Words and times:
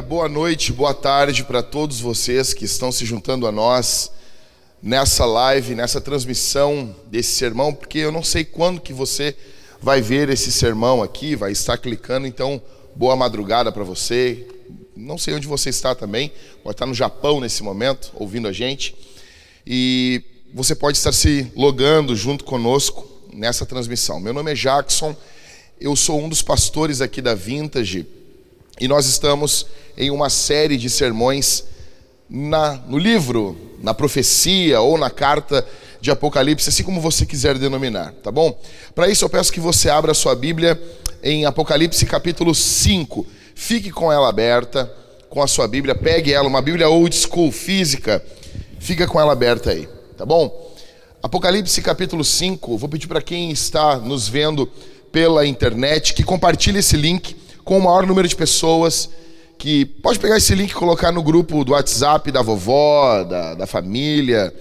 boa 0.00 0.28
noite, 0.28 0.72
boa 0.72 0.94
tarde 0.94 1.44
para 1.44 1.62
todos 1.62 2.00
vocês 2.00 2.54
que 2.54 2.64
estão 2.64 2.90
se 2.90 3.04
juntando 3.04 3.46
a 3.46 3.52
nós 3.52 4.10
nessa 4.82 5.26
live, 5.26 5.74
nessa 5.74 6.00
transmissão 6.00 6.96
desse 7.06 7.32
sermão, 7.32 7.74
porque 7.74 7.98
eu 7.98 8.10
não 8.10 8.22
sei 8.22 8.44
quando 8.44 8.80
que 8.80 8.94
você 8.94 9.36
vai 9.80 10.00
ver 10.00 10.30
esse 10.30 10.50
sermão 10.50 11.02
aqui, 11.02 11.36
vai 11.36 11.52
estar 11.52 11.76
clicando, 11.76 12.26
então 12.26 12.62
boa 12.96 13.14
madrugada 13.14 13.70
para 13.70 13.84
você. 13.84 14.46
Não 14.96 15.18
sei 15.18 15.34
onde 15.34 15.46
você 15.46 15.68
está 15.68 15.94
também, 15.94 16.32
pode 16.62 16.76
estar 16.76 16.86
no 16.86 16.94
Japão 16.94 17.38
nesse 17.38 17.62
momento, 17.62 18.10
ouvindo 18.14 18.48
a 18.48 18.52
gente. 18.52 18.96
E 19.66 20.22
você 20.54 20.74
pode 20.74 20.96
estar 20.96 21.12
se 21.12 21.52
logando 21.54 22.16
junto 22.16 22.44
conosco 22.44 23.06
nessa 23.34 23.66
transmissão. 23.66 24.18
Meu 24.18 24.32
nome 24.32 24.52
é 24.52 24.54
Jackson, 24.54 25.14
eu 25.78 25.94
sou 25.94 26.20
um 26.22 26.28
dos 26.28 26.40
pastores 26.40 27.02
aqui 27.02 27.20
da 27.20 27.34
Vintage 27.34 28.19
e 28.80 28.88
nós 28.88 29.06
estamos 29.06 29.66
em 29.96 30.10
uma 30.10 30.30
série 30.30 30.78
de 30.78 30.88
sermões 30.88 31.64
na, 32.28 32.76
no 32.88 32.96
livro, 32.96 33.56
na 33.82 33.92
profecia 33.92 34.80
ou 34.80 34.96
na 34.96 35.10
carta 35.10 35.66
de 36.00 36.10
Apocalipse, 36.10 36.70
assim 36.70 36.82
como 36.82 36.98
você 37.00 37.26
quiser 37.26 37.58
denominar, 37.58 38.14
tá 38.22 38.30
bom? 38.30 38.58
Para 38.94 39.08
isso 39.08 39.22
eu 39.22 39.28
peço 39.28 39.52
que 39.52 39.60
você 39.60 39.90
abra 39.90 40.12
a 40.12 40.14
sua 40.14 40.34
Bíblia 40.34 40.80
em 41.22 41.44
Apocalipse 41.44 42.06
capítulo 42.06 42.54
5. 42.54 43.26
Fique 43.54 43.90
com 43.90 44.10
ela 44.10 44.30
aberta, 44.30 44.90
com 45.28 45.42
a 45.42 45.46
sua 45.46 45.68
Bíblia, 45.68 45.94
pegue 45.94 46.32
ela, 46.32 46.48
uma 46.48 46.62
Bíblia 46.62 46.88
old 46.88 47.14
school 47.14 47.52
física, 47.52 48.24
fica 48.78 49.06
com 49.06 49.20
ela 49.20 49.32
aberta 49.32 49.72
aí, 49.72 49.86
tá 50.16 50.24
bom? 50.24 50.74
Apocalipse 51.22 51.82
capítulo 51.82 52.24
5, 52.24 52.78
vou 52.78 52.88
pedir 52.88 53.06
para 53.06 53.20
quem 53.20 53.50
está 53.50 53.98
nos 53.98 54.26
vendo 54.26 54.66
pela 55.12 55.46
internet 55.46 56.14
que 56.14 56.22
compartilhe 56.22 56.78
esse 56.78 56.96
link 56.96 57.36
com 57.64 57.78
o 57.78 57.82
maior 57.82 58.06
número 58.06 58.26
de 58.26 58.36
pessoas 58.36 59.10
que 59.60 59.84
pode 59.84 60.18
pegar 60.18 60.38
esse 60.38 60.54
link 60.54 60.70
e 60.70 60.74
colocar 60.74 61.12
no 61.12 61.22
grupo 61.22 61.62
do 61.64 61.72
WhatsApp 61.72 62.32
da 62.32 62.40
vovó, 62.40 63.22
da, 63.24 63.54
da 63.54 63.66
família. 63.66 64.52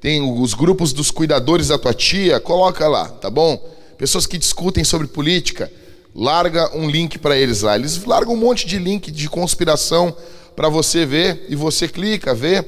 Tem 0.00 0.20
os 0.20 0.52
grupos 0.52 0.92
dos 0.92 1.10
cuidadores 1.10 1.68
da 1.68 1.78
tua 1.78 1.94
tia, 1.94 2.38
coloca 2.38 2.86
lá, 2.86 3.08
tá 3.08 3.30
bom? 3.30 3.58
Pessoas 3.96 4.26
que 4.26 4.36
discutem 4.36 4.84
sobre 4.84 5.06
política, 5.06 5.72
larga 6.14 6.76
um 6.76 6.90
link 6.90 7.18
para 7.18 7.38
eles 7.38 7.62
lá. 7.62 7.74
Eles 7.74 8.04
largam 8.04 8.34
um 8.34 8.36
monte 8.36 8.66
de 8.66 8.78
link 8.78 9.10
de 9.10 9.30
conspiração 9.30 10.14
para 10.54 10.68
você 10.68 11.06
ver 11.06 11.46
e 11.48 11.56
você 11.56 11.88
clica, 11.88 12.34
vê 12.34 12.62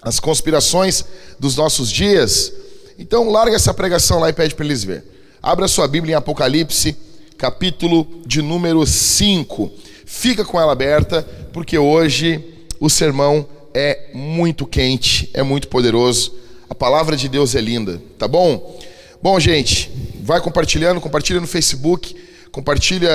as 0.00 0.20
conspirações 0.20 1.04
dos 1.40 1.56
nossos 1.56 1.90
dias. 1.90 2.52
Então 2.96 3.28
larga 3.28 3.56
essa 3.56 3.74
pregação 3.74 4.20
lá 4.20 4.28
e 4.28 4.32
pede 4.32 4.54
para 4.54 4.64
eles 4.64 4.84
ver. 4.84 5.04
Abra 5.42 5.66
sua 5.66 5.88
Bíblia 5.88 6.12
em 6.12 6.16
Apocalipse 6.16 6.96
capítulo 7.40 8.06
de 8.26 8.42
número 8.42 8.86
5. 8.86 9.72
Fica 10.04 10.44
com 10.44 10.60
ela 10.60 10.72
aberta, 10.72 11.26
porque 11.54 11.78
hoje 11.78 12.38
o 12.78 12.90
sermão 12.90 13.48
é 13.72 14.10
muito 14.12 14.66
quente, 14.66 15.30
é 15.32 15.42
muito 15.42 15.66
poderoso. 15.68 16.34
A 16.68 16.74
palavra 16.74 17.16
de 17.16 17.30
Deus 17.30 17.54
é 17.54 17.60
linda, 17.62 18.00
tá 18.18 18.28
bom? 18.28 18.78
Bom, 19.22 19.40
gente, 19.40 19.90
vai 20.22 20.38
compartilhando, 20.38 21.00
compartilha 21.00 21.40
no 21.40 21.46
Facebook, 21.46 22.14
compartilha 22.52 23.10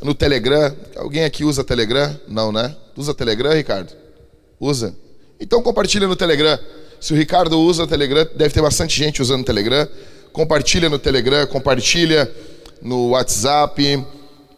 no 0.00 0.14
Telegram. 0.14 0.74
Alguém 0.96 1.24
aqui 1.24 1.44
usa 1.44 1.62
Telegram? 1.62 2.18
Não, 2.26 2.50
né? 2.50 2.74
Usa 2.96 3.12
Telegram, 3.12 3.52
Ricardo? 3.52 3.92
Usa? 4.58 4.96
Então 5.38 5.62
compartilha 5.62 6.08
no 6.08 6.16
Telegram. 6.16 6.58
Se 6.98 7.12
o 7.12 7.16
Ricardo 7.16 7.60
usa 7.60 7.82
o 7.82 7.86
Telegram, 7.86 8.26
deve 8.34 8.54
ter 8.54 8.62
bastante 8.62 8.96
gente 8.96 9.20
usando 9.20 9.42
o 9.42 9.44
Telegram. 9.44 9.86
Compartilha 10.32 10.88
no 10.88 10.98
Telegram, 10.98 11.46
compartilha 11.46 12.32
no 12.82 13.10
WhatsApp, 13.10 14.04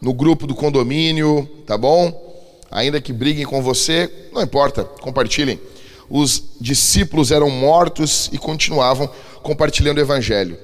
no 0.01 0.13
grupo 0.13 0.47
do 0.47 0.55
condomínio, 0.55 1.47
tá 1.65 1.77
bom? 1.77 2.23
Ainda 2.71 2.99
que 2.99 3.13
briguem 3.13 3.45
com 3.45 3.61
você, 3.61 4.11
não 4.33 4.41
importa, 4.41 4.83
compartilhem. 4.83 5.59
Os 6.09 6.43
discípulos 6.59 7.31
eram 7.31 7.49
mortos 7.49 8.29
e 8.33 8.37
continuavam 8.37 9.09
compartilhando 9.41 9.97
o 9.97 10.01
evangelho. 10.01 10.57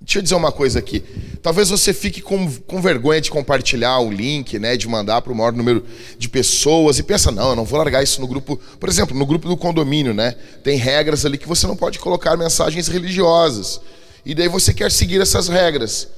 Deixa 0.00 0.20
eu 0.20 0.22
dizer 0.22 0.36
uma 0.36 0.52
coisa 0.52 0.78
aqui. 0.78 1.02
Talvez 1.42 1.70
você 1.70 1.92
fique 1.92 2.22
com, 2.22 2.50
com 2.66 2.80
vergonha 2.80 3.20
de 3.20 3.30
compartilhar 3.30 3.98
o 3.98 4.10
link, 4.10 4.58
né, 4.58 4.76
de 4.76 4.86
mandar 4.86 5.20
para 5.22 5.32
o 5.32 5.36
maior 5.36 5.52
número 5.52 5.84
de 6.16 6.28
pessoas 6.28 6.98
e 6.98 7.02
pensa, 7.02 7.32
não, 7.32 7.50
eu 7.50 7.56
não 7.56 7.64
vou 7.64 7.78
largar 7.78 8.02
isso 8.02 8.20
no 8.20 8.26
grupo. 8.28 8.56
Por 8.78 8.88
exemplo, 8.88 9.16
no 9.16 9.26
grupo 9.26 9.48
do 9.48 9.56
condomínio, 9.56 10.14
né? 10.14 10.36
Tem 10.62 10.76
regras 10.76 11.26
ali 11.26 11.36
que 11.36 11.48
você 11.48 11.66
não 11.66 11.76
pode 11.76 11.98
colocar 11.98 12.36
mensagens 12.36 12.86
religiosas. 12.86 13.80
E 14.24 14.34
daí 14.34 14.48
você 14.48 14.72
quer 14.72 14.90
seguir 14.90 15.20
essas 15.20 15.48
regras. 15.48 16.08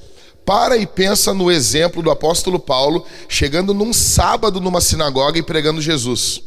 Para 0.45 0.77
e 0.77 0.85
pensa 0.85 1.33
no 1.33 1.51
exemplo 1.51 2.01
do 2.01 2.09
apóstolo 2.09 2.59
Paulo 2.59 3.05
chegando 3.29 3.73
num 3.73 3.93
sábado 3.93 4.59
numa 4.59 4.81
sinagoga 4.81 5.37
e 5.37 5.43
pregando 5.43 5.81
Jesus. 5.81 6.41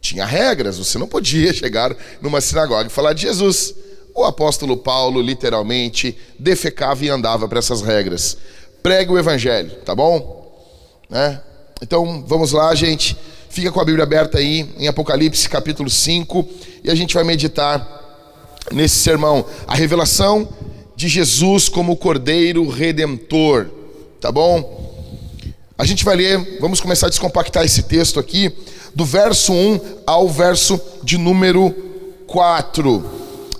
Tinha 0.00 0.24
regras, 0.24 0.78
você 0.78 0.98
não 0.98 1.06
podia 1.06 1.52
chegar 1.54 1.96
numa 2.20 2.40
sinagoga 2.40 2.86
e 2.86 2.92
falar 2.92 3.12
de 3.12 3.22
Jesus. 3.22 3.74
O 4.14 4.24
apóstolo 4.24 4.76
Paulo 4.76 5.20
literalmente 5.22 6.16
defecava 6.38 7.04
e 7.04 7.08
andava 7.08 7.48
para 7.48 7.58
essas 7.58 7.80
regras. 7.80 8.36
Pregue 8.82 9.12
o 9.12 9.18
evangelho, 9.18 9.70
tá 9.84 9.94
bom? 9.94 10.40
Né? 11.08 11.40
Então 11.82 12.24
vamos 12.26 12.52
lá, 12.52 12.74
gente. 12.74 13.16
Fica 13.48 13.72
com 13.72 13.80
a 13.80 13.84
Bíblia 13.84 14.04
aberta 14.04 14.38
aí 14.38 14.68
em 14.78 14.86
Apocalipse 14.86 15.48
capítulo 15.48 15.90
5 15.90 16.48
e 16.84 16.90
a 16.90 16.94
gente 16.94 17.14
vai 17.14 17.24
meditar 17.24 18.00
nesse 18.70 18.96
sermão 18.96 19.44
a 19.66 19.74
revelação 19.74 20.48
de 21.00 21.08
Jesus 21.08 21.66
como 21.66 21.96
Cordeiro 21.96 22.68
Redentor, 22.68 23.68
tá 24.20 24.30
bom? 24.30 24.92
A 25.78 25.86
gente 25.86 26.04
vai 26.04 26.14
ler, 26.14 26.58
vamos 26.60 26.78
começar 26.78 27.06
a 27.06 27.08
descompactar 27.08 27.64
esse 27.64 27.84
texto 27.84 28.20
aqui, 28.20 28.52
do 28.94 29.02
verso 29.02 29.50
1 29.50 29.80
ao 30.06 30.28
verso 30.28 30.78
de 31.02 31.16
número 31.16 31.74
4. 32.26 33.02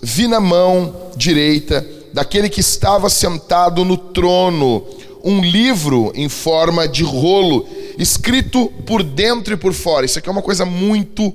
Vi 0.03 0.29
na 0.29 0.39
mão 0.39 0.95
direita 1.17 1.83
daquele 2.13 2.51
que 2.51 2.61
estava 2.61 3.09
sentado 3.09 3.87
no 3.87 3.97
trono 3.97 4.85
um 5.25 5.41
livro 5.41 6.13
em 6.15 6.29
forma 6.29 6.87
de 6.87 7.03
rolo, 7.03 7.67
escrito 7.97 8.71
por 8.85 9.03
dentro 9.03 9.55
e 9.55 9.57
por 9.57 9.73
fora. 9.73 10.05
Isso 10.05 10.19
aqui 10.19 10.29
é 10.29 10.33
uma 10.33 10.43
coisa 10.43 10.67
muito, 10.67 11.33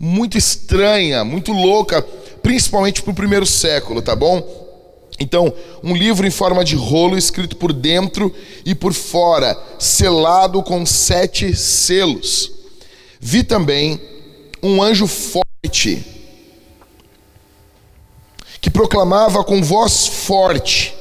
muito 0.00 0.38
estranha, 0.38 1.22
muito 1.24 1.52
louca, 1.52 2.00
principalmente 2.42 3.02
para 3.02 3.10
o 3.10 3.14
primeiro 3.14 3.44
século, 3.44 4.00
tá 4.00 4.16
bom? 4.16 4.62
Então, 5.22 5.54
um 5.84 5.94
livro 5.94 6.26
em 6.26 6.32
forma 6.32 6.64
de 6.64 6.74
rolo, 6.74 7.16
escrito 7.16 7.56
por 7.56 7.72
dentro 7.72 8.34
e 8.66 8.74
por 8.74 8.92
fora, 8.92 9.56
selado 9.78 10.60
com 10.64 10.84
sete 10.84 11.54
selos. 11.54 12.50
Vi 13.20 13.44
também 13.44 14.00
um 14.60 14.82
anjo 14.82 15.06
forte, 15.06 16.04
que 18.60 18.68
proclamava 18.68 19.44
com 19.44 19.62
voz 19.62 20.08
forte: 20.08 20.92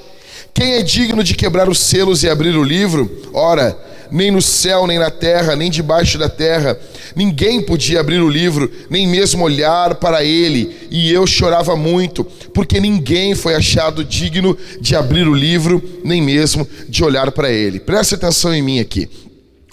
Quem 0.53 0.73
é 0.73 0.83
digno 0.83 1.23
de 1.23 1.33
quebrar 1.33 1.67
os 1.67 1.79
selos 1.79 2.21
e 2.21 2.29
abrir 2.29 2.55
o 2.55 2.63
livro? 2.63 3.27
Ora, 3.33 3.75
nem 4.11 4.29
no 4.29 4.41
céu, 4.41 4.85
nem 4.85 4.99
na 4.99 5.09
terra, 5.09 5.55
nem 5.55 5.71
debaixo 5.71 6.17
da 6.17 6.27
terra. 6.27 6.77
Ninguém 7.15 7.61
podia 7.61 7.99
abrir 7.99 8.21
o 8.21 8.29
livro, 8.29 8.69
nem 8.89 9.07
mesmo 9.07 9.43
olhar 9.43 9.95
para 9.95 10.23
ele. 10.23 10.75
E 10.91 11.11
eu 11.11 11.25
chorava 11.25 11.75
muito, 11.75 12.23
porque 12.53 12.79
ninguém 12.79 13.33
foi 13.33 13.55
achado 13.55 14.03
digno 14.03 14.57
de 14.79 14.95
abrir 14.95 15.27
o 15.27 15.33
livro, 15.33 15.81
nem 16.03 16.21
mesmo 16.21 16.67
de 16.89 17.03
olhar 17.03 17.31
para 17.31 17.49
ele. 17.49 17.79
Preste 17.79 18.15
atenção 18.15 18.53
em 18.53 18.61
mim 18.61 18.79
aqui. 18.79 19.09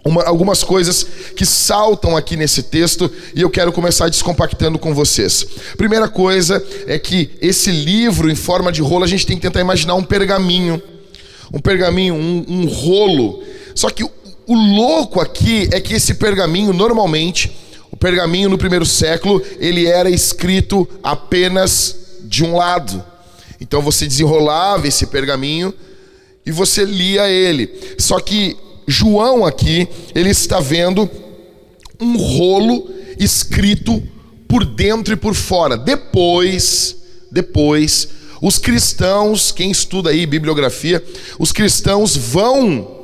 Uma, 0.05 0.23
algumas 0.23 0.63
coisas 0.63 1.05
que 1.37 1.45
saltam 1.45 2.17
aqui 2.17 2.37
nesse 2.37 2.63
texto 2.63 3.11
e 3.35 3.43
eu 3.43 3.51
quero 3.51 3.73
começar 3.73 4.09
descompactando 4.09 4.79
com 4.79 4.95
vocês. 4.95 5.45
Primeira 5.77 6.09
coisa 6.09 6.65
é 6.87 6.99
que 6.99 7.31
esse 7.43 7.71
livro 7.71 8.31
em 8.31 8.35
forma 8.35 8.73
de 8.73 8.81
rolo, 8.81 9.05
a 9.05 9.09
gente 9.09 9.27
tem 9.27 9.37
que 9.37 9.43
tentar 9.43 9.61
imaginar 9.61 9.97
um 9.97 10.03
pergaminho. 10.03 10.81
Um 11.53 11.59
pergaminho, 11.59 12.15
um, 12.15 12.45
um 12.49 12.67
rolo. 12.67 13.43
Só 13.75 13.91
que 13.91 14.05
o 14.49 14.55
louco 14.55 15.21
aqui 15.21 15.69
é 15.71 15.79
que 15.79 15.93
esse 15.93 16.15
pergaminho, 16.15 16.73
normalmente, 16.73 17.55
o 17.91 17.97
pergaminho 17.99 18.49
no 18.49 18.57
primeiro 18.57 18.87
século, 18.87 19.43
ele 19.61 19.87
era 19.87 20.09
escrito 20.09 20.89
apenas 21.03 21.95
de 22.23 22.43
um 22.43 22.57
lado. 22.57 23.05
Então 23.61 23.83
você 23.83 24.07
desenrolava 24.07 24.89
esse 24.89 25.07
pergaminho 25.09 25.75
e 26.47 26.51
você 26.51 26.83
lia 26.87 27.29
ele. 27.29 27.71
Só 27.99 28.19
que 28.21 28.57
João 28.87 29.45
aqui, 29.45 29.87
ele 30.15 30.31
está 30.31 30.61
vendo 30.61 31.11
um 32.01 32.17
rolo 32.17 32.91
escrito 33.19 34.03
por 34.49 34.65
dentro 34.65 35.13
e 35.13 35.17
por 35.17 35.35
fora. 35.35 35.77
Depois, 35.77 36.97
depois, 37.31 38.09
os 38.41 38.57
cristãos, 38.57 39.53
quem 39.53 39.71
estuda 39.71 40.09
aí 40.09 40.25
bibliografia, 40.25 41.05
os 41.39 41.53
cristãos 41.53 42.17
vão 42.17 42.98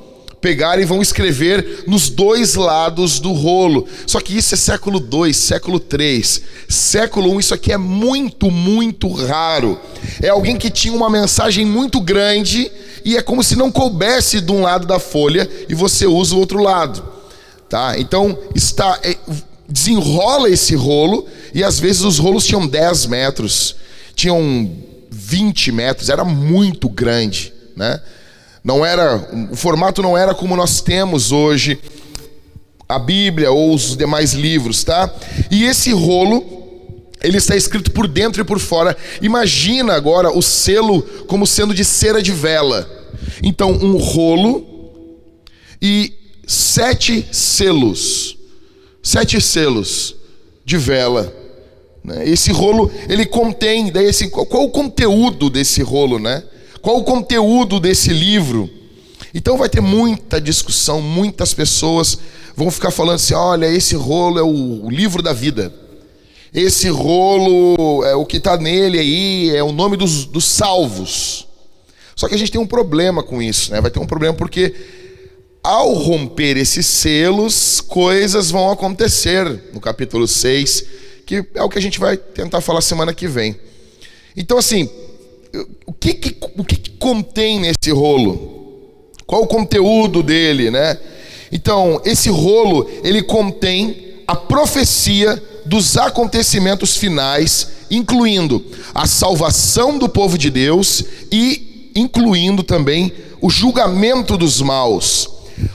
pegar 0.45 0.79
e 0.79 0.85
vão 0.85 1.01
escrever 1.01 1.85
nos 1.87 2.11
dois 2.11 2.55
lados 2.55 3.19
do 3.19 3.33
rolo. 3.33 3.89
Só 4.07 4.21
que 4.21 4.37
isso 4.37 4.53
é 4.53 4.59
século 4.59 5.01
2, 5.01 5.35
século 5.35 5.81
3. 5.81 6.43
Século 6.69 7.31
1, 7.31 7.35
um, 7.35 7.41
isso 7.41 7.55
aqui 7.55 7.73
é 7.73 7.79
muito, 7.79 8.51
muito 8.51 9.11
raro. 9.11 9.81
É 10.21 10.29
alguém 10.29 10.59
que 10.59 10.69
tinha 10.69 10.93
uma 10.93 11.09
mensagem 11.09 11.65
muito 11.65 11.99
grande 11.99 12.71
e 13.03 13.17
é 13.17 13.23
como 13.23 13.43
se 13.43 13.57
não 13.57 13.73
coubesse 13.73 14.43
de 14.43 14.53
um 14.53 14.61
lado 14.61 14.87
da 14.87 14.99
folha 14.99 15.51
e 15.67 15.75
você 15.75 16.07
usa 16.07 16.35
o 16.35 16.39
outro 16.39 16.63
lado. 16.63 17.03
tá? 17.67 17.99
Então 17.99 18.39
está 18.55 19.01
é, 19.03 19.17
desenrola 19.67 20.51
esse 20.51 20.75
rolo 20.75 21.27
e 21.55 21.65
às 21.65 21.81
vezes 21.81 22.03
os 22.03 22.19
rolos 22.19 22.45
tinham 22.45 22.67
10 22.67 23.07
metros, 23.07 23.77
tinham 24.15 24.71
20 25.11 25.73
metros, 25.73 26.11
era 26.11 26.23
muito 26.23 26.87
grande, 26.91 27.51
né? 27.75 27.99
Não 28.65 28.85
era, 28.85 29.17
o 29.53 29.55
formato 29.55 30.01
não 30.01 30.17
era 30.17 30.35
como 30.35 30.57
nós 30.57 30.81
temos 30.81 31.31
hoje 31.31 31.79
a 32.89 32.99
Bíblia 32.99 33.53
ou 33.53 33.75
os 33.75 33.95
demais 33.95 34.33
livros, 34.33 34.83
tá? 34.83 35.15
E 35.51 35.65
esse 35.65 35.93
rolo 35.93 36.43
ele 37.23 37.37
está 37.37 37.55
escrito 37.55 37.91
por 37.91 38.09
dentro 38.09 38.41
e 38.41 38.45
por 38.45 38.59
fora. 38.59 38.97
Imagina 39.21 39.93
agora 39.93 40.31
o 40.31 40.41
selo 40.41 41.03
como 41.27 41.47
sendo 41.47 41.75
de 41.75 41.85
cera 41.85 42.23
de 42.23 42.33
vela. 42.33 42.89
Então, 43.43 43.71
um 43.71 43.99
rolo 43.99 44.67
e 45.81 46.15
sete 46.47 47.27
selos. 47.31 48.39
Sete 49.03 49.41
selos 49.43 50.17
de 50.65 50.79
vela. 50.79 51.35
Né? 52.03 52.29
Esse 52.29 52.51
rolo, 52.51 52.91
ele 53.09 53.27
contém, 53.27 53.93
daí 53.93 54.11
qual 54.31 54.65
o 54.65 54.71
conteúdo 54.71 55.51
desse 55.51 55.83
rolo, 55.83 56.19
né? 56.19 56.43
Qual 56.85 56.99
o 56.99 57.03
conteúdo 57.05 57.81
desse 57.81 58.11
livro? 58.11 58.69
Então 59.33 59.57
vai 59.57 59.71
ter 59.71 59.81
muita 59.81 60.39
discussão, 60.39 61.01
muitas 61.01 61.55
pessoas 61.55 62.19
vão 62.55 62.71
ficar 62.71 62.91
falando 62.91 63.15
assim: 63.15 63.33
olha, 63.33 63.65
esse 63.65 63.95
rolo 63.95 64.39
é 64.39 64.43
o 64.43 64.91
livro 64.91 65.23
da 65.23 65.33
vida. 65.33 65.73
Esse 66.53 66.91
rolo, 66.91 68.05
é 68.05 68.15
o 68.15 68.27
que 68.27 68.37
está 68.37 68.59
nele 68.59 68.99
aí, 68.99 69.57
é 69.57 69.63
o 69.63 69.73
nome 69.73 69.97
dos, 69.97 70.27
dos 70.27 70.45
salvos. 70.45 71.49
Só 72.15 72.29
que 72.29 72.35
a 72.35 72.39
gente 72.39 72.53
tem 72.53 72.61
um 72.61 72.67
problema 72.67 73.23
com 73.23 73.41
isso, 73.41 73.73
né? 73.73 73.81
Vai 73.81 73.91
ter 73.91 73.99
um 73.99 74.07
problema 74.07 74.35
porque 74.35 74.75
ao 75.63 75.95
romper 75.95 76.59
esses 76.59 76.87
selos, 76.87 77.81
coisas 77.81 78.51
vão 78.51 78.71
acontecer 78.71 79.71
no 79.73 79.81
capítulo 79.81 80.29
6, 80.29 80.85
que 81.25 81.47
é 81.55 81.63
o 81.63 81.69
que 81.71 81.79
a 81.79 81.83
gente 81.83 81.99
vai 81.99 82.19
tentar 82.19 82.61
falar 82.61 82.83
semana 82.83 83.15
que 83.15 83.27
vem. 83.27 83.59
Então, 84.37 84.59
assim, 84.59 84.91
o 85.87 85.93
que, 85.93 86.15
que 86.15 86.37
o 86.57 86.65
que, 86.65 86.77
que 86.77 86.91
contém 86.93 87.61
nesse 87.61 87.91
rolo? 87.91 88.53
Qual 89.27 89.43
o 89.43 89.47
conteúdo 89.47 90.23
dele, 90.23 90.71
né? 90.71 90.99
Então, 91.51 92.01
esse 92.05 92.29
rolo, 92.29 92.89
ele 93.03 93.23
contém 93.23 94.15
a 94.27 94.35
profecia 94.35 95.41
dos 95.65 95.97
acontecimentos 95.97 96.97
finais, 96.97 97.69
incluindo 97.91 98.65
a 98.95 99.07
salvação 99.07 99.99
do 99.99 100.09
povo 100.09 100.37
de 100.37 100.51
Deus 100.51 101.05
e 101.31 101.91
incluindo 101.95 102.63
também 102.63 103.13
o 103.41 103.49
julgamento 103.49 104.37
dos 104.37 104.61
maus. 104.61 105.31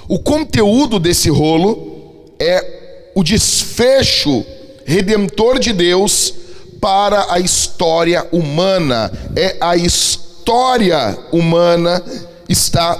O 0.07 0.19
conteúdo 0.19 0.99
desse 0.99 1.29
rolo 1.29 2.33
é 2.39 3.11
o 3.15 3.23
desfecho 3.23 4.45
redentor 4.85 5.59
de 5.59 5.71
Deus 5.71 6.33
para 6.79 7.33
a 7.33 7.39
história 7.39 8.27
humana. 8.31 9.11
É 9.35 9.57
a 9.59 9.75
história 9.75 11.17
humana 11.31 12.03
está 12.47 12.97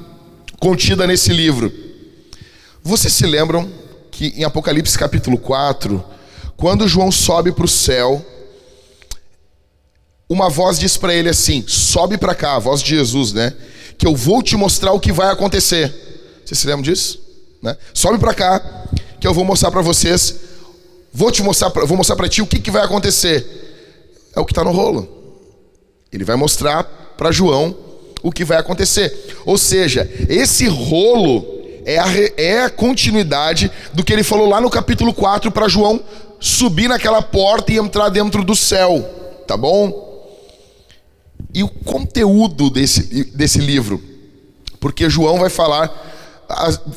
contida 0.58 1.06
nesse 1.06 1.32
livro. 1.32 1.72
Vocês 2.82 3.12
se 3.12 3.26
lembram 3.26 3.70
que 4.10 4.34
em 4.36 4.44
Apocalipse 4.44 4.98
capítulo 4.98 5.38
4, 5.38 6.04
quando 6.56 6.88
João 6.88 7.12
sobe 7.12 7.52
para 7.52 7.64
o 7.64 7.68
céu, 7.68 8.24
uma 10.28 10.50
voz 10.50 10.78
diz 10.78 10.96
para 10.96 11.14
ele 11.14 11.28
assim: 11.28 11.64
sobe 11.66 12.18
para 12.18 12.34
cá, 12.34 12.56
a 12.56 12.58
voz 12.58 12.82
de 12.82 12.96
Jesus, 12.96 13.32
né? 13.32 13.54
Que 13.96 14.06
eu 14.06 14.14
vou 14.14 14.42
te 14.42 14.56
mostrar 14.56 14.92
o 14.92 15.00
que 15.00 15.12
vai 15.12 15.30
acontecer. 15.30 15.94
Vocês 16.44 16.58
se 16.58 16.66
lembram 16.66 16.82
disso? 16.82 17.20
Né? 17.62 17.76
Sobe 17.92 18.18
para 18.18 18.34
cá, 18.34 18.86
que 19.20 19.26
eu 19.26 19.34
vou 19.34 19.44
mostrar 19.44 19.70
para 19.70 19.82
vocês. 19.82 20.34
Vou 21.12 21.30
te 21.30 21.42
mostrar, 21.42 21.70
vou 21.70 21.96
mostrar 21.96 22.16
para 22.16 22.28
ti 22.28 22.42
o 22.42 22.46
que, 22.46 22.60
que 22.60 22.70
vai 22.70 22.84
acontecer. 22.84 23.44
É 24.34 24.40
o 24.40 24.44
que 24.44 24.52
está 24.52 24.62
no 24.62 24.72
rolo. 24.72 25.08
Ele 26.12 26.24
vai 26.24 26.36
mostrar 26.36 26.84
para 27.16 27.32
João 27.32 27.76
o 28.22 28.30
que 28.30 28.44
vai 28.44 28.58
acontecer. 28.58 29.36
Ou 29.44 29.58
seja, 29.58 30.10
esse 30.28 30.66
rolo 30.66 31.44
é 31.84 31.98
a, 31.98 32.06
é 32.36 32.62
a 32.62 32.70
continuidade 32.70 33.70
do 33.94 34.04
que 34.04 34.12
ele 34.12 34.22
falou 34.22 34.48
lá 34.48 34.60
no 34.60 34.70
capítulo 34.70 35.12
4 35.14 35.50
para 35.50 35.68
João 35.68 36.00
subir 36.40 36.88
naquela 36.88 37.22
porta 37.22 37.72
e 37.72 37.78
entrar 37.78 38.08
dentro 38.10 38.44
do 38.44 38.54
céu, 38.54 39.02
tá 39.46 39.56
bom? 39.56 40.06
E 41.52 41.62
o 41.62 41.68
conteúdo 41.68 42.70
desse, 42.70 43.24
desse 43.34 43.58
livro, 43.58 44.02
porque 44.78 45.08
João 45.08 45.38
vai 45.38 45.50
falar. 45.50 46.06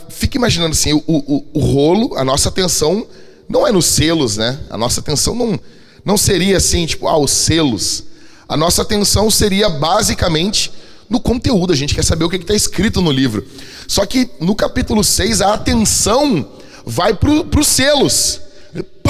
Fica 0.10 0.38
imaginando 0.38 0.72
assim: 0.72 0.94
o, 0.94 1.04
o, 1.08 1.46
o 1.54 1.60
rolo, 1.60 2.16
a 2.18 2.24
nossa 2.24 2.50
atenção 2.50 3.08
não 3.52 3.68
é 3.68 3.72
nos 3.72 3.86
selos, 3.86 4.38
né? 4.38 4.60
A 4.70 4.78
nossa 4.78 5.00
atenção 5.00 5.36
não, 5.36 5.60
não 6.04 6.18
seria 6.18 6.58
assim, 6.58 6.86
tipo, 6.86 7.08
ah, 7.08 7.18
os 7.18 7.32
selos. 7.32 8.06
A 8.48 8.58
nossa 8.58 8.82
atenção 8.82 9.30
seria 9.30 9.70
basicamente 9.70 10.72
no 11.10 11.20
conteúdo, 11.20 11.74
a 11.74 11.76
gente 11.76 11.94
quer 11.94 12.04
saber 12.04 12.24
o 12.24 12.30
que 12.30 12.38
está 12.38 12.54
escrito 12.54 13.02
no 13.02 13.12
livro. 13.12 13.46
Só 13.88 14.06
que 14.06 14.30
no 14.40 14.56
capítulo 14.56 15.04
6, 15.04 15.42
a 15.42 15.54
atenção 15.54 16.48
vai 16.86 17.14
para 17.14 17.60
os 17.60 17.68
selos 17.68 18.42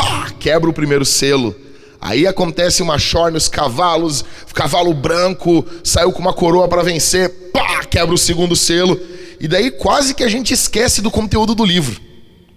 pá, 0.01 0.31
quebra 0.39 0.69
o 0.69 0.73
primeiro 0.73 1.05
selo. 1.05 1.55
Aí 1.99 2.25
acontece 2.25 2.81
uma 2.81 2.97
chore 2.97 3.33
nos 3.33 3.47
cavalos, 3.47 4.25
cavalo 4.53 4.93
branco 4.93 5.63
saiu 5.83 6.11
com 6.11 6.19
uma 6.19 6.33
coroa 6.33 6.67
para 6.67 6.81
vencer, 6.81 7.29
pá, 7.53 7.85
quebra 7.85 8.15
o 8.15 8.17
segundo 8.17 8.55
selo. 8.55 8.99
E 9.39 9.47
daí 9.47 9.69
quase 9.69 10.13
que 10.13 10.23
a 10.23 10.27
gente 10.27 10.53
esquece 10.53 11.01
do 11.01 11.11
conteúdo 11.11 11.53
do 11.53 11.63
livro. 11.63 12.01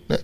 Né? 0.09 0.19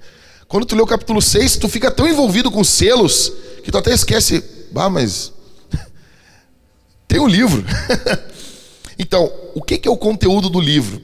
Quando 0.51 0.67
tu 0.67 0.75
lê 0.75 0.83
o 0.83 0.87
capítulo 0.87 1.23
6, 1.23 1.59
tu 1.59 1.69
fica 1.69 1.93
tão 1.93 2.09
envolvido 2.09 2.51
com 2.51 2.65
selos 2.65 3.33
que 3.63 3.71
tu 3.71 3.79
até 3.79 3.95
esquece, 3.95 4.43
ah, 4.75 4.91
mas 4.91 5.33
tem 7.07 7.21
um 7.21 7.29
livro. 7.29 7.65
então, 8.99 9.33
o 9.55 9.63
que 9.63 9.81
é 9.87 9.91
o 9.91 9.97
conteúdo 9.97 10.51
do 10.51 10.61
livro? 10.61 11.01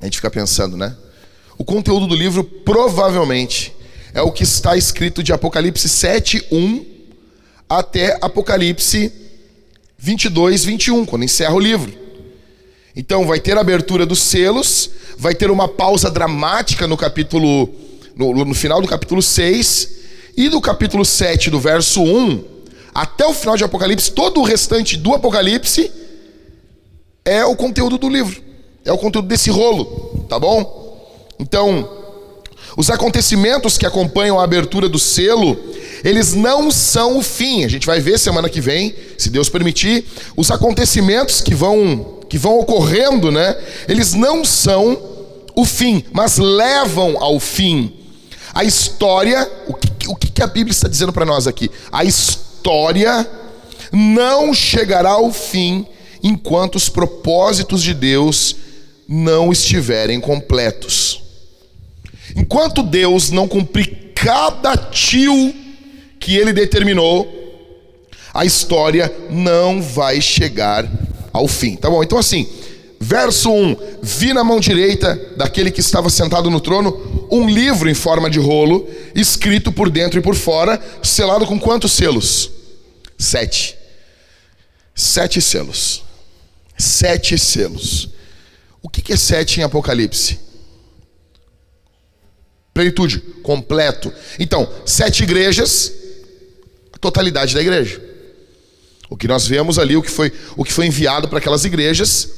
A 0.00 0.04
gente 0.04 0.18
fica 0.18 0.30
pensando, 0.30 0.76
né? 0.76 0.96
O 1.58 1.64
conteúdo 1.64 2.06
do 2.06 2.14
livro 2.14 2.44
provavelmente 2.44 3.74
é 4.14 4.22
o 4.22 4.30
que 4.30 4.44
está 4.44 4.76
escrito 4.76 5.24
de 5.24 5.32
Apocalipse 5.32 5.88
7, 5.88 6.46
1 6.52 6.86
até 7.68 8.16
Apocalipse 8.22 9.12
22, 9.98 10.64
21, 10.64 11.04
quando 11.04 11.24
encerra 11.24 11.54
o 11.54 11.58
livro. 11.58 11.92
Então 12.94 13.26
vai 13.26 13.40
ter 13.40 13.58
a 13.58 13.60
abertura 13.60 14.06
dos 14.06 14.20
selos, 14.20 14.88
vai 15.18 15.34
ter 15.34 15.50
uma 15.50 15.66
pausa 15.66 16.08
dramática 16.08 16.86
no 16.86 16.96
capítulo 16.96 17.81
no, 18.30 18.44
no, 18.44 18.54
final 18.54 18.80
do 18.80 18.86
capítulo 18.86 19.20
6 19.20 19.88
e 20.36 20.48
do 20.48 20.60
capítulo 20.60 21.04
7, 21.04 21.50
do 21.50 21.58
verso 21.58 22.02
1 22.02 22.44
até 22.94 23.24
o 23.26 23.32
final 23.32 23.56
de 23.56 23.64
Apocalipse, 23.64 24.12
todo 24.12 24.40
o 24.40 24.44
restante 24.44 24.96
do 24.96 25.14
Apocalipse 25.14 25.90
é 27.24 27.44
o 27.44 27.56
conteúdo 27.56 27.96
do 27.96 28.08
livro. 28.08 28.42
É 28.84 28.92
o 28.92 28.98
conteúdo 28.98 29.28
desse 29.28 29.50
rolo, 29.50 30.26
tá 30.28 30.38
bom? 30.38 31.26
Então, 31.38 31.88
os 32.76 32.90
acontecimentos 32.90 33.78
que 33.78 33.86
acompanham 33.86 34.38
a 34.38 34.44
abertura 34.44 34.88
do 34.88 34.98
selo, 34.98 35.56
eles 36.04 36.34
não 36.34 36.70
são 36.70 37.18
o 37.18 37.22
fim. 37.22 37.64
A 37.64 37.68
gente 37.68 37.86
vai 37.86 38.00
ver 38.00 38.18
semana 38.18 38.48
que 38.48 38.60
vem, 38.60 38.94
se 39.16 39.30
Deus 39.30 39.48
permitir, 39.48 40.04
os 40.36 40.50
acontecimentos 40.50 41.40
que 41.40 41.54
vão 41.54 42.20
que 42.28 42.38
vão 42.38 42.58
ocorrendo, 42.58 43.30
né? 43.30 43.54
Eles 43.86 44.14
não 44.14 44.42
são 44.42 44.98
o 45.54 45.66
fim, 45.66 46.02
mas 46.12 46.38
levam 46.38 47.22
ao 47.22 47.38
fim. 47.38 47.92
A 48.54 48.64
história, 48.64 49.50
o 49.66 49.74
que, 49.74 50.08
o 50.08 50.14
que 50.14 50.42
a 50.42 50.46
Bíblia 50.46 50.72
está 50.72 50.88
dizendo 50.88 51.12
para 51.12 51.24
nós 51.24 51.46
aqui? 51.46 51.70
A 51.90 52.04
história 52.04 53.28
não 53.90 54.52
chegará 54.52 55.10
ao 55.10 55.32
fim 55.32 55.86
enquanto 56.22 56.76
os 56.76 56.88
propósitos 56.88 57.82
de 57.82 57.94
Deus 57.94 58.56
não 59.08 59.52
estiverem 59.52 60.20
completos. 60.20 61.22
Enquanto 62.36 62.82
Deus 62.82 63.30
não 63.30 63.48
cumprir 63.48 64.12
cada 64.14 64.76
tio 64.76 65.54
que 66.18 66.36
ele 66.36 66.52
determinou, 66.52 67.26
a 68.32 68.44
história 68.44 69.12
não 69.30 69.82
vai 69.82 70.20
chegar 70.20 70.88
ao 71.32 71.48
fim. 71.48 71.76
Tá 71.76 71.90
bom? 71.90 72.02
Então 72.02 72.18
assim, 72.18 72.48
verso 73.00 73.50
1: 73.50 73.76
Vi 74.02 74.32
na 74.32 74.44
mão 74.44 74.60
direita 74.60 75.20
daquele 75.36 75.70
que 75.70 75.80
estava 75.80 76.08
sentado 76.08 76.48
no 76.48 76.60
trono 76.60 77.11
um 77.32 77.48
livro 77.48 77.88
em 77.88 77.94
forma 77.94 78.28
de 78.28 78.38
rolo, 78.38 78.86
escrito 79.14 79.72
por 79.72 79.88
dentro 79.88 80.20
e 80.20 80.22
por 80.22 80.34
fora, 80.34 80.78
selado 81.02 81.46
com 81.46 81.58
quantos 81.58 81.92
selos? 81.92 82.50
Sete. 83.18 83.74
Sete 84.94 85.40
selos. 85.40 86.04
Sete 86.76 87.38
selos. 87.38 88.10
O 88.82 88.88
que 88.90 89.14
é 89.14 89.16
sete 89.16 89.60
em 89.60 89.62
Apocalipse? 89.62 90.38
Plenitude, 92.74 93.20
completo. 93.42 94.12
Então, 94.38 94.70
sete 94.84 95.22
igrejas, 95.22 95.90
a 96.92 96.98
totalidade 96.98 97.54
da 97.54 97.62
igreja. 97.62 98.02
O 99.08 99.16
que 99.16 99.26
nós 99.26 99.46
vemos 99.46 99.78
ali, 99.78 99.96
o 99.96 100.02
que 100.02 100.10
foi, 100.10 100.30
o 100.54 100.64
que 100.64 100.72
foi 100.72 100.86
enviado 100.86 101.28
para 101.28 101.38
aquelas 101.38 101.64
igrejas, 101.64 102.28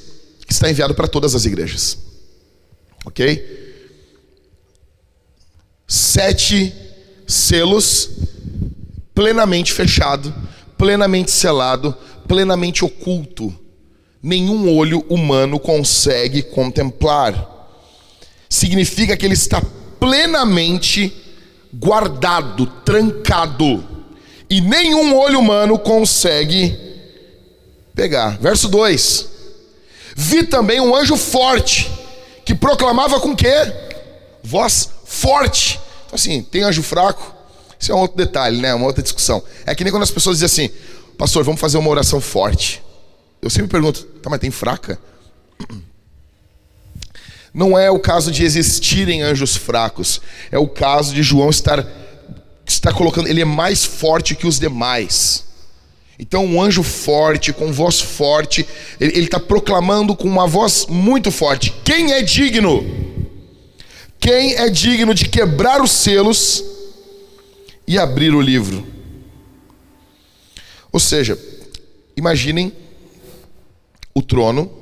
está 0.49 0.71
enviado 0.71 0.95
para 0.95 1.09
todas 1.09 1.35
as 1.35 1.45
igrejas. 1.45 1.99
Ok? 3.05 3.63
Sete 5.87 6.75
selos, 7.26 8.11
plenamente 9.14 9.73
fechado, 9.73 10.35
plenamente 10.76 11.31
selado, 11.31 11.97
plenamente 12.26 12.85
oculto. 12.85 13.55
Nenhum 14.23 14.76
olho 14.76 15.05
humano 15.09 15.59
consegue 15.59 16.43
contemplar. 16.43 17.53
Significa 18.49 19.17
que 19.17 19.26
ele 19.26 19.35
está 19.35 19.62
plenamente 20.00 21.12
guardado, 21.73 22.67
trancado, 22.85 23.85
e 24.49 24.61
nenhum 24.61 25.17
olho 25.17 25.41
humano 25.41 25.79
consegue 25.79 26.76
pegar. 27.95 28.38
Verso 28.38 28.69
2: 28.69 29.29
Vi 30.17 30.45
também 30.45 30.81
um 30.81 30.95
anjo 30.95 31.17
forte 31.17 31.91
que 32.45 32.55
proclamava 32.55 33.21
com 33.21 33.35
quê? 33.35 33.73
Voz 34.43 34.91
forte. 35.14 35.80
Então, 36.06 36.16
assim, 36.16 36.42
tem 36.42 36.62
anjo 36.62 36.83
fraco? 36.83 37.35
Isso 37.78 37.92
é 37.92 37.94
um 37.94 37.99
outro 37.99 38.16
detalhe, 38.16 38.61
né? 38.61 38.75
Uma 38.75 38.87
outra 38.87 39.02
discussão. 39.02 39.42
É 39.66 39.75
que 39.75 39.85
nem 39.85 39.92
quando 39.92 40.02
as 40.02 40.11
pessoas 40.11 40.38
dizem 40.38 40.66
assim, 40.66 40.75
pastor, 41.18 41.44
vamos 41.44 41.61
fazer 41.61 41.78
uma 41.78 41.90
oração 41.90 42.21
forte. 42.21 42.83
Eu 43.40 43.50
sempre 43.50 43.68
pergunto, 43.68 44.04
tá, 44.23 44.30
mas 44.30 44.40
tem 44.40 44.50
fraca? 44.50 44.99
Não 47.52 47.78
é 47.78 47.90
o 47.90 48.00
caso 48.00 48.33
de 48.33 48.42
existirem 48.42 49.23
anjos 49.23 49.54
fracos, 49.54 50.21
é 50.50 50.59
o 50.59 50.66
caso 50.66 51.14
de 51.14 51.23
João 51.23 51.50
estar, 51.50 51.87
estar 52.66 52.92
colocando, 52.92 53.28
ele 53.28 53.42
é 53.42 53.44
mais 53.44 53.85
forte 53.85 54.35
que 54.35 54.47
os 54.47 54.59
demais. 54.59 55.44
Então, 56.18 56.44
um 56.44 56.61
anjo 56.61 56.83
forte, 56.83 57.52
com 57.52 57.73
voz 57.73 58.00
forte, 58.00 58.66
ele 58.99 59.21
está 59.21 59.38
proclamando 59.38 60.16
com 60.16 60.26
uma 60.26 60.47
voz 60.47 60.87
muito 60.88 61.30
forte: 61.30 61.73
quem 61.85 62.12
é 62.12 62.23
digno? 62.23 63.03
Quem 64.25 64.54
é 64.54 64.71
digno 64.71 65.12
de 65.12 65.28
quebrar 65.28 65.83
os 65.83 65.90
selos 65.90 66.64
e 67.87 67.99
abrir 67.99 68.35
o 68.35 68.40
livro? 68.40 68.87
Ou 70.90 70.99
seja, 70.99 71.38
imaginem 72.16 72.73
o 74.14 74.23
trono, 74.23 74.73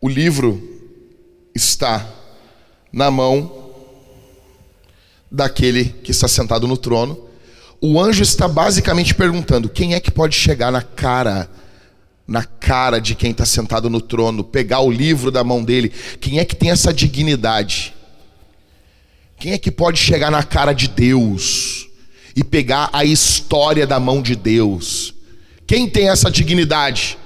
o 0.00 0.08
livro 0.08 0.80
está 1.54 2.10
na 2.90 3.10
mão 3.10 3.70
daquele 5.30 5.84
que 5.84 6.10
está 6.10 6.26
sentado 6.26 6.66
no 6.66 6.78
trono 6.78 7.24
o 7.86 8.00
anjo 8.00 8.22
está 8.22 8.48
basicamente 8.48 9.14
perguntando: 9.14 9.68
quem 9.68 9.92
é 9.92 10.00
que 10.00 10.10
pode 10.10 10.34
chegar 10.34 10.72
na 10.72 10.80
cara, 10.80 11.50
na 12.26 12.42
cara 12.42 13.00
de 13.00 13.14
quem 13.14 13.30
está 13.30 13.44
sentado 13.44 13.90
no 13.90 14.00
trono, 14.00 14.42
pegar 14.42 14.80
o 14.80 14.90
livro 14.90 15.30
da 15.30 15.44
mão 15.44 15.62
dele? 15.62 15.92
Quem 16.20 16.38
é 16.38 16.44
que 16.44 16.56
tem 16.56 16.70
essa 16.70 16.92
dignidade? 16.92 17.94
Quem 19.38 19.52
é 19.52 19.58
que 19.58 19.70
pode 19.70 19.98
chegar 19.98 20.30
na 20.30 20.42
cara 20.42 20.72
de 20.72 20.88
Deus 20.88 21.86
e 22.34 22.42
pegar 22.42 22.88
a 22.92 23.04
história 23.04 23.86
da 23.86 24.00
mão 24.00 24.22
de 24.22 24.34
Deus? 24.34 25.14
Quem 25.66 25.88
tem 25.88 26.08
essa 26.08 26.30
dignidade? 26.30 27.18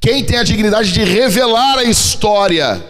Quem 0.00 0.24
tem 0.24 0.38
a 0.38 0.44
dignidade 0.44 0.92
de 0.92 1.02
revelar 1.02 1.78
a 1.78 1.84
história? 1.84 2.82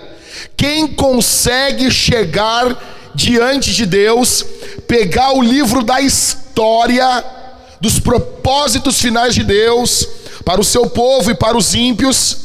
Quem 0.57 0.87
consegue 0.87 1.91
chegar 1.91 3.11
diante 3.15 3.73
de 3.75 3.87
Deus, 3.87 4.45
pegar 4.87 5.33
o 5.33 5.43
livro 5.43 5.83
da 5.83 6.01
história? 6.01 7.39
dos 7.81 7.99
propósitos 7.99 9.01
finais 9.01 9.35
de 9.35 9.43
Deus 9.43 10.07
para 10.45 10.61
o 10.61 10.65
seu 10.65 10.89
povo 10.89 11.31
e 11.31 11.35
para 11.35 11.57
os 11.57 11.75
ímpios 11.75 12.37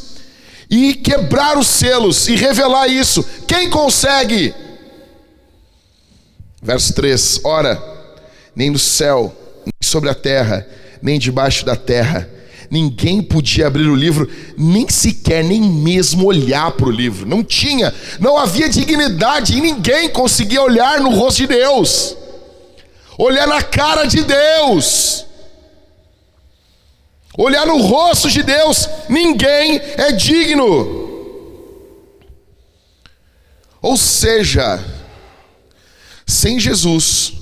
e 0.70 0.94
quebrar 0.94 1.58
os 1.58 1.66
selos 1.66 2.28
e 2.28 2.36
revelar 2.36 2.88
isso. 2.88 3.24
Quem 3.46 3.70
consegue? 3.70 4.54
Verso 6.62 6.92
3: 6.94 7.40
Ora, 7.44 7.82
nem 8.54 8.70
no 8.70 8.78
céu, 8.78 9.34
nem 9.64 9.72
sobre 9.82 10.10
a 10.10 10.14
terra, 10.14 10.66
nem 11.00 11.18
debaixo 11.18 11.64
da 11.64 11.76
terra, 11.76 12.28
ninguém 12.70 13.22
podia 13.22 13.68
abrir 13.68 13.88
o 13.88 13.94
livro, 13.94 14.28
nem 14.58 14.88
sequer, 14.88 15.44
nem 15.44 15.60
mesmo 15.60 16.26
olhar 16.26 16.72
para 16.72 16.86
o 16.86 16.90
livro. 16.90 17.26
Não 17.26 17.44
tinha, 17.44 17.94
não 18.18 18.36
havia 18.36 18.68
dignidade 18.68 19.56
e 19.56 19.60
ninguém 19.60 20.08
conseguia 20.08 20.62
olhar 20.62 21.00
no 21.00 21.10
rosto 21.10 21.38
de 21.38 21.46
Deus 21.46 22.16
olhar 23.18 23.46
na 23.46 23.62
cara 23.62 24.04
de 24.04 24.22
Deus, 24.22 25.24
olhar 27.36 27.66
no 27.66 27.82
rosto 27.82 28.30
de 28.30 28.42
Deus, 28.42 28.88
ninguém 29.08 29.80
é 29.96 30.12
digno. 30.12 31.04
Ou 33.82 33.96
seja, 33.96 34.82
sem 36.26 36.58
Jesus, 36.58 37.34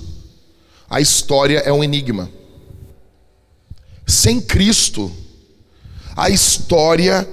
a 0.91 1.01
história 1.01 1.61
é 1.61 1.73
um 1.73 1.83
enigma. 1.83 2.31
Sem 4.07 4.41
Cristo, 4.41 5.11
a 6.17 6.29
história 6.29 7.27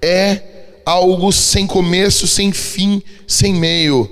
é 0.00 0.80
algo 0.86 1.32
sem 1.32 1.66
começo, 1.66 2.28
sem 2.28 2.52
fim, 2.52 3.02
sem 3.26 3.54
meio. 3.54 4.08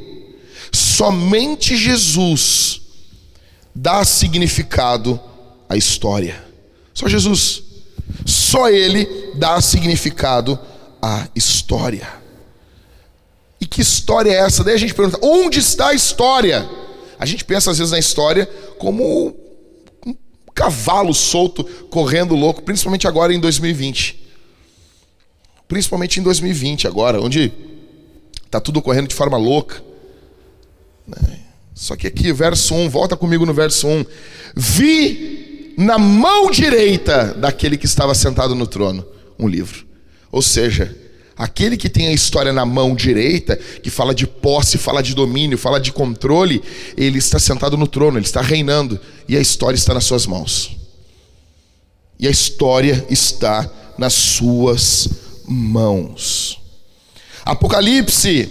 Somente 0.72 1.76
Jesus 1.76 2.80
dá 3.74 4.04
significado 4.04 5.20
à 5.68 5.76
história. 5.76 6.44
Só 6.92 7.08
Jesus. 7.08 7.69
Só 8.24 8.68
Ele 8.68 9.32
dá 9.34 9.60
significado 9.60 10.58
à 11.00 11.28
história. 11.34 12.08
E 13.60 13.66
que 13.66 13.82
história 13.82 14.30
é 14.30 14.36
essa? 14.36 14.64
Daí 14.64 14.74
a 14.74 14.78
gente 14.78 14.94
pergunta: 14.94 15.18
onde 15.22 15.58
está 15.58 15.88
a 15.88 15.94
história? 15.94 16.68
A 17.18 17.26
gente 17.26 17.44
pensa 17.44 17.70
às 17.70 17.78
vezes 17.78 17.92
na 17.92 17.98
história 17.98 18.46
como 18.78 19.36
um 20.06 20.14
cavalo 20.54 21.12
solto 21.12 21.62
correndo 21.90 22.34
louco, 22.34 22.62
principalmente 22.62 23.06
agora 23.06 23.34
em 23.34 23.38
2020. 23.38 24.18
Principalmente 25.68 26.18
em 26.18 26.22
2020 26.22 26.86
agora, 26.86 27.20
onde 27.20 27.52
está 28.44 28.58
tudo 28.58 28.82
correndo 28.82 29.08
de 29.08 29.14
forma 29.14 29.36
louca. 29.36 29.82
Né? 31.06 31.40
Só 31.74 31.94
que 31.94 32.06
aqui, 32.06 32.32
verso 32.32 32.74
1, 32.74 32.88
volta 32.88 33.16
comigo 33.16 33.46
no 33.46 33.54
verso 33.54 33.86
1. 33.86 34.04
Vi 34.56 35.49
na 35.80 35.96
mão 35.98 36.50
direita 36.50 37.32
daquele 37.32 37.78
que 37.78 37.86
estava 37.86 38.14
sentado 38.14 38.54
no 38.54 38.66
trono 38.66 39.02
um 39.38 39.48
livro. 39.48 39.86
Ou 40.30 40.42
seja, 40.42 40.94
aquele 41.34 41.74
que 41.74 41.88
tem 41.88 42.08
a 42.08 42.12
história 42.12 42.52
na 42.52 42.66
mão 42.66 42.94
direita, 42.94 43.56
que 43.56 43.88
fala 43.88 44.14
de 44.14 44.26
posse, 44.26 44.76
fala 44.76 45.02
de 45.02 45.14
domínio, 45.14 45.56
fala 45.56 45.80
de 45.80 45.90
controle, 45.90 46.62
ele 46.98 47.18
está 47.18 47.38
sentado 47.38 47.78
no 47.78 47.86
trono, 47.86 48.18
ele 48.18 48.26
está 48.26 48.42
reinando 48.42 49.00
e 49.26 49.38
a 49.38 49.40
história 49.40 49.74
está 49.74 49.94
nas 49.94 50.04
suas 50.04 50.26
mãos. 50.26 50.76
E 52.18 52.28
a 52.28 52.30
história 52.30 53.06
está 53.08 53.68
nas 53.96 54.12
suas 54.12 55.08
mãos. 55.48 56.60
Apocalipse 57.42 58.48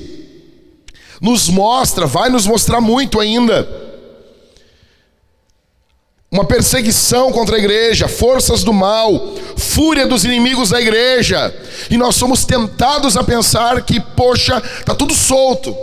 nos 1.21 1.47
mostra, 1.47 2.07
vai 2.07 2.27
nos 2.29 2.47
mostrar 2.47 2.81
muito 2.81 3.19
ainda. 3.19 3.88
Uma 6.31 6.45
perseguição 6.45 7.31
contra 7.31 7.55
a 7.55 7.59
igreja, 7.59 8.07
forças 8.07 8.63
do 8.63 8.71
mal, 8.71 9.33
fúria 9.57 10.05
dos 10.05 10.23
inimigos 10.23 10.69
da 10.69 10.79
igreja. 10.79 11.53
E 11.89 11.97
nós 11.97 12.15
somos 12.15 12.45
tentados 12.45 13.17
a 13.17 13.23
pensar 13.23 13.83
que, 13.83 13.99
poxa, 13.99 14.61
tá 14.85 14.93
tudo 14.93 15.13
solto. 15.13 15.75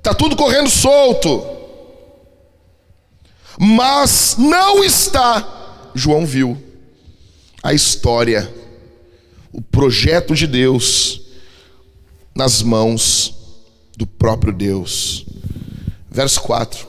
Tá 0.00 0.14
tudo 0.14 0.36
correndo 0.36 0.70
solto. 0.70 1.44
Mas 3.58 4.36
não 4.38 4.84
está. 4.84 5.90
João 5.92 6.24
viu 6.24 6.56
a 7.60 7.74
história, 7.74 8.52
o 9.52 9.60
projeto 9.60 10.34
de 10.34 10.46
Deus 10.46 11.20
nas 12.34 12.62
mãos 12.62 13.34
do 13.96 14.06
próprio 14.06 14.52
Deus. 14.52 15.26
Verso 16.08 16.40
4. 16.42 16.87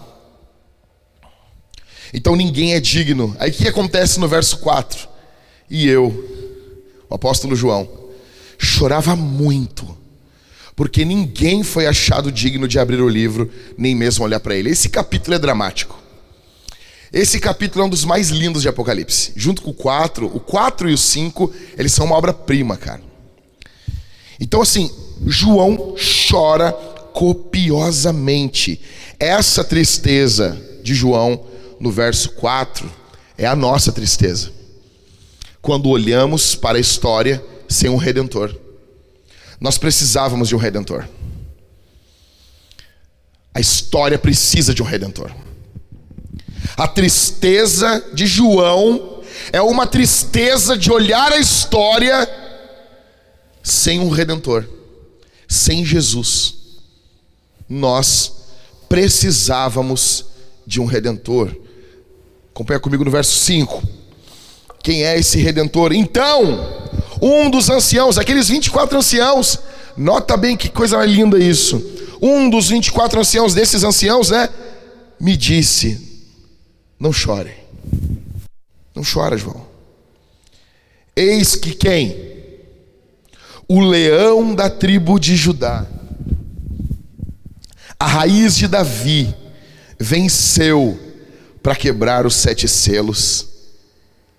Então 2.13 2.35
ninguém 2.35 2.73
é 2.73 2.79
digno. 2.79 3.35
Aí 3.39 3.51
o 3.51 3.53
que 3.53 3.67
acontece 3.67 4.19
no 4.19 4.27
verso 4.27 4.57
4? 4.59 5.07
E 5.69 5.87
eu, 5.87 6.07
o 7.09 7.15
apóstolo 7.15 7.55
João, 7.55 7.87
chorava 8.57 9.15
muito, 9.15 9.97
porque 10.75 11.05
ninguém 11.05 11.63
foi 11.63 11.85
achado 11.85 12.31
digno 12.31 12.67
de 12.67 12.79
abrir 12.79 13.01
o 13.01 13.09
livro, 13.09 13.51
nem 13.77 13.95
mesmo 13.95 14.25
olhar 14.25 14.39
para 14.39 14.55
ele. 14.55 14.69
Esse 14.69 14.89
capítulo 14.89 15.35
é 15.35 15.39
dramático. 15.39 15.97
Esse 17.11 17.39
capítulo 17.39 17.83
é 17.83 17.87
um 17.87 17.89
dos 17.89 18.05
mais 18.05 18.29
lindos 18.29 18.61
de 18.61 18.69
Apocalipse. 18.69 19.33
Junto 19.35 19.61
com 19.61 19.71
o 19.71 19.73
4, 19.73 20.27
o 20.27 20.39
4 20.39 20.89
e 20.89 20.93
o 20.93 20.97
5, 20.97 21.51
eles 21.77 21.91
são 21.91 22.05
uma 22.05 22.15
obra-prima, 22.15 22.77
cara. 22.77 23.01
Então, 24.39 24.61
assim, 24.61 24.91
João 25.25 25.95
chora 26.29 26.71
copiosamente. 27.13 28.79
Essa 29.19 29.63
tristeza 29.63 30.59
de 30.83 30.93
João, 30.93 31.43
no 31.79 31.91
verso 31.91 32.31
4, 32.31 32.91
é 33.37 33.45
a 33.45 33.55
nossa 33.55 33.91
tristeza. 33.91 34.51
Quando 35.61 35.89
olhamos 35.89 36.55
para 36.55 36.77
a 36.77 36.81
história 36.81 37.43
sem 37.69 37.89
um 37.89 37.95
redentor. 37.95 38.53
Nós 39.61 39.77
precisávamos 39.77 40.47
de 40.47 40.55
um 40.55 40.57
redentor. 40.57 41.07
A 43.53 43.59
história 43.59 44.17
precisa 44.17 44.73
de 44.73 44.81
um 44.81 44.85
redentor. 44.85 45.31
A 46.75 46.87
tristeza 46.87 48.03
de 48.13 48.25
João 48.25 49.21
é 49.51 49.61
uma 49.61 49.85
tristeza 49.85 50.77
de 50.77 50.91
olhar 50.91 51.31
a 51.31 51.37
história 51.37 52.27
sem 53.61 53.99
um 53.99 54.09
redentor, 54.09 54.67
sem 55.47 55.85
Jesus. 55.85 56.55
Nós 57.67 58.31
precisávamos 58.87 60.25
de 60.65 60.79
um 60.81 60.85
redentor. 60.85 61.55
Acompanha 62.59 62.79
comigo 62.81 63.05
no 63.05 63.11
verso 63.11 63.39
5. 63.39 63.81
Quem 64.83 65.05
é 65.05 65.17
esse 65.17 65.39
redentor? 65.39 65.93
Então, 65.93 66.59
um 67.21 67.49
dos 67.49 67.69
anciãos, 67.69 68.17
aqueles 68.17 68.49
24 68.49 68.97
anciãos, 68.97 69.59
nota 69.95 70.35
bem 70.35 70.57
que 70.57 70.67
coisa 70.67 71.05
linda 71.05 71.39
isso. 71.39 71.81
Um 72.21 72.49
dos 72.49 72.67
24 72.67 73.21
anciãos, 73.21 73.53
desses 73.53 73.85
anciãos, 73.85 74.31
né, 74.31 74.49
me 75.17 75.37
disse: 75.37 76.27
Não 76.99 77.13
chore. 77.13 77.53
Não 78.93 79.03
chora, 79.05 79.37
João. 79.37 79.65
Eis 81.15 81.55
que 81.55 81.73
quem? 81.73 82.13
O 83.69 83.79
leão 83.79 84.53
da 84.53 84.69
tribo 84.69 85.17
de 85.17 85.33
Judá, 85.33 85.85
a 87.97 88.05
raiz 88.05 88.57
de 88.57 88.67
Davi, 88.67 89.33
venceu 89.97 91.08
para 91.61 91.75
quebrar 91.75 92.25
os 92.25 92.35
sete 92.35 92.67
selos 92.67 93.47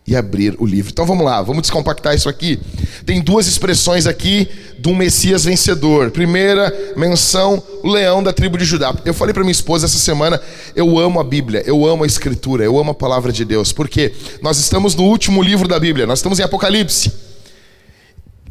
e 0.07 0.17
abrir 0.17 0.57
o 0.59 0.67
livro. 0.67 0.91
Então 0.91 1.07
vamos 1.07 1.25
lá, 1.25 1.41
vamos 1.43 1.62
descompactar 1.62 2.15
isso 2.15 2.29
aqui. 2.29 2.59
Tem 3.07 3.21
duas 3.21 3.47
expressões 3.47 4.07
aqui 4.07 4.49
um 4.89 4.95
Messias 4.95 5.45
vencedor. 5.45 6.11
Primeira 6.11 6.73
menção, 6.97 7.62
o 7.83 7.89
leão 7.89 8.23
da 8.23 8.33
tribo 8.33 8.57
de 8.57 8.65
Judá. 8.65 8.95
Eu 9.05 9.15
falei 9.15 9.33
para 9.33 9.43
minha 9.43 9.53
esposa 9.53 9.87
essa 9.87 9.99
semana, 9.99 10.41
eu 10.75 10.99
amo 10.99 11.21
a 11.21 11.25
Bíblia, 11.25 11.62
eu 11.67 11.87
amo 11.87 12.05
a 12.05 12.07
Escritura, 12.07 12.65
eu 12.65 12.79
amo 12.79 12.91
a 12.91 12.95
palavra 12.95 13.31
de 13.31 13.45
Deus, 13.45 13.73
porque 13.73 14.12
nós 14.43 14.59
estamos 14.59 14.95
no 14.95 15.05
último 15.05 15.43
livro 15.43 15.69
da 15.69 15.79
Bíblia, 15.79 16.07
nós 16.07 16.19
estamos 16.19 16.39
em 16.39 16.43
Apocalipse. 16.43 17.12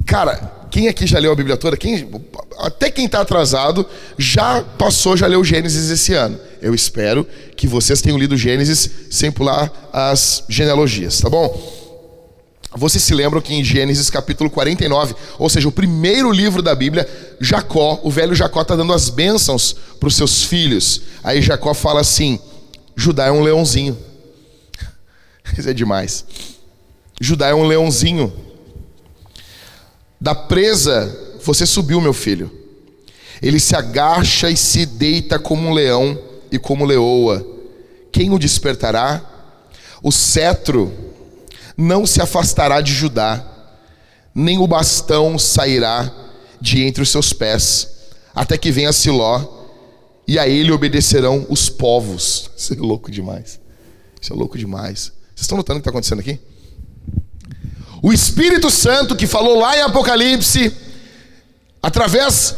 Cara, 0.05 0.58
quem 0.69 0.87
aqui 0.87 1.07
já 1.07 1.19
leu 1.19 1.31
a 1.31 1.35
Bíblia 1.35 1.57
toda? 1.57 1.75
Quem, 1.75 2.09
até 2.59 2.91
quem 2.91 3.05
está 3.05 3.21
atrasado 3.21 3.85
já 4.17 4.61
passou, 4.61 5.17
já 5.17 5.27
leu 5.27 5.43
Gênesis 5.43 5.89
esse 5.89 6.13
ano. 6.13 6.39
Eu 6.61 6.73
espero 6.75 7.25
que 7.55 7.67
vocês 7.67 8.01
tenham 8.01 8.17
lido 8.17 8.37
Gênesis 8.37 8.89
sem 9.09 9.31
pular 9.31 9.71
as 9.91 10.43
genealogias, 10.47 11.19
tá 11.19 11.29
bom? 11.29 11.79
Vocês 12.75 13.03
se 13.03 13.15
lembram 13.15 13.41
que 13.41 13.53
em 13.53 13.63
Gênesis 13.63 14.09
capítulo 14.11 14.49
49, 14.49 15.15
ou 15.39 15.49
seja, 15.49 15.67
o 15.67 15.71
primeiro 15.71 16.31
livro 16.31 16.61
da 16.61 16.75
Bíblia, 16.75 17.09
Jacó, 17.41 17.99
o 18.03 18.11
velho 18.11 18.35
Jacó 18.35 18.61
está 18.61 18.75
dando 18.75 18.93
as 18.93 19.09
bênçãos 19.09 19.75
para 19.99 20.07
os 20.07 20.15
seus 20.15 20.43
filhos. 20.43 21.01
Aí 21.23 21.41
Jacó 21.41 21.73
fala 21.73 22.01
assim: 22.01 22.39
Judá 22.95 23.25
é 23.25 23.31
um 23.31 23.41
leãozinho. 23.41 23.97
Isso 25.57 25.67
é 25.67 25.73
demais. 25.73 26.23
Judá 27.19 27.47
é 27.47 27.55
um 27.55 27.65
leãozinho. 27.65 28.31
Da 30.19 30.35
presa 30.35 31.37
você 31.43 31.65
subiu, 31.65 32.01
meu 32.01 32.13
filho. 32.13 32.51
Ele 33.41 33.59
se 33.59 33.75
agacha 33.75 34.49
e 34.49 34.57
se 34.57 34.85
deita 34.85 35.39
como 35.39 35.67
um 35.67 35.73
leão 35.73 36.19
e 36.51 36.59
como 36.59 36.85
leoa. 36.85 37.45
Quem 38.11 38.31
o 38.31 38.39
despertará? 38.39 39.25
O 40.03 40.11
cetro 40.11 40.93
não 41.77 42.05
se 42.05 42.21
afastará 42.21 42.81
de 42.81 42.93
Judá, 42.93 43.45
nem 44.35 44.57
o 44.57 44.67
bastão 44.67 45.39
sairá 45.39 46.11
de 46.59 46.83
entre 46.83 47.01
os 47.01 47.09
seus 47.09 47.31
pés, 47.31 47.87
até 48.35 48.57
que 48.57 48.71
venha 48.71 48.91
Siló, 48.91 49.41
e 50.27 50.37
a 50.37 50.47
ele 50.47 50.71
obedecerão 50.71 51.45
os 51.49 51.69
povos. 51.69 52.51
Isso 52.55 52.73
é 52.73 52.77
louco 52.77 53.09
demais. 53.09 53.59
Isso 54.21 54.33
é 54.33 54.35
louco 54.35 54.57
demais. 54.57 55.13
Vocês 55.33 55.41
estão 55.41 55.57
notando 55.57 55.79
o 55.79 55.81
que 55.81 55.89
está 55.89 55.91
acontecendo 55.91 56.19
aqui? 56.19 56.37
O 58.01 58.13
Espírito 58.13 58.71
Santo 58.71 59.15
que 59.15 59.27
falou 59.27 59.59
lá 59.59 59.77
em 59.77 59.81
Apocalipse, 59.81 60.73
através 61.81 62.55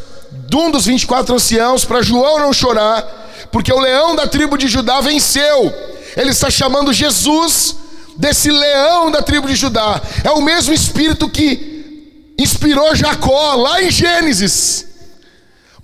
de 0.48 0.56
um 0.56 0.70
dos 0.70 0.86
24 0.86 1.36
anciãos, 1.36 1.84
para 1.84 2.02
João 2.02 2.40
não 2.40 2.54
chorar, 2.54 3.48
porque 3.52 3.74
o 3.74 3.80
leão 3.80 4.16
da 4.16 4.28
tribo 4.28 4.58
de 4.58 4.68
Judá 4.68 5.02
venceu. 5.02 5.74
Ele 6.16 6.30
está 6.30 6.50
chamando 6.50 6.94
Jesus 6.94 7.76
desse 8.18 8.52
leão 8.52 9.10
da 9.10 9.22
tribo 9.22 9.48
de 9.48 9.56
Judá. 9.56 10.02
É 10.24 10.30
o 10.32 10.42
mesmo 10.42 10.74
Espírito 10.74 11.28
que 11.28 12.34
inspirou 12.38 12.96
Jacó 12.96 13.56
lá 13.56 13.82
em 13.82 13.90
Gênesis, 13.90 14.86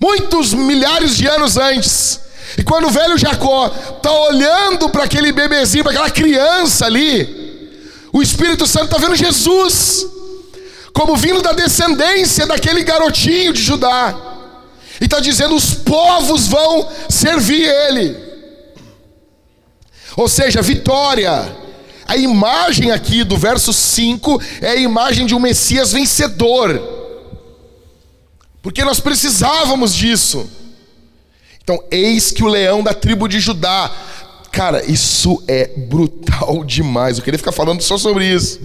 muitos 0.00 0.54
milhares 0.54 1.16
de 1.16 1.26
anos 1.26 1.56
antes. 1.56 2.20
E 2.56 2.62
quando 2.62 2.86
o 2.86 2.90
velho 2.90 3.18
Jacó 3.18 3.66
está 3.96 4.12
olhando 4.12 4.88
para 4.88 5.04
aquele 5.04 5.32
bebezinho, 5.32 5.84
para 5.84 5.92
aquela 5.92 6.10
criança 6.10 6.86
ali, 6.86 7.47
o 8.12 8.22
Espírito 8.22 8.66
Santo 8.66 8.86
está 8.86 8.98
vendo 8.98 9.16
Jesus 9.16 10.06
como 10.92 11.16
vindo 11.16 11.40
da 11.42 11.52
descendência 11.52 12.46
daquele 12.46 12.82
garotinho 12.82 13.52
de 13.52 13.62
Judá. 13.62 14.16
E 15.00 15.04
está 15.04 15.20
dizendo: 15.20 15.54
os 15.54 15.74
povos 15.74 16.48
vão 16.48 16.88
servir 17.08 17.64
Ele. 17.64 18.16
Ou 20.16 20.28
seja, 20.28 20.60
vitória. 20.60 21.56
A 22.04 22.16
imagem 22.16 22.90
aqui 22.90 23.22
do 23.22 23.36
verso 23.36 23.70
5 23.72 24.40
é 24.62 24.70
a 24.70 24.76
imagem 24.76 25.26
de 25.26 25.34
um 25.34 25.38
Messias 25.38 25.92
vencedor. 25.92 26.82
Porque 28.62 28.82
nós 28.82 28.98
precisávamos 28.98 29.94
disso. 29.94 30.48
Então, 31.62 31.84
eis 31.90 32.30
que 32.30 32.42
o 32.42 32.48
leão 32.48 32.82
da 32.82 32.94
tribo 32.94 33.28
de 33.28 33.38
Judá 33.38 33.92
Cara, 34.52 34.84
isso 34.84 35.42
é 35.46 35.66
brutal 35.76 36.64
demais. 36.66 37.18
Eu 37.18 37.24
queria 37.24 37.38
ficar 37.38 37.52
falando 37.52 37.82
só 37.82 37.98
sobre 37.98 38.26
isso. 38.26 38.60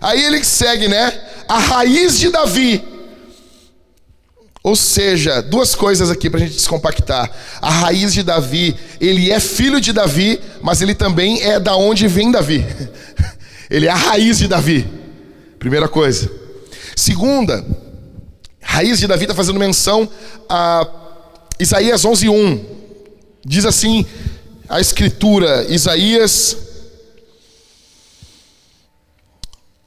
Aí 0.00 0.24
ele 0.24 0.42
segue, 0.44 0.88
né? 0.88 1.12
A 1.48 1.58
raiz 1.58 2.18
de 2.18 2.30
Davi. 2.30 2.82
Ou 4.64 4.76
seja, 4.76 5.42
duas 5.42 5.74
coisas 5.74 6.08
aqui 6.08 6.30
para 6.30 6.38
a 6.38 6.42
gente 6.42 6.54
descompactar. 6.54 7.30
A 7.60 7.70
raiz 7.70 8.12
de 8.12 8.22
Davi, 8.22 8.76
ele 9.00 9.30
é 9.30 9.40
filho 9.40 9.80
de 9.80 9.92
Davi, 9.92 10.40
mas 10.62 10.80
ele 10.80 10.94
também 10.94 11.42
é 11.42 11.58
da 11.58 11.76
onde 11.76 12.06
vem 12.06 12.30
Davi. 12.30 12.64
Ele 13.70 13.86
é 13.86 13.90
a 13.90 13.96
raiz 13.96 14.36
de 14.36 14.46
Davi. 14.46 14.86
Primeira 15.58 15.88
coisa. 15.88 16.30
Segunda, 16.94 17.64
raiz 18.60 18.98
de 18.98 19.06
Davi 19.06 19.24
está 19.24 19.34
fazendo 19.34 19.58
menção 19.58 20.06
a 20.46 20.86
Isaías 21.58 22.04
11:1. 22.04 22.60
Diz 23.42 23.64
assim: 23.64 24.04
a 24.68 24.80
escritura, 24.80 25.66
Isaías 25.68 26.56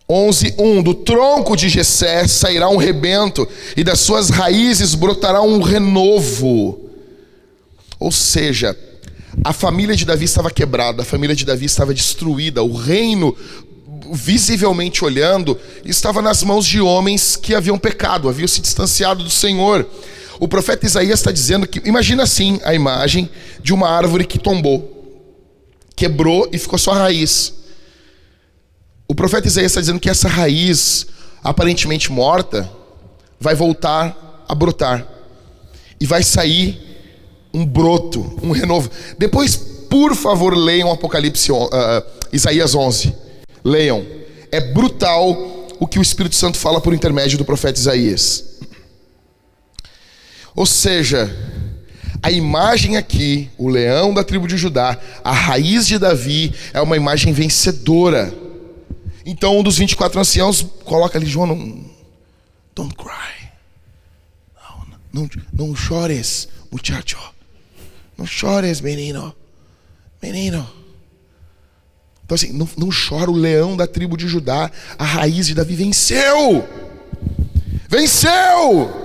11:1 0.07 0.83
Do 0.83 0.93
tronco 0.93 1.55
de 1.55 1.67
Jessé 1.67 2.27
sairá 2.27 2.69
um 2.69 2.77
rebento 2.77 3.47
e 3.75 3.83
das 3.83 3.99
suas 3.99 4.29
raízes 4.29 4.93
brotará 4.93 5.41
um 5.41 5.61
renovo. 5.61 6.79
Ou 7.99 8.11
seja, 8.11 8.77
a 9.43 9.51
família 9.51 9.95
de 9.95 10.05
Davi 10.05 10.25
estava 10.25 10.51
quebrada, 10.51 11.01
a 11.01 11.05
família 11.05 11.35
de 11.35 11.45
Davi 11.45 11.65
estava 11.65 11.93
destruída, 11.93 12.61
o 12.63 12.75
reino 12.75 13.35
visivelmente 14.11 15.03
olhando, 15.03 15.59
estava 15.83 16.21
nas 16.21 16.43
mãos 16.43 16.65
de 16.65 16.79
homens 16.79 17.35
que 17.35 17.55
haviam 17.55 17.77
pecado, 17.77 18.29
haviam 18.29 18.47
se 18.47 18.61
distanciado 18.61 19.23
do 19.23 19.29
Senhor. 19.29 19.89
O 20.39 20.47
profeta 20.47 20.85
Isaías 20.85 21.19
está 21.19 21.31
dizendo 21.31 21.67
que, 21.67 21.81
imagina 21.87 22.23
assim 22.23 22.59
a 22.63 22.73
imagem 22.73 23.29
de 23.61 23.73
uma 23.73 23.89
árvore 23.89 24.25
que 24.25 24.37
tombou, 24.37 24.91
quebrou 25.95 26.49
e 26.51 26.57
ficou 26.57 26.77
só 26.77 26.91
a 26.91 26.97
raiz. 26.99 27.53
O 29.07 29.15
profeta 29.15 29.47
Isaías 29.47 29.71
está 29.71 29.81
dizendo 29.81 29.99
que 29.99 30.09
essa 30.09 30.27
raiz, 30.27 31.07
aparentemente 31.43 32.11
morta, 32.11 32.69
vai 33.39 33.55
voltar 33.55 34.43
a 34.47 34.55
brotar 34.55 35.07
e 35.99 36.05
vai 36.05 36.23
sair 36.23 36.81
um 37.53 37.65
broto, 37.65 38.37
um 38.43 38.51
renovo. 38.51 38.89
Depois, 39.17 39.55
por 39.89 40.15
favor, 40.15 40.55
leiam 40.55 40.91
Apocalipse, 40.91 41.51
uh, 41.51 41.67
Isaías 42.33 42.75
11. 42.75 43.13
Leiam. 43.63 44.05
É 44.51 44.59
brutal 44.59 45.67
o 45.79 45.87
que 45.87 45.99
o 45.99 46.01
Espírito 46.01 46.35
Santo 46.35 46.57
fala 46.57 46.81
por 46.81 46.93
intermédio 46.93 47.37
do 47.37 47.45
profeta 47.45 47.79
Isaías. 47.79 48.54
Ou 50.55 50.65
seja, 50.65 51.29
a 52.23 52.31
imagem 52.31 52.97
aqui, 52.97 53.51
o 53.57 53.67
leão 53.67 54.13
da 54.13 54.23
tribo 54.23 54.47
de 54.47 54.57
Judá, 54.57 54.97
a 55.23 55.31
raiz 55.31 55.85
de 55.85 55.99
Davi, 55.99 56.53
é 56.73 56.81
uma 56.81 56.95
imagem 56.95 57.33
vencedora. 57.33 58.33
Então 59.25 59.59
um 59.59 59.63
dos 59.63 59.77
24 59.77 60.19
anciãos 60.19 60.65
coloca 60.83 61.17
ali, 61.17 61.25
João, 61.25 61.47
não, 61.47 61.85
don't 62.73 62.95
cry. 62.95 63.49
Não, 65.13 65.21
não, 65.21 65.29
não 65.53 65.75
chores, 65.75 66.47
muchacho. 66.71 67.17
Não 68.17 68.25
chores, 68.25 68.79
menino. 68.79 69.35
Menino. 70.21 70.67
Então 72.23 72.33
assim, 72.33 72.53
não, 72.53 72.67
não 72.77 72.89
chora 72.89 73.29
o 73.29 73.35
leão 73.35 73.75
da 73.75 73.85
tribo 73.85 74.17
de 74.17 74.27
Judá, 74.27 74.71
a 74.97 75.03
raiz 75.03 75.47
de 75.47 75.53
Davi 75.53 75.75
venceu. 75.75 76.67
Venceu! 77.87 79.04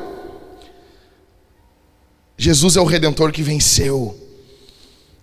Jesus 2.41 2.75
é 2.75 2.81
o 2.81 2.87
redentor 2.87 3.33
que 3.33 3.43
venceu. 3.43 4.19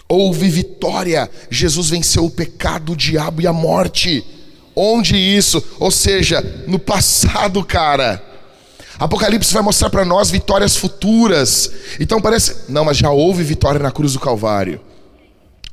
Houve 0.07 0.47
vitória. 0.49 1.27
Jesus 1.49 1.89
venceu 1.89 2.23
o 2.25 2.29
pecado, 2.29 2.91
o 2.91 2.95
diabo 2.95 3.41
e 3.41 3.47
a 3.47 3.51
morte. 3.51 4.23
Onde 4.75 5.17
isso? 5.17 5.63
Ou 5.79 5.89
seja, 5.89 6.43
no 6.67 6.77
passado, 6.77 7.65
cara. 7.65 8.23
Apocalipse 8.99 9.51
vai 9.51 9.63
mostrar 9.63 9.89
para 9.89 10.05
nós 10.05 10.29
vitórias 10.29 10.75
futuras. 10.77 11.71
Então 11.99 12.21
parece, 12.21 12.69
não, 12.69 12.85
mas 12.85 12.97
já 12.97 13.09
houve 13.09 13.41
vitória 13.41 13.79
na 13.79 13.91
cruz 13.91 14.13
do 14.13 14.19
Calvário. 14.19 14.79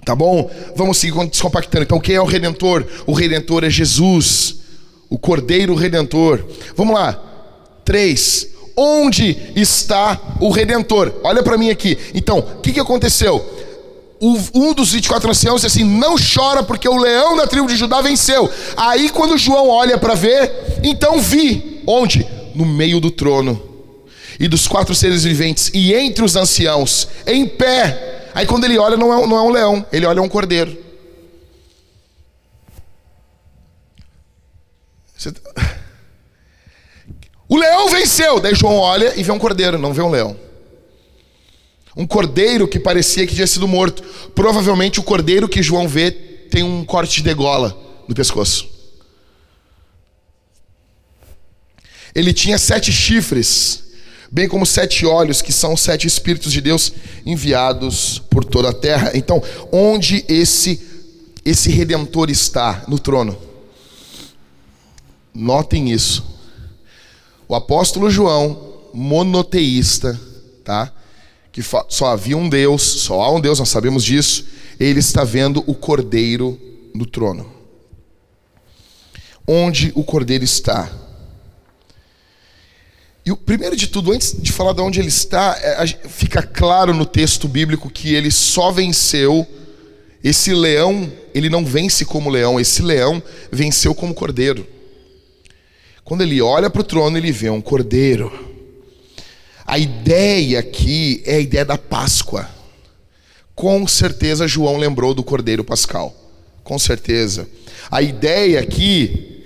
Tá 0.02 0.16
bom? 0.16 0.50
Vamos 0.74 0.96
seguir 0.96 1.26
descompactando. 1.26 1.84
Então, 1.84 2.00
quem 2.00 2.14
é 2.14 2.22
o 2.22 2.26
redentor? 2.26 2.86
O 3.06 3.12
redentor 3.12 3.64
é 3.64 3.70
Jesus, 3.70 4.60
o 5.10 5.18
Cordeiro 5.18 5.74
Redentor. 5.74 6.42
Vamos 6.74 6.94
lá. 6.94 7.22
Três. 7.84 8.53
Onde 8.76 9.52
está 9.54 10.20
o 10.40 10.50
redentor? 10.50 11.12
Olha 11.22 11.42
para 11.42 11.56
mim 11.56 11.70
aqui. 11.70 11.96
Então, 12.12 12.38
o 12.38 12.60
que, 12.60 12.72
que 12.72 12.80
aconteceu? 12.80 13.44
um 14.54 14.72
dos 14.72 14.92
24 14.92 15.30
anciãos 15.30 15.60
disse 15.60 15.78
assim: 15.78 15.84
Não 15.88 16.16
chora, 16.16 16.62
porque 16.62 16.88
o 16.88 16.96
leão 16.96 17.36
da 17.36 17.46
tribo 17.46 17.68
de 17.68 17.76
Judá 17.76 18.00
venceu. 18.00 18.50
Aí, 18.76 19.10
quando 19.10 19.36
João 19.36 19.68
olha 19.68 19.98
para 19.98 20.14
ver, 20.14 20.80
então 20.82 21.20
vi. 21.20 21.82
Onde? 21.86 22.26
No 22.54 22.64
meio 22.64 23.00
do 23.00 23.10
trono. 23.10 23.60
E 24.40 24.48
dos 24.48 24.66
quatro 24.66 24.94
seres 24.94 25.22
viventes, 25.24 25.70
e 25.72 25.94
entre 25.94 26.24
os 26.24 26.34
anciãos, 26.34 27.08
em 27.26 27.46
pé. 27.46 28.30
Aí, 28.34 28.46
quando 28.46 28.64
ele 28.64 28.78
olha, 28.78 28.96
não 28.96 29.12
é, 29.12 29.26
não 29.26 29.36
é 29.36 29.42
um 29.42 29.50
leão, 29.50 29.86
ele 29.92 30.06
olha 30.06 30.22
um 30.22 30.28
cordeiro. 30.28 30.76
Tá- 35.22 35.73
o 37.54 37.56
leão 37.56 37.88
venceu. 37.88 38.40
Daí 38.40 38.54
João 38.54 38.76
olha 38.76 39.12
e 39.16 39.22
vê 39.22 39.30
um 39.30 39.38
cordeiro, 39.38 39.78
não 39.78 39.92
vê 39.92 40.02
um 40.02 40.10
leão. 40.10 40.36
Um 41.96 42.04
cordeiro 42.04 42.66
que 42.66 42.80
parecia 42.80 43.24
que 43.26 43.34
tinha 43.34 43.46
sido 43.46 43.68
morto. 43.68 44.02
Provavelmente 44.34 44.98
o 44.98 45.04
cordeiro 45.04 45.48
que 45.48 45.62
João 45.62 45.86
vê 45.86 46.10
tem 46.10 46.64
um 46.64 46.84
corte 46.84 47.16
de 47.16 47.22
degola 47.22 47.78
no 48.08 48.14
pescoço. 48.14 48.68
Ele 52.12 52.32
tinha 52.32 52.58
sete 52.58 52.92
chifres, 52.92 53.84
bem 54.30 54.48
como 54.48 54.66
sete 54.66 55.06
olhos, 55.06 55.40
que 55.40 55.52
são 55.52 55.76
sete 55.76 56.08
espíritos 56.08 56.52
de 56.52 56.60
Deus 56.60 56.92
enviados 57.24 58.20
por 58.30 58.44
toda 58.44 58.70
a 58.70 58.72
terra. 58.72 59.12
Então, 59.14 59.40
onde 59.70 60.24
esse 60.28 60.90
esse 61.44 61.70
redentor 61.70 62.30
está 62.30 62.84
no 62.88 62.98
trono? 62.98 63.36
Notem 65.32 65.92
isso. 65.92 66.33
O 67.48 67.54
apóstolo 67.54 68.10
João, 68.10 68.74
monoteísta, 68.92 70.18
tá? 70.64 70.92
que 71.54 71.62
só 71.88 72.06
havia 72.06 72.36
um 72.36 72.48
Deus, 72.48 72.82
só 72.82 73.22
há 73.22 73.30
um 73.30 73.40
Deus, 73.40 73.60
nós 73.60 73.68
sabemos 73.68 74.02
disso, 74.04 74.44
ele 74.78 74.98
está 74.98 75.22
vendo 75.22 75.62
o 75.68 75.74
cordeiro 75.74 76.60
no 76.92 77.06
trono. 77.06 77.48
Onde 79.46 79.92
o 79.94 80.02
cordeiro 80.02 80.42
está? 80.42 80.90
E 83.24 83.30
o 83.30 83.36
primeiro 83.36 83.76
de 83.76 83.86
tudo, 83.86 84.10
antes 84.10 84.34
de 84.36 84.50
falar 84.50 84.72
de 84.72 84.80
onde 84.80 84.98
ele 84.98 85.08
está, 85.08 85.56
é, 85.62 85.86
fica 85.86 86.42
claro 86.42 86.92
no 86.92 87.06
texto 87.06 87.46
bíblico 87.46 87.88
que 87.88 88.12
ele 88.12 88.32
só 88.32 88.72
venceu. 88.72 89.46
Esse 90.24 90.52
leão, 90.52 91.08
ele 91.32 91.48
não 91.48 91.64
vence 91.64 92.04
como 92.04 92.30
leão, 92.30 92.58
esse 92.58 92.82
leão 92.82 93.22
venceu 93.52 93.94
como 93.94 94.12
cordeiro. 94.12 94.66
Quando 96.04 96.22
ele 96.22 96.40
olha 96.42 96.68
para 96.68 96.80
o 96.80 96.84
trono, 96.84 97.16
ele 97.16 97.32
vê 97.32 97.48
um 97.50 97.60
cordeiro 97.60 98.54
a 99.66 99.78
ideia 99.78 100.58
aqui 100.58 101.22
é 101.24 101.36
a 101.36 101.40
ideia 101.40 101.64
da 101.64 101.78
Páscoa. 101.78 102.48
Com 103.54 103.86
certeza 103.88 104.46
João 104.46 104.76
lembrou 104.76 105.14
do 105.14 105.24
Cordeiro 105.24 105.64
Pascal. 105.64 106.14
Com 106.62 106.78
certeza. 106.78 107.48
A 107.90 108.02
ideia 108.02 108.60
aqui 108.60 109.42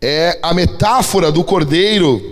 é 0.00 0.38
a 0.42 0.54
metáfora 0.54 1.32
do 1.32 1.42
Cordeiro 1.42 2.22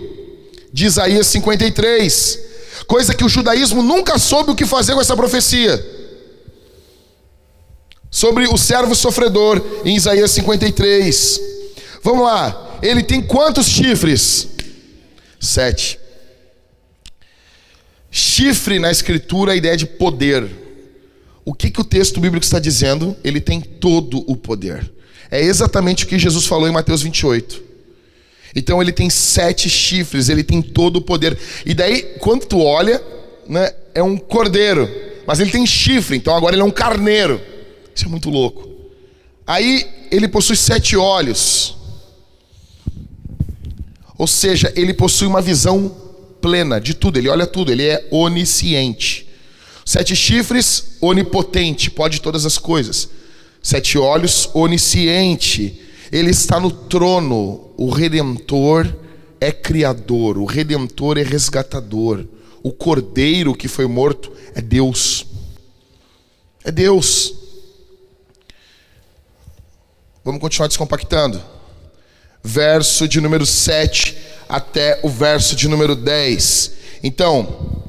de 0.71 0.85
Isaías 0.85 1.27
53. 1.27 2.39
Coisa 2.87 3.13
que 3.13 3.25
o 3.25 3.29
judaísmo 3.29 3.81
nunca 3.81 4.17
soube 4.17 4.51
o 4.51 4.55
que 4.55 4.65
fazer 4.65 4.93
com 4.93 5.01
essa 5.01 5.15
profecia. 5.15 5.93
Sobre 8.09 8.47
o 8.47 8.57
servo 8.57 8.95
sofredor 8.95 9.61
em 9.83 9.95
Isaías 9.95 10.31
53. 10.31 11.41
Vamos 12.01 12.23
lá. 12.23 12.64
Ele 12.81 13.03
tem 13.03 13.21
quantos 13.21 13.67
chifres? 13.67 14.47
Sete. 15.39 15.99
Chifre 18.11 18.79
na 18.79 18.91
escritura 18.91 19.51
é 19.51 19.53
a 19.53 19.57
ideia 19.57 19.75
de 19.75 19.85
poder. 19.85 20.49
O 21.43 21.53
que, 21.53 21.69
que 21.69 21.81
o 21.81 21.83
texto 21.83 22.19
bíblico 22.19 22.45
está 22.45 22.59
dizendo? 22.59 23.15
Ele 23.23 23.39
tem 23.41 23.61
todo 23.61 24.23
o 24.29 24.35
poder. 24.35 24.91
É 25.29 25.41
exatamente 25.41 26.05
o 26.05 26.07
que 26.07 26.17
Jesus 26.17 26.45
falou 26.45 26.67
em 26.67 26.71
Mateus 26.71 27.01
28. 27.01 27.63
Então 28.55 28.81
ele 28.81 28.93
tem 28.93 29.09
sete 29.09 29.69
chifres, 29.69 30.29
ele 30.29 30.43
tem 30.43 30.61
todo 30.61 30.97
o 30.97 31.01
poder. 31.01 31.37
E 31.65 31.73
daí, 31.73 32.03
quando 32.19 32.45
tu 32.45 32.61
olha, 32.61 33.03
né, 33.47 33.69
é 33.93 34.01
um 34.01 34.17
cordeiro, 34.17 34.89
mas 35.27 35.39
ele 35.39 35.51
tem 35.51 35.65
chifre, 35.65 36.15
então 36.15 36.35
agora 36.35 36.55
ele 36.55 36.61
é 36.61 36.65
um 36.65 36.71
carneiro. 36.71 37.41
Isso 37.93 38.05
é 38.05 38.07
muito 38.07 38.29
louco. 38.29 38.69
Aí 39.45 39.85
ele 40.09 40.27
possui 40.27 40.55
sete 40.55 40.95
olhos. 40.95 41.75
Ou 44.17 44.27
seja, 44.27 44.71
ele 44.75 44.93
possui 44.93 45.27
uma 45.27 45.41
visão 45.41 45.89
plena 46.41 46.79
de 46.79 46.93
tudo, 46.93 47.17
ele 47.17 47.29
olha 47.29 47.47
tudo, 47.47 47.71
ele 47.71 47.83
é 47.83 48.07
onisciente. 48.11 49.27
Sete 49.85 50.15
chifres, 50.15 50.97
onipotente, 51.01 51.91
pode 51.91 52.21
todas 52.21 52.45
as 52.45 52.57
coisas. 52.57 53.09
Sete 53.61 53.97
olhos, 53.97 54.49
onisciente. 54.53 55.81
Ele 56.11 56.31
está 56.31 56.59
no 56.59 56.71
trono. 56.71 57.71
O 57.77 57.89
redentor 57.89 58.95
é 59.39 59.51
criador, 59.51 60.37
o 60.37 60.45
redentor 60.45 61.17
é 61.17 61.23
resgatador. 61.23 62.25
O 62.63 62.71
cordeiro 62.71 63.53
que 63.53 63.67
foi 63.67 63.85
morto 63.85 64.31
é 64.55 64.61
Deus. 64.61 65.25
É 66.63 66.71
Deus. 66.71 67.33
Vamos 70.23 70.41
continuar 70.41 70.67
descompactando. 70.67 71.54
Verso 72.47 73.07
de 73.07 73.19
número 73.19 73.43
7 73.43 74.15
até 74.47 74.99
o 75.01 75.09
verso 75.09 75.55
de 75.55 75.67
número 75.67 75.95
10. 75.95 76.71
Então, 77.03 77.83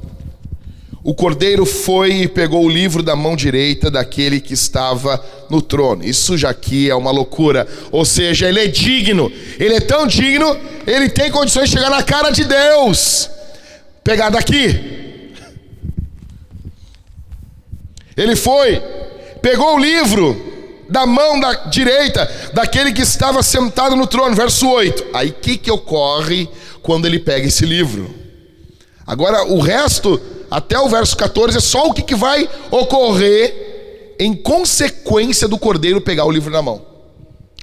o 1.04 1.14
cordeiro 1.14 1.66
foi 1.66 2.22
e 2.22 2.26
pegou 2.26 2.64
o 2.64 2.68
livro 2.68 3.02
da 3.02 3.14
mão 3.14 3.36
direita 3.36 3.90
daquele 3.90 4.40
que 4.40 4.54
estava 4.54 5.22
no 5.50 5.60
trono. 5.60 6.02
Isso 6.02 6.38
já 6.38 6.48
aqui 6.48 6.88
é 6.88 6.94
uma 6.94 7.10
loucura. 7.10 7.68
Ou 7.92 8.04
seja, 8.06 8.48
ele 8.48 8.60
é 8.60 8.66
digno. 8.66 9.30
Ele 9.58 9.74
é 9.74 9.80
tão 9.80 10.06
digno, 10.06 10.58
ele 10.86 11.10
tem 11.10 11.30
condições 11.30 11.68
de 11.68 11.76
chegar 11.76 11.90
na 11.90 12.02
cara 12.02 12.30
de 12.30 12.44
Deus. 12.44 13.28
Pegar 14.02 14.30
daqui. 14.30 15.34
Ele 18.16 18.34
foi, 18.34 18.82
pegou 19.42 19.76
o 19.76 19.78
livro 19.78 20.55
da 20.88 21.06
mão 21.06 21.38
da 21.40 21.52
direita 21.66 22.30
daquele 22.52 22.92
que 22.92 23.02
estava 23.02 23.42
sentado 23.42 23.96
no 23.96 24.06
trono, 24.06 24.34
verso 24.34 24.68
8. 24.68 25.06
Aí 25.12 25.30
o 25.30 25.34
que, 25.34 25.56
que 25.56 25.70
ocorre 25.70 26.48
quando 26.82 27.06
ele 27.06 27.18
pega 27.18 27.46
esse 27.46 27.64
livro? 27.64 28.14
Agora, 29.06 29.44
o 29.44 29.60
resto, 29.60 30.20
até 30.50 30.78
o 30.78 30.88
verso 30.88 31.16
14, 31.16 31.58
é 31.58 31.60
só 31.60 31.86
o 31.86 31.92
que, 31.92 32.02
que 32.02 32.14
vai 32.14 32.48
ocorrer 32.70 34.14
em 34.18 34.34
consequência 34.34 35.46
do 35.46 35.58
cordeiro 35.58 36.00
pegar 36.00 36.24
o 36.24 36.30
livro 36.30 36.50
na 36.50 36.62
mão. 36.62 36.84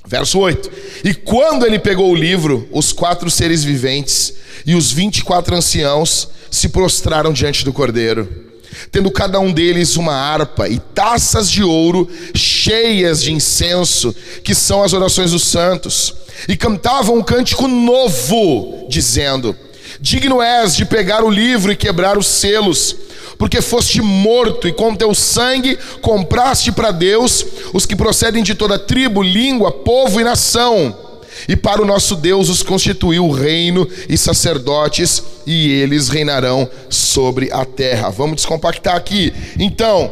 Verso 0.06 0.40
8: 0.40 0.72
E 1.04 1.14
quando 1.14 1.66
ele 1.66 1.80
pegou 1.80 2.12
o 2.12 2.16
livro, 2.16 2.68
os 2.72 2.92
quatro 2.92 3.30
seres 3.30 3.64
viventes 3.64 4.34
e 4.66 4.76
os 4.76 4.92
vinte 4.92 5.20
e 5.20 5.24
quatro 5.24 5.56
anciãos 5.56 6.30
se 6.52 6.70
prostraram 6.70 7.34
diante 7.34 7.66
do 7.66 7.74
cordeiro 7.74 8.53
tendo 8.92 9.12
cada 9.12 9.40
um 9.40 9.52
deles 9.52 9.96
uma 9.96 10.14
harpa 10.14 10.68
e 10.68 10.80
taças 10.80 11.50
de 11.50 11.64
ouro 11.64 12.08
cheias 12.34 13.22
de 13.22 13.32
incenso, 13.32 14.16
que 14.44 14.54
são 14.54 14.84
as 14.84 14.94
orações 14.94 15.32
dos 15.32 15.44
santos, 15.44 16.14
e 16.48 16.56
cantavam 16.56 17.18
um 17.18 17.24
cântico 17.24 17.68
novo, 17.68 18.88
dizendo: 18.90 19.56
Digno 20.00 20.42
és 20.42 20.76
de 20.76 20.86
pegar 20.86 21.24
o 21.24 21.30
livro 21.30 21.72
e 21.72 21.76
quebrar 21.76 22.18
os 22.18 22.28
selos, 22.28 22.96
porque 23.38 23.62
foste 23.62 24.02
morto 24.02 24.68
e 24.68 24.74
com 24.74 24.96
teu 24.96 25.14
sangue 25.14 25.78
compraste 26.02 26.72
para 26.72 26.92
Deus 26.92 27.46
os 27.74 27.86
que 27.86 27.96
procedem 27.96 28.44
de 28.44 28.56
toda 28.56 28.80
tribo, 28.80 29.22
língua, 29.22 29.72
povo 29.72 30.20
e 30.20 30.24
nação 30.24 31.13
e 31.48 31.56
para 31.56 31.82
o 31.82 31.86
nosso 31.86 32.16
Deus 32.16 32.50
os 32.50 32.64
constituiu 32.64 33.30
reino 33.30 33.88
e 34.08 34.18
sacerdotes, 34.18 35.24
e 35.46 35.72
eles 35.72 36.10
reinarão 36.10 36.70
sobre 36.90 37.52
a 37.52 37.66
terra. 37.66 38.10
Vamos 38.10 38.38
descompactar 38.38 38.96
aqui. 38.96 39.34
Então, 39.60 40.12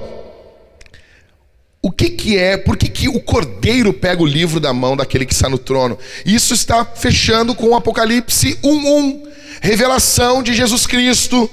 o 1.81 1.91
que, 1.91 2.09
que 2.09 2.37
é, 2.37 2.57
por 2.57 2.77
que, 2.77 2.87
que 2.87 3.09
o 3.09 3.19
cordeiro 3.19 3.91
pega 3.91 4.21
o 4.21 4.25
livro 4.25 4.59
da 4.59 4.71
mão 4.71 4.95
daquele 4.95 5.25
que 5.25 5.33
está 5.33 5.49
no 5.49 5.57
trono? 5.57 5.97
Isso 6.25 6.53
está 6.53 6.85
fechando 6.85 7.55
com 7.55 7.69
o 7.69 7.75
Apocalipse 7.75 8.57
1:1, 8.63 9.23
revelação 9.61 10.43
de 10.43 10.53
Jesus 10.53 10.85
Cristo. 10.85 11.49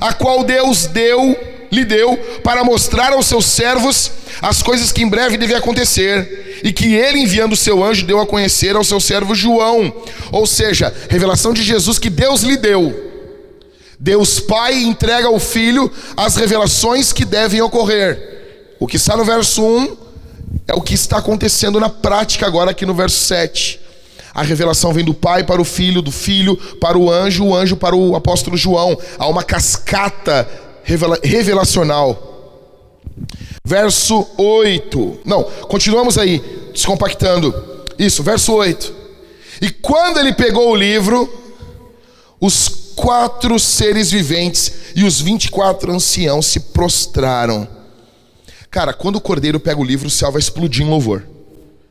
a 0.00 0.12
qual 0.12 0.44
Deus 0.44 0.86
deu, 0.86 1.36
lhe 1.70 1.84
deu, 1.84 2.16
para 2.42 2.64
mostrar 2.64 3.12
aos 3.12 3.26
seus 3.26 3.44
servos 3.44 4.10
as 4.42 4.62
coisas 4.62 4.90
que 4.90 5.02
em 5.02 5.08
breve 5.08 5.36
devem 5.36 5.56
acontecer, 5.56 6.60
e 6.62 6.72
que 6.72 6.94
ele, 6.94 7.20
enviando 7.20 7.52
o 7.52 7.56
seu 7.56 7.84
anjo, 7.84 8.06
deu 8.06 8.20
a 8.20 8.26
conhecer 8.26 8.76
ao 8.76 8.84
seu 8.84 9.00
servo 9.00 9.34
João. 9.34 9.92
Ou 10.32 10.46
seja, 10.46 10.92
revelação 11.08 11.52
de 11.52 11.62
Jesus 11.62 11.98
que 11.98 12.10
Deus 12.10 12.42
lhe 12.42 12.56
deu. 12.56 13.08
Deus 13.98 14.40
Pai 14.40 14.82
entrega 14.82 15.28
ao 15.28 15.38
Filho 15.38 15.90
as 16.16 16.36
revelações 16.36 17.12
que 17.12 17.24
devem 17.24 17.60
ocorrer. 17.60 18.76
O 18.78 18.86
que 18.86 18.96
está 18.96 19.16
no 19.16 19.24
verso 19.24 19.62
1 19.62 19.96
é 20.66 20.74
o 20.74 20.80
que 20.80 20.94
está 20.94 21.18
acontecendo 21.18 21.78
na 21.78 21.88
prática 21.88 22.46
agora 22.46 22.70
aqui 22.70 22.86
no 22.86 22.94
verso 22.94 23.18
7. 23.18 23.78
A 24.32 24.42
revelação 24.42 24.92
vem 24.92 25.04
do 25.04 25.12
Pai 25.12 25.44
para 25.44 25.60
o 25.60 25.64
Filho, 25.64 26.00
do 26.00 26.10
Filho 26.10 26.56
para 26.80 26.96
o 26.96 27.10
anjo, 27.10 27.44
o 27.44 27.54
anjo 27.54 27.76
para 27.76 27.94
o 27.94 28.14
apóstolo 28.14 28.56
João. 28.56 28.96
Há 29.18 29.26
uma 29.26 29.42
cascata 29.42 30.48
revelacional. 31.22 32.30
Verso 33.64 34.26
8. 34.36 35.20
Não, 35.24 35.44
continuamos 35.68 36.18
aí, 36.18 36.42
descompactando. 36.72 37.54
Isso, 37.98 38.22
verso 38.22 38.52
8. 38.54 38.94
E 39.60 39.70
quando 39.70 40.18
ele 40.18 40.32
pegou 40.32 40.70
o 40.70 40.76
livro, 40.76 41.28
os 42.40 42.68
quatro 42.96 43.58
seres 43.58 44.10
viventes 44.10 44.72
e 44.96 45.04
os 45.04 45.20
24 45.20 45.92
anciãos 45.92 46.46
se 46.46 46.60
prostraram. 46.60 47.68
Cara, 48.70 48.92
quando 48.92 49.16
o 49.16 49.20
cordeiro 49.20 49.60
pega 49.60 49.80
o 49.80 49.84
livro, 49.84 50.06
o 50.06 50.10
céu 50.10 50.32
vai 50.32 50.40
explodir 50.40 50.86
em 50.86 50.88
louvor. 50.88 51.24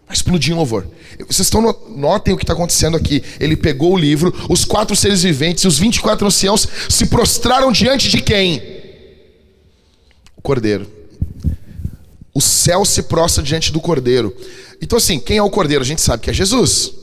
Vai 0.08 0.16
explodir 0.16 0.54
em 0.54 0.58
louvor. 0.58 0.88
Vocês 1.28 1.48
estão 1.48 1.62
notem 1.90 2.34
o 2.34 2.38
que 2.38 2.44
está 2.44 2.54
acontecendo 2.54 2.98
aqui. 2.98 3.24
Ele 3.40 3.56
pegou 3.56 3.94
o 3.94 3.98
livro, 3.98 4.34
os 4.50 4.66
quatro 4.66 4.96
seres 4.96 5.22
viventes 5.22 5.64
e 5.64 5.68
os 5.68 5.78
24 5.78 6.26
anciãos 6.26 6.68
se 6.90 7.06
prostraram 7.06 7.72
diante 7.72 8.10
de 8.10 8.22
quem? 8.22 8.79
O 10.39 10.41
cordeiro. 10.41 10.88
O 12.34 12.39
céu 12.39 12.86
se 12.86 13.04
prostra 13.04 13.43
diante 13.43 13.73
do 13.73 13.82
cordeiro. 13.82 14.34
Então, 14.82 14.97
assim, 14.97 15.19
quem 15.19 15.38
é 15.38 15.43
o 15.43 15.49
cordeiro? 15.49 15.84
A 15.84 15.86
gente 15.86 16.02
sabe 16.02 16.23
que 16.23 16.30
é 16.30 16.34
Jesus. 16.34 16.93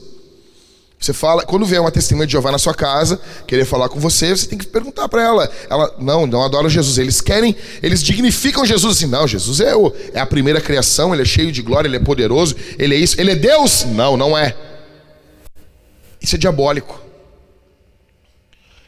Você 0.99 1.13
fala, 1.13 1.43
quando 1.43 1.63
vem 1.63 1.77
uma 1.77 1.91
testemunha 1.91 2.25
de 2.25 2.31
Jeová 2.31 2.51
na 2.51 2.57
sua 2.57 2.73
casa, 2.73 3.21
querer 3.45 3.63
falar 3.63 3.89
com 3.89 3.99
você, 3.99 4.35
você 4.35 4.47
tem 4.47 4.57
que 4.57 4.65
perguntar 4.65 5.07
para 5.07 5.21
ela. 5.21 5.51
Ela, 5.69 5.95
não, 5.99 6.25
não 6.25 6.41
adora 6.41 6.67
Jesus. 6.67 6.97
Eles 6.97 7.21
querem, 7.21 7.55
eles 7.83 8.01
dignificam 8.01 8.65
Jesus 8.65 8.97
assim. 8.97 9.05
Não, 9.05 9.27
Jesus 9.27 9.59
é, 9.59 9.75
o, 9.75 9.93
é 10.11 10.19
a 10.19 10.25
primeira 10.25 10.59
criação, 10.59 11.13
ele 11.13 11.21
é 11.21 11.25
cheio 11.25 11.51
de 11.51 11.61
glória, 11.61 11.87
ele 11.87 11.97
é 11.97 11.99
poderoso, 11.99 12.55
ele 12.79 12.95
é 12.95 12.97
isso, 12.97 13.21
ele 13.21 13.33
é 13.33 13.35
Deus. 13.35 13.85
Não, 13.85 14.17
não 14.17 14.35
é. 14.35 14.57
Isso 16.19 16.33
é 16.33 16.39
diabólico. 16.39 16.99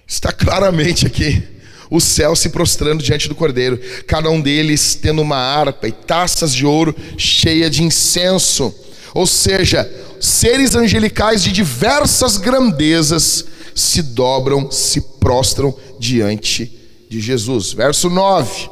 Está 0.07 0.31
claramente 0.31 1.05
aqui 1.05 1.58
o 1.89 1.99
céu 1.99 2.35
se 2.35 2.49
prostrando 2.49 3.03
diante 3.03 3.27
do 3.27 3.35
cordeiro, 3.35 3.79
cada 4.05 4.29
um 4.29 4.39
deles 4.39 4.95
tendo 4.95 5.21
uma 5.21 5.37
harpa 5.37 5.87
e 5.87 5.91
taças 5.91 6.53
de 6.53 6.65
ouro 6.65 6.95
cheia 7.17 7.69
de 7.69 7.83
incenso. 7.83 8.73
Ou 9.13 9.25
seja, 9.25 9.89
seres 10.19 10.75
angelicais 10.75 11.43
de 11.43 11.51
diversas 11.51 12.37
grandezas 12.37 13.45
se 13.73 14.01
dobram, 14.01 14.69
se 14.69 15.01
prostram 15.19 15.75
diante 15.99 16.79
de 17.09 17.19
Jesus. 17.19 17.73
Verso 17.73 18.09
9. 18.09 18.69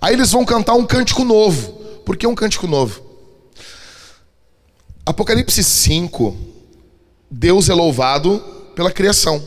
Aí 0.00 0.14
eles 0.14 0.30
vão 0.30 0.44
cantar 0.44 0.74
um 0.74 0.86
cântico 0.86 1.24
novo. 1.24 1.72
Por 2.04 2.16
que 2.16 2.26
um 2.26 2.34
cântico 2.34 2.66
novo? 2.66 3.02
Apocalipse 5.04 5.64
5, 5.64 6.36
Deus 7.30 7.70
é 7.70 7.74
louvado 7.74 8.44
pela 8.76 8.92
criação, 8.92 9.42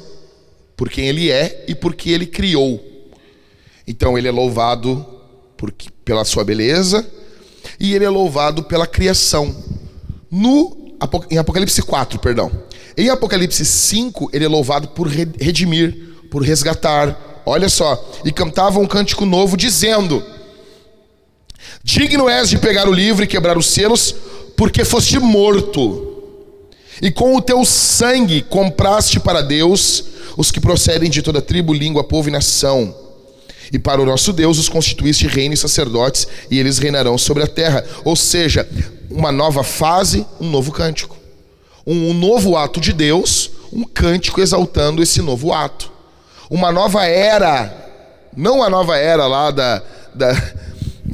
por 0.82 0.90
quem 0.90 1.08
Ele 1.08 1.30
é 1.30 1.64
e 1.68 1.76
por 1.76 1.94
que 1.94 2.12
Ele 2.12 2.26
criou. 2.26 2.84
Então 3.86 4.18
Ele 4.18 4.28
é 4.28 4.32
louvado 4.32 5.06
por, 5.56 5.72
pela 6.04 6.26
sua 6.26 6.44
beleza 6.44 7.08
e 7.80 7.94
Ele 7.94 8.04
é 8.04 8.10
louvado 8.10 8.64
pela 8.64 8.88
criação. 8.88 9.56
No 10.32 10.98
em 11.30 11.38
Apocalipse 11.38 11.84
4, 11.84 12.18
perdão. 12.18 12.52
Em 12.98 13.10
Apocalipse 13.10 13.64
5, 13.64 14.32
ele 14.34 14.46
é 14.46 14.48
louvado 14.48 14.88
por 14.88 15.08
redimir, 15.08 16.16
por 16.32 16.42
resgatar. 16.42 17.44
Olha 17.46 17.70
só, 17.70 18.04
e 18.26 18.32
cantava 18.32 18.80
um 18.80 18.88
cântico 18.88 19.24
novo 19.24 19.56
dizendo: 19.56 20.24
Digno 21.84 22.28
és 22.28 22.50
de 22.50 22.58
pegar 22.58 22.90
o 22.90 22.92
livro 22.92 23.24
e 23.24 23.28
quebrar 23.28 23.56
os 23.56 23.68
selos, 23.68 24.16
porque 24.58 24.84
foste 24.84 25.20
morto. 25.20 26.08
E 27.00 27.12
com 27.12 27.36
o 27.36 27.42
teu 27.42 27.64
sangue 27.66 28.42
compraste 28.42 29.20
para 29.20 29.42
Deus 29.42 30.06
os 30.38 30.52
que 30.52 30.60
procedem 30.60 31.10
de 31.10 31.22
toda 31.22 31.42
tribo, 31.42 31.74
língua, 31.74 32.04
povo 32.04 32.30
e 32.30 32.32
nação. 32.32 32.96
E 33.72 33.80
para 33.80 34.02
o 34.02 34.06
nosso 34.06 34.34
Deus 34.34 34.58
os 34.58 34.68
constituíste 34.68 35.28
reino 35.28 35.54
e 35.54 35.58
sacerdotes, 35.58 36.28
e 36.50 36.60
eles 36.60 36.78
reinarão 36.78 37.18
sobre 37.18 37.44
a 37.44 37.48
terra. 37.48 37.86
Ou 38.04 38.16
seja, 38.16 38.68
uma 39.10 39.32
nova 39.32 39.64
fase, 39.64 40.26
um 40.40 40.50
novo 40.50 40.72
cântico. 40.72 41.18
Um, 41.86 42.14
novo 42.14 42.58
ato 42.58 42.80
de 42.80 42.94
Deus, 42.94 43.52
um 43.72 43.84
cântico 43.84 44.42
exaltando 44.42 45.02
esse 45.02 45.22
novo 45.22 45.54
ato. 45.54 45.92
Uma 46.50 46.72
nova 46.72 47.06
era, 47.06 47.74
não 48.36 48.62
a 48.62 48.70
nova 48.70 48.98
era 48.98 49.26
lá 49.26 49.52
da, 49.52 49.82
da 50.14 50.36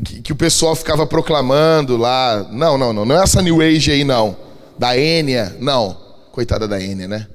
que, 0.04 0.22
que, 0.22 0.34
o 0.34 0.36
pessoal 0.36 0.76
ficava 0.76 1.06
proclamando 1.06 1.96
lá. 1.96 2.46
Não, 2.52 2.78
não, 2.78 2.92
não, 2.92 3.06
não 3.06 3.20
é 3.20 3.24
essa 3.24 3.42
New 3.42 3.62
Age 3.62 3.92
aí 3.92 4.04
não. 4.04 4.36
Da 4.78 4.98
Enya, 4.98 5.56
não. 5.60 5.96
Coitada 6.32 6.68
da 6.68 6.82
Enya, 6.82 7.08
né? 7.08 7.28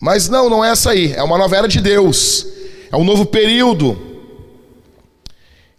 Mas 0.00 0.28
não, 0.28 0.48
não 0.48 0.64
é 0.64 0.70
essa 0.70 0.90
aí. 0.90 1.12
É 1.12 1.22
uma 1.22 1.36
nova 1.36 1.56
era 1.56 1.68
de 1.68 1.80
Deus. 1.80 2.46
É 2.90 2.96
um 2.96 3.04
novo 3.04 3.26
período. 3.26 3.96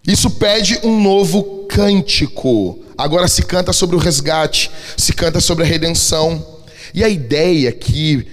Isso 0.08 0.30
pede 0.30 0.80
um 0.84 1.02
novo 1.02 1.66
cântico. 1.68 2.80
Agora 2.98 3.28
se 3.28 3.42
canta 3.44 3.74
sobre 3.74 3.96
o 3.96 4.00
resgate, 4.00 4.70
se 4.96 5.12
canta 5.14 5.40
sobre 5.40 5.64
a 5.64 5.68
redenção. 5.68 6.46
E 6.94 7.04
a 7.04 7.10
ideia 7.10 7.70
aqui, 7.70 8.28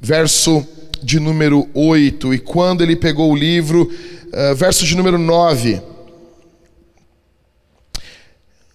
verso 0.00 0.66
de 1.02 1.18
número 1.18 1.68
8, 1.74 2.34
e 2.34 2.38
quando 2.38 2.82
ele 2.82 2.96
pegou 2.96 3.30
o 3.30 3.36
livro, 3.36 3.82
uh, 3.82 4.54
verso 4.54 4.84
de 4.84 4.96
número 4.96 5.18
9, 5.18 5.80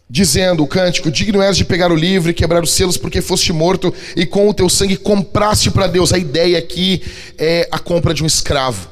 dizendo 0.09 0.63
o 0.63 0.67
cântico: 0.67 1.11
Digno 1.11 1.41
és 1.41 1.55
de 1.55 1.63
pegar 1.63 1.91
o 1.91 1.95
livro 1.95 2.31
e 2.31 2.33
quebrar 2.33 2.63
os 2.63 2.71
selos, 2.71 2.97
porque 2.97 3.21
foste 3.21 3.53
morto, 3.53 3.93
e 4.15 4.25
com 4.25 4.49
o 4.49 4.53
teu 4.53 4.67
sangue 4.67 4.97
compraste 4.97 5.69
para 5.69 5.87
Deus. 5.87 6.11
A 6.11 6.17
ideia 6.17 6.57
aqui 6.57 7.03
é 7.37 7.67
a 7.71 7.77
compra 7.77 8.13
de 8.13 8.23
um 8.23 8.27
escravo. 8.27 8.89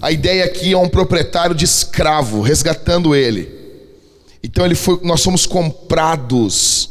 A 0.00 0.12
ideia 0.12 0.44
aqui 0.44 0.72
é 0.72 0.78
um 0.78 0.88
proprietário 0.88 1.54
de 1.54 1.64
escravo, 1.64 2.40
resgatando 2.40 3.14
ele. 3.14 3.58
Então 4.42 4.64
ele 4.64 4.76
foi, 4.76 5.00
nós 5.02 5.20
somos 5.20 5.44
comprados 5.44 6.90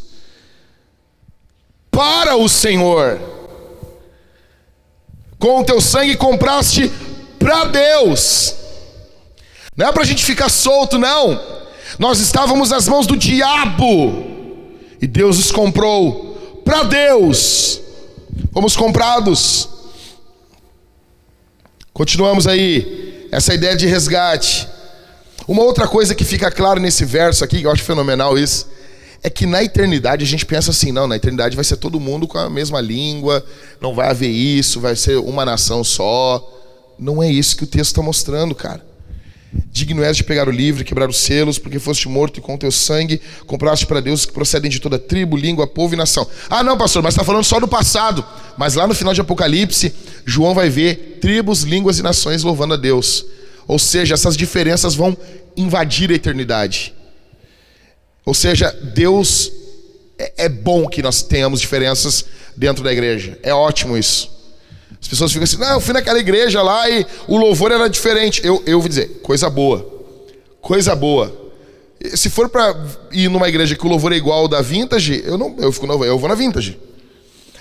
para 1.90 2.36
o 2.36 2.50
Senhor. 2.50 3.20
Com 5.40 5.62
o 5.62 5.64
teu 5.64 5.80
sangue 5.80 6.18
compraste 6.18 6.92
para 7.40 7.66
Deus. 7.66 8.56
Não 9.76 9.88
é 9.88 9.92
para 9.92 10.02
a 10.02 10.06
gente 10.06 10.26
ficar 10.26 10.50
solto, 10.50 10.98
não. 10.98 11.57
Nós 11.97 12.19
estávamos 12.19 12.69
nas 12.69 12.88
mãos 12.88 13.08
do 13.08 13.15
diabo 13.15 14.23
e 15.02 15.08
Deus 15.08 15.38
nos 15.38 15.52
comprou 15.52 16.62
para 16.63 16.84
Deus. 16.84 17.82
Fomos 18.54 18.76
comprados. 18.76 19.69
Continuamos 21.93 22.45
aí, 22.45 23.28
essa 23.32 23.54
ideia 23.54 23.76
de 23.76 23.88
resgate. 23.88 24.67
Uma 25.47 25.63
outra 25.63 25.88
coisa 25.88 26.13
que 26.13 26.26
fica 26.26 26.52
claro 26.52 26.80
nesse 26.80 27.06
verso 27.06 27.43
aqui, 27.43 27.60
que 27.60 27.65
eu 27.65 27.71
acho 27.71 27.84
fenomenal 27.84 28.38
isso, 28.38 28.67
é 29.23 29.30
que 29.30 29.45
na 29.45 29.63
eternidade 29.63 30.23
a 30.23 30.28
gente 30.28 30.45
pensa 30.45 30.71
assim, 30.71 30.91
não, 30.91 31.08
na 31.08 31.15
eternidade 31.15 31.56
vai 31.56 31.65
ser 31.65 31.78
todo 31.78 32.00
mundo 32.00 32.28
com 32.28 32.38
a 32.38 32.50
mesma 32.50 32.82
língua, 32.82 33.43
não 33.82 33.95
vai 33.95 34.10
haver 34.10 34.30
isso, 34.30 34.80
vai 34.80 34.95
ser 34.95 35.17
uma 35.17 35.45
nação 35.45 35.84
só. 35.84 36.54
Não 37.00 37.21
é 37.23 37.32
isso 37.32 37.56
que 37.56 37.63
o 37.63 37.67
texto 37.67 37.91
está 37.91 38.02
mostrando, 38.02 38.54
cara. 38.54 38.86
Digno 39.78 40.04
és 40.04 40.18
de 40.18 40.24
pegar 40.24 40.48
o 40.48 40.52
livro 40.52 40.82
e 40.82 40.86
quebrar 40.86 41.08
os 41.08 41.18
selos, 41.18 41.60
porque 41.60 41.78
foste 41.78 42.10
morto 42.10 42.40
e 42.40 42.42
com 42.42 42.58
teu 42.58 42.72
sangue 42.72 43.22
compraste 43.46 43.86
para 43.86 44.00
Deus 44.00 44.26
que 44.26 44.34
procedem 44.34 44.72
de 44.72 44.80
toda 44.80 44.98
tribo, 44.98 45.38
língua, 45.38 45.68
povo 45.68 45.94
e 45.94 45.98
nação. 45.98 46.28
Ah, 46.50 46.63
não, 46.63 46.76
pastor, 46.76 47.04
mas 47.04 47.13
está 47.13 47.24
falando 47.24 47.44
só 47.44 47.60
do 47.60 47.68
passado. 47.68 48.26
Mas 48.58 48.74
lá 48.74 48.88
no 48.88 48.96
final 48.96 49.13
de 49.13 49.22
Apocalipse, 49.22 49.94
João 50.26 50.56
vai 50.56 50.68
ver 50.68 51.20
tribos, 51.22 51.62
línguas 51.62 52.00
e 52.00 52.02
nações 52.02 52.42
louvando 52.42 52.74
a 52.74 52.78
Deus. 52.78 53.24
Ou 53.68 53.78
seja, 53.78 54.16
essas 54.16 54.36
diferenças 54.36 54.96
vão 54.96 55.16
invadir 55.56 56.10
a 56.10 56.16
eternidade. 56.16 56.92
Ou 58.26 58.34
seja, 58.34 58.72
Deus 58.96 59.52
é, 60.18 60.46
é 60.46 60.50
bom 60.50 60.88
que 60.88 61.04
nós 61.04 61.22
tenhamos 61.22 61.62
diferenças 61.62 62.26
dentro 62.56 62.84
da 62.84 62.92
igreja. 62.92 63.38
É 63.44 63.54
ótimo 63.54 63.96
isso. 63.96 64.37
As 65.08 65.10
pessoas 65.10 65.32
ficam 65.32 65.46
assim, 65.46 65.58
não, 65.58 65.76
eu 65.76 65.80
fui 65.80 65.93
naquela 65.93 66.20
igreja 66.20 66.62
lá 66.62 66.89
e 66.89 67.08
o 67.30 67.38
louvor 67.38 67.72
era 67.72 67.88
diferente. 67.88 68.41
Eu, 68.43 68.62
eu 68.65 68.78
vou 68.82 68.89
dizer, 68.89 69.22
coisa 69.24 69.50
boa. 69.50 69.88
Coisa 70.60 70.93
boa. 70.93 71.34
Se 72.13 72.30
for 72.30 72.50
para 72.50 72.76
ir 73.13 73.30
numa 73.30 73.48
igreja 73.48 73.74
que 73.74 73.86
o 73.86 73.89
louvor 73.89 74.12
é 74.12 74.17
igual 74.17 74.39
ao 74.39 74.48
da 74.50 74.62
vintage, 74.62 75.24
eu 75.26 75.38
não, 75.38 75.56
eu 75.60 75.72
fico 75.72 75.88
eu 76.04 76.20
vou 76.20 76.28
na 76.28 76.36
vintage. 76.36 76.78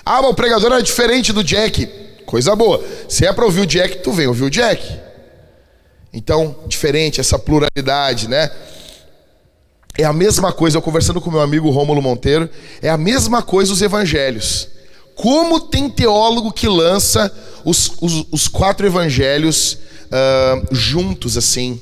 Ah, 0.05 0.21
mas 0.21 0.31
o 0.31 0.33
pregador 0.33 0.73
era 0.73 0.83
diferente 0.83 1.31
do 1.31 1.41
Jack. 1.41 1.87
Coisa 2.25 2.53
boa. 2.53 2.83
Se 3.07 3.25
é 3.25 3.31
para 3.31 3.45
ouvir 3.45 3.61
o 3.61 3.65
Jack, 3.65 3.99
tu 3.99 4.11
vem 4.11 4.27
ouvir 4.27 4.43
o 4.43 4.49
Jack. 4.49 4.85
Então, 6.11 6.53
diferente, 6.67 7.21
essa 7.21 7.39
pluralidade, 7.39 8.27
né? 8.27 8.51
É 9.97 10.03
a 10.03 10.11
mesma 10.11 10.51
coisa, 10.51 10.77
eu 10.77 10.81
conversando 10.81 11.21
com 11.21 11.31
meu 11.31 11.39
amigo 11.39 11.69
Rômulo 11.69 12.01
Monteiro, 12.01 12.49
é 12.81 12.89
a 12.89 12.97
mesma 12.97 13.41
coisa 13.41 13.71
os 13.71 13.81
evangelhos. 13.81 14.75
Como 15.17 15.59
tem 15.59 15.89
teólogo 15.89 16.53
que 16.53 16.67
lança 16.67 17.33
os, 17.65 17.91
os, 17.99 18.25
os 18.31 18.47
quatro 18.47 18.85
evangelhos 18.85 19.79
uh, 20.05 20.67
juntos, 20.73 21.35
assim. 21.35 21.81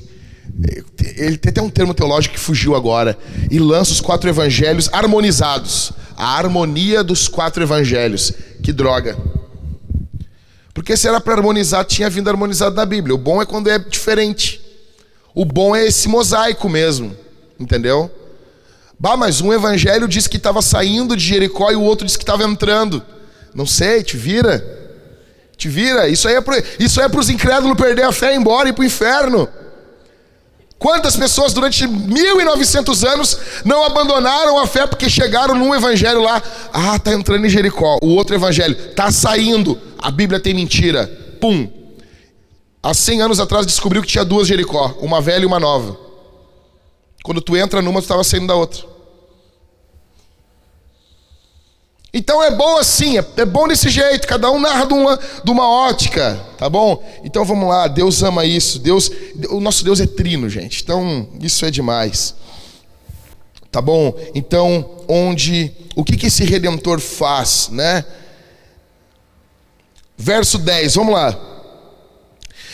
Ele 1.16 1.36
tem 1.36 1.50
até 1.50 1.60
um 1.60 1.68
termo 1.68 1.92
teológico 1.92 2.34
que 2.34 2.40
fugiu 2.40 2.74
agora. 2.74 3.16
E 3.50 3.58
lança 3.58 3.92
os 3.92 4.00
quatro 4.00 4.28
evangelhos 4.28 4.88
harmonizados. 4.90 5.92
A 6.16 6.38
harmonia 6.38 7.04
dos 7.04 7.28
quatro 7.28 7.62
evangelhos. 7.62 8.32
Que 8.62 8.72
droga. 8.72 9.18
Porque 10.72 10.96
se 10.96 11.06
era 11.06 11.20
para 11.20 11.34
harmonizar, 11.34 11.84
tinha 11.84 12.08
vindo 12.08 12.30
harmonizado 12.30 12.74
na 12.74 12.86
Bíblia. 12.86 13.14
O 13.14 13.18
bom 13.18 13.42
é 13.42 13.44
quando 13.44 13.68
é 13.68 13.78
diferente. 13.78 14.62
O 15.34 15.44
bom 15.44 15.76
é 15.76 15.84
esse 15.84 16.08
mosaico 16.08 16.70
mesmo. 16.70 17.14
Entendeu? 17.60 18.10
Bah, 18.98 19.14
mas 19.14 19.42
um 19.42 19.52
evangelho 19.52 20.08
diz 20.08 20.26
que 20.26 20.38
estava 20.38 20.62
saindo 20.62 21.14
de 21.14 21.22
Jericó 21.22 21.70
e 21.70 21.76
o 21.76 21.82
outro 21.82 22.06
diz 22.06 22.16
que 22.16 22.22
estava 22.22 22.44
entrando. 22.44 23.02
Não 23.56 23.64
sei, 23.64 24.02
te 24.02 24.18
vira. 24.18 24.62
Te 25.56 25.66
vira. 25.66 26.06
Isso 26.08 26.28
aí 26.28 26.34
é 26.34 26.40
para 26.42 26.58
é 26.58 26.62
os 27.18 27.30
incrédulos 27.30 27.74
perder 27.74 28.02
a 28.02 28.12
fé 28.12 28.32
e 28.32 28.34
ir 28.34 28.38
embora 28.38 28.68
e 28.68 28.70
ir 28.70 28.74
para 28.74 28.82
o 28.82 28.84
inferno. 28.84 29.48
Quantas 30.78 31.16
pessoas 31.16 31.54
durante 31.54 31.86
1900 31.86 33.02
anos 33.02 33.38
não 33.64 33.82
abandonaram 33.82 34.58
a 34.58 34.66
fé 34.66 34.86
porque 34.86 35.08
chegaram 35.08 35.54
num 35.54 35.74
evangelho 35.74 36.20
lá, 36.20 36.42
ah, 36.70 36.98
tá 36.98 37.14
entrando 37.14 37.46
em 37.46 37.48
Jericó. 37.48 37.98
O 38.02 38.08
outro 38.08 38.34
evangelho 38.36 38.74
tá 38.94 39.10
saindo. 39.10 39.80
A 39.98 40.10
Bíblia 40.10 40.38
tem 40.38 40.52
mentira. 40.52 41.06
Pum. 41.40 41.66
Há 42.82 42.92
100 42.92 43.22
anos 43.22 43.40
atrás 43.40 43.64
descobriu 43.64 44.02
que 44.02 44.08
tinha 44.08 44.24
duas 44.24 44.46
Jericó, 44.46 44.98
uma 45.00 45.22
velha 45.22 45.44
e 45.44 45.46
uma 45.46 45.58
nova. 45.58 45.96
Quando 47.24 47.40
tu 47.40 47.56
entra 47.56 47.80
numa, 47.80 48.00
tu 48.00 48.04
estava 48.04 48.22
saindo 48.22 48.48
da 48.48 48.54
outra. 48.54 48.95
Então 52.12 52.42
é 52.42 52.50
bom 52.50 52.78
assim, 52.78 53.18
é, 53.18 53.24
é, 53.36 53.44
bom 53.44 53.68
desse 53.68 53.90
jeito, 53.90 54.26
cada 54.26 54.50
um 54.50 54.58
narra 54.58 54.86
de 54.86 54.94
uma, 54.94 55.18
de 55.44 55.50
uma 55.50 55.68
ótica, 55.68 56.40
tá 56.56 56.68
bom? 56.68 57.04
Então 57.22 57.44
vamos 57.44 57.68
lá, 57.68 57.88
Deus 57.88 58.22
ama 58.22 58.44
isso, 58.44 58.78
Deus, 58.78 59.10
o 59.50 59.60
nosso 59.60 59.84
Deus 59.84 60.00
é 60.00 60.06
trino, 60.06 60.48
gente, 60.48 60.82
então 60.82 61.28
isso 61.40 61.66
é 61.66 61.70
demais, 61.70 62.34
tá 63.70 63.82
bom? 63.82 64.14
Então, 64.34 65.02
onde, 65.06 65.72
o 65.94 66.02
que, 66.02 66.16
que 66.16 66.26
esse 66.28 66.44
Redentor 66.44 67.00
faz, 67.00 67.68
né? 67.70 68.04
Verso 70.16 70.56
10, 70.56 70.94
vamos 70.94 71.12
lá. 71.12 71.38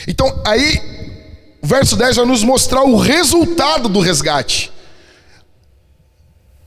Então, 0.06 0.40
aí, 0.44 0.80
o 1.62 1.66
verso 1.66 1.96
10 1.96 2.16
vai 2.16 2.26
nos 2.26 2.42
mostrar 2.42 2.82
o 2.82 2.96
resultado 2.96 3.88
do 3.88 4.00
resgate. 4.00 4.72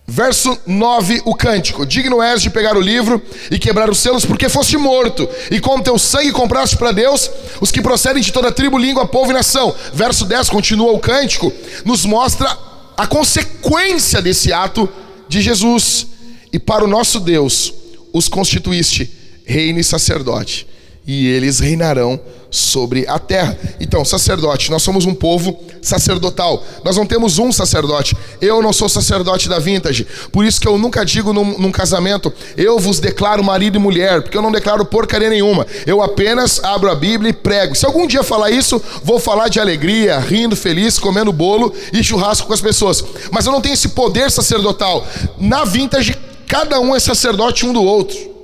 Verso 0.08 0.56
9, 0.68 1.24
o 1.26 1.34
cântico: 1.34 1.86
Digno 1.86 2.22
és 2.22 2.42
de 2.42 2.52
pegar 2.52 2.78
o 2.78 2.82
livro 2.82 3.22
e 3.50 3.58
quebrar 3.58 3.90
os 3.90 3.98
selos, 3.98 4.24
porque 4.24 4.48
foste 4.48 4.78
morto, 4.78 5.28
e 5.50 5.60
com 5.60 5.82
teu 5.82 5.98
sangue 5.98 6.32
compraste 6.32 6.78
para 6.78 6.92
Deus 6.92 7.30
os 7.60 7.72
que 7.72 7.82
procedem 7.82 8.22
de 8.22 8.32
toda 8.32 8.52
tribo, 8.52 8.78
língua, 8.78 9.08
povo 9.08 9.32
e 9.32 9.34
nação. 9.34 9.74
Verso 9.94 10.26
10, 10.26 10.50
continua 10.50 10.92
o 10.92 11.00
cântico, 11.00 11.52
nos 11.84 12.06
mostra 12.06 12.56
a 12.96 13.08
consequência 13.08 14.22
desse 14.22 14.54
ato 14.54 14.88
de 15.28 15.42
Jesus. 15.42 16.08
E 16.54 16.60
para 16.60 16.86
o 16.86 16.88
nosso 16.88 17.20
Deus 17.20 17.74
os 18.14 18.30
constituíste 18.30 19.12
reino 19.44 19.80
e 19.80 19.84
sacerdote, 19.84 20.68
e 21.08 21.28
eles 21.28 21.60
reinarão 21.60 22.20
sobre 22.50 23.06
a 23.08 23.20
terra. 23.20 23.58
Então, 23.80 24.04
sacerdote, 24.06 24.72
nós 24.72 24.82
somos 24.82 25.06
um 25.06 25.14
povo 25.14 25.60
sacerdotal. 25.82 26.64
Nós 26.84 26.96
não 26.96 27.06
temos 27.06 27.38
um 27.38 27.52
sacerdote. 27.52 28.16
Eu 28.42 28.62
não 28.62 28.72
sou 28.72 28.88
sacerdote 28.88 29.50
da 29.50 29.60
Vintage. 29.60 30.08
Por 30.32 30.46
isso 30.46 30.60
que 30.60 30.68
eu 30.68 30.78
nunca 30.78 31.06
digo 31.06 31.34
num, 31.34 31.60
num 31.60 31.72
casamento, 31.72 32.34
eu 32.56 32.80
vos 32.80 33.00
declaro 33.00 33.44
marido 33.44 33.76
e 33.76 33.80
mulher, 33.80 34.22
porque 34.22 34.38
eu 34.38 34.42
não 34.42 34.52
declaro 34.52 34.86
porcaria 34.86 35.30
nenhuma. 35.30 35.68
Eu 35.86 36.02
apenas 36.02 36.64
abro 36.64 36.90
a 36.90 36.96
Bíblia 36.96 37.30
e 37.30 37.34
prego. 37.34 37.76
Se 37.76 37.86
algum 37.86 38.08
dia 38.08 38.24
falar 38.24 38.50
isso, 38.50 38.82
vou 39.04 39.20
falar 39.20 39.50
de 39.50 39.60
alegria, 39.60 40.18
rindo, 40.20 40.56
feliz, 40.56 40.98
comendo 40.98 41.32
bolo 41.32 41.74
e 41.92 42.04
churrasco 42.04 42.48
com 42.48 42.54
as 42.54 42.62
pessoas. 42.62 43.04
Mas 43.32 43.46
eu 43.46 43.52
não 43.52 43.62
tenho 43.62 43.74
esse 43.74 43.90
poder 43.90 44.32
sacerdotal. 44.32 45.06
Na 45.38 45.66
Vintage, 45.66 46.16
cada 46.48 46.80
um 46.80 46.96
é 46.96 47.00
sacerdote 47.00 47.66
um 47.66 47.74
do 47.74 47.84
outro. 47.84 48.35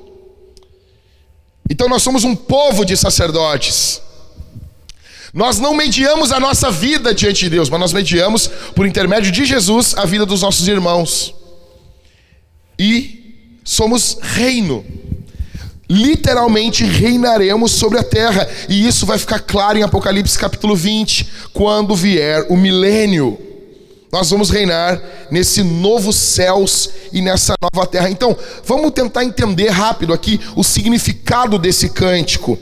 Então 1.72 1.88
nós 1.88 2.04
somos 2.04 2.26
um 2.26 2.36
povo 2.36 2.84
de 2.84 2.98
sacerdotes. 2.98 4.02
Nós 5.34 5.58
não 5.58 5.74
mediamos 5.74 6.34
a 6.34 6.38
nossa 6.38 6.70
vida 6.70 7.16
diante 7.16 7.46
de 7.46 7.50
Deus, 7.50 7.70
mas 7.70 7.80
nós 7.80 7.94
mediamos, 7.94 8.48
por 8.76 8.86
intermédio 8.86 9.32
de 9.32 9.46
Jesus, 9.46 9.96
a 9.98 10.06
vida 10.06 10.26
dos 10.26 10.42
nossos 10.42 10.68
irmãos. 10.68 11.34
E 12.78 13.62
somos 13.64 14.18
reino. 14.22 14.84
Literalmente 15.90 16.84
reinaremos 16.84 17.72
sobre 17.72 18.00
a 18.00 18.04
terra. 18.04 18.50
E 18.68 18.86
isso 18.86 19.06
vai 19.06 19.18
ficar 19.18 19.40
claro 19.40 19.78
em 19.78 19.84
Apocalipse 19.84 20.38
capítulo 20.38 20.76
20, 20.76 21.26
quando 21.54 21.96
vier 21.96 22.48
o 22.50 22.58
milênio. 22.58 23.40
Nós 24.12 24.30
vamos 24.30 24.50
reinar 24.50 25.02
nesse 25.32 25.64
novo 25.64 26.12
céus 26.12 26.90
e 27.14 27.22
nessa 27.22 27.56
nova 27.62 27.88
terra. 27.88 28.10
Então, 28.10 28.38
vamos 28.66 28.92
tentar 28.92 29.24
entender 29.24 29.70
rápido 29.70 30.14
aqui 30.14 30.40
o 30.56 30.64
significado 30.64 31.58
desse 31.58 31.88
cântico. 31.88 32.60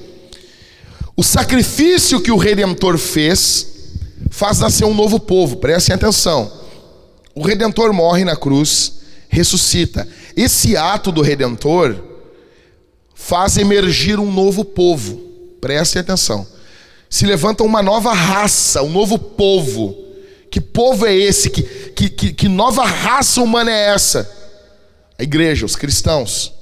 O 1.17 1.23
sacrifício 1.23 2.21
que 2.21 2.31
o 2.31 2.37
redentor 2.37 2.97
fez 2.99 3.67
faz 4.29 4.59
nascer 4.59 4.85
um 4.85 4.93
novo 4.93 5.19
povo. 5.19 5.57
Prestem 5.57 5.95
atenção. 5.95 6.51
O 7.33 7.41
redentor 7.41 7.91
morre 7.93 8.23
na 8.23 8.35
cruz, 8.35 8.93
ressuscita. 9.27 10.07
Esse 10.37 10.77
ato 10.77 11.11
do 11.11 11.21
redentor 11.21 11.95
faz 13.15 13.57
emergir 13.57 14.19
um 14.19 14.31
novo 14.31 14.63
povo. 14.63 15.19
Prestem 15.59 16.01
atenção. 16.01 16.45
Se 17.09 17.25
levanta 17.25 17.63
uma 17.63 17.81
nova 17.81 18.13
raça, 18.13 18.83
um 18.83 18.89
novo 18.89 19.17
povo 19.17 20.08
que 20.51 20.59
povo 20.59 21.05
é 21.05 21.15
esse? 21.15 21.49
Que, 21.49 21.63
que, 21.63 22.09
que, 22.09 22.33
que 22.33 22.47
nova 22.47 22.85
raça 22.85 23.41
humana 23.41 23.71
é 23.71 23.89
essa? 23.89 24.29
A 25.17 25.23
igreja, 25.23 25.65
os 25.65 25.75
cristãos. 25.75 26.53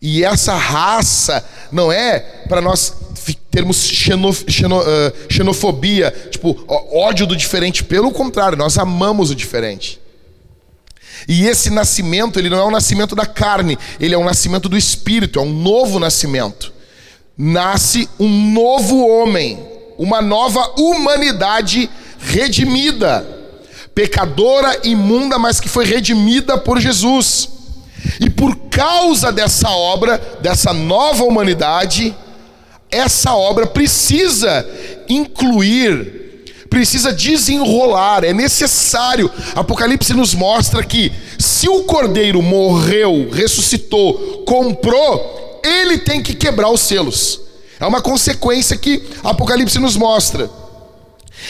E 0.00 0.22
essa 0.22 0.54
raça 0.54 1.44
não 1.72 1.90
é 1.90 2.20
para 2.48 2.60
nós 2.60 2.94
termos 3.50 3.82
xenof, 3.84 4.44
xeno, 4.48 4.80
uh, 4.80 5.12
xenofobia, 5.28 6.14
tipo, 6.30 6.64
ódio 6.68 7.26
do 7.26 7.34
diferente. 7.34 7.82
Pelo 7.82 8.12
contrário, 8.12 8.56
nós 8.56 8.76
amamos 8.78 9.30
o 9.30 9.34
diferente. 9.34 9.98
E 11.26 11.46
esse 11.46 11.70
nascimento, 11.70 12.38
ele 12.38 12.50
não 12.50 12.58
é 12.58 12.64
um 12.64 12.70
nascimento 12.70 13.16
da 13.16 13.26
carne, 13.26 13.78
ele 13.98 14.14
é 14.14 14.18
um 14.18 14.24
nascimento 14.24 14.68
do 14.68 14.76
espírito, 14.76 15.38
é 15.38 15.42
um 15.42 15.52
novo 15.52 15.98
nascimento. 15.98 16.72
Nasce 17.36 18.08
um 18.18 18.52
novo 18.52 19.06
homem, 19.08 19.58
uma 19.98 20.20
nova 20.20 20.74
humanidade 20.78 21.90
redimida, 22.26 23.26
pecadora, 23.94 24.80
imunda, 24.84 25.38
mas 25.38 25.60
que 25.60 25.68
foi 25.68 25.84
redimida 25.84 26.58
por 26.58 26.80
Jesus. 26.80 27.48
E 28.20 28.28
por 28.28 28.56
causa 28.68 29.32
dessa 29.32 29.70
obra, 29.70 30.20
dessa 30.40 30.72
nova 30.72 31.24
humanidade, 31.24 32.14
essa 32.90 33.34
obra 33.34 33.66
precisa 33.66 34.68
incluir, 35.08 36.44
precisa 36.68 37.12
desenrolar, 37.12 38.24
é 38.24 38.32
necessário. 38.32 39.30
Apocalipse 39.54 40.12
nos 40.12 40.34
mostra 40.34 40.82
que 40.82 41.12
se 41.38 41.68
o 41.68 41.84
cordeiro 41.84 42.42
morreu, 42.42 43.28
ressuscitou, 43.30 44.44
comprou, 44.46 45.60
ele 45.64 45.98
tem 45.98 46.22
que 46.22 46.34
quebrar 46.34 46.70
os 46.70 46.80
selos. 46.80 47.40
É 47.78 47.86
uma 47.86 48.00
consequência 48.00 48.76
que 48.76 49.02
Apocalipse 49.22 49.78
nos 49.78 49.96
mostra. 49.96 50.50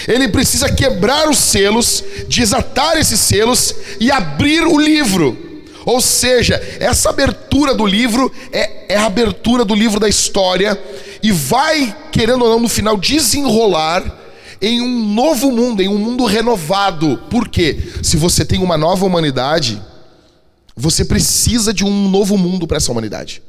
Ele 0.07 0.29
precisa 0.29 0.73
quebrar 0.73 1.29
os 1.29 1.39
selos, 1.39 2.03
desatar 2.29 2.97
esses 2.97 3.21
selos 3.21 3.75
e 4.01 4.11
abrir 4.11 4.67
o 4.67 4.79
livro. 4.79 5.47
Ou 5.85 6.01
seja, 6.01 6.61
essa 6.81 7.11
abertura 7.11 7.73
do 7.73 7.87
livro 7.87 8.33
é, 8.53 8.95
é 8.95 8.97
a 8.97 9.07
abertura 9.07 9.65
do 9.65 9.75
livro 9.75 10.01
da 10.01 10.09
história 10.09 10.79
e 11.23 11.31
vai, 11.31 11.97
querendo 12.11 12.45
ou 12.45 12.51
não, 12.51 12.61
no 12.61 12.69
final 12.69 12.97
desenrolar 12.97 14.05
em 14.61 14.81
um 14.81 15.15
novo 15.15 15.53
mundo, 15.53 15.81
em 15.81 15.89
um 15.89 15.99
mundo 15.99 16.25
renovado. 16.25 17.19
Por 17.31 17.49
quê? 17.49 17.79
Se 18.03 18.17
você 18.17 18.45
tem 18.45 18.61
uma 18.61 18.77
nova 18.77 19.05
humanidade, 19.05 19.81
você 20.75 21.05
precisa 21.05 21.73
de 21.73 21.85
um 21.85 22.09
novo 22.09 22.37
mundo 22.37 22.67
para 22.67 22.79
essa 22.79 22.91
humanidade. 22.91 23.43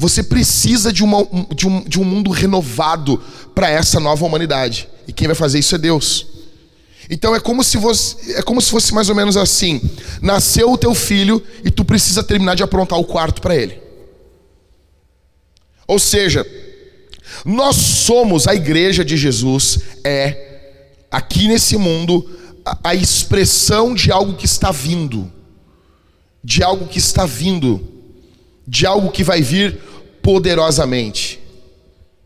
Você 0.00 0.22
precisa 0.22 0.90
de, 0.90 1.04
uma, 1.04 1.28
de, 1.54 1.68
um, 1.68 1.82
de 1.82 2.00
um 2.00 2.04
mundo 2.04 2.30
renovado 2.30 3.22
para 3.54 3.68
essa 3.68 4.00
nova 4.00 4.24
humanidade. 4.24 4.88
E 5.06 5.12
quem 5.12 5.26
vai 5.26 5.36
fazer 5.36 5.58
isso 5.58 5.74
é 5.74 5.78
Deus. 5.78 6.26
Então 7.10 7.36
é 7.36 7.38
como 7.38 7.62
se 7.62 7.78
fosse, 7.78 8.32
é 8.32 8.40
como 8.40 8.62
se 8.62 8.70
fosse 8.70 8.94
mais 8.94 9.10
ou 9.10 9.14
menos 9.14 9.36
assim: 9.36 9.78
nasceu 10.22 10.72
o 10.72 10.78
teu 10.78 10.94
filho 10.94 11.42
e 11.62 11.70
tu 11.70 11.84
precisa 11.84 12.22
terminar 12.22 12.54
de 12.54 12.62
aprontar 12.62 12.98
o 12.98 13.04
quarto 13.04 13.42
para 13.42 13.54
ele. 13.54 13.78
Ou 15.86 15.98
seja, 15.98 16.46
nós 17.44 17.76
somos 17.76 18.48
a 18.48 18.54
igreja 18.54 19.04
de 19.04 19.18
Jesus, 19.18 19.80
é 20.02 20.80
aqui 21.10 21.46
nesse 21.46 21.76
mundo 21.76 22.26
a, 22.64 22.78
a 22.84 22.94
expressão 22.94 23.94
de 23.94 24.10
algo 24.10 24.32
que 24.32 24.46
está 24.46 24.70
vindo, 24.70 25.30
de 26.42 26.62
algo 26.62 26.86
que 26.86 26.98
está 26.98 27.26
vindo, 27.26 27.99
de 28.70 28.86
algo 28.86 29.10
que 29.10 29.24
vai 29.24 29.42
vir 29.42 29.80
poderosamente, 30.22 31.40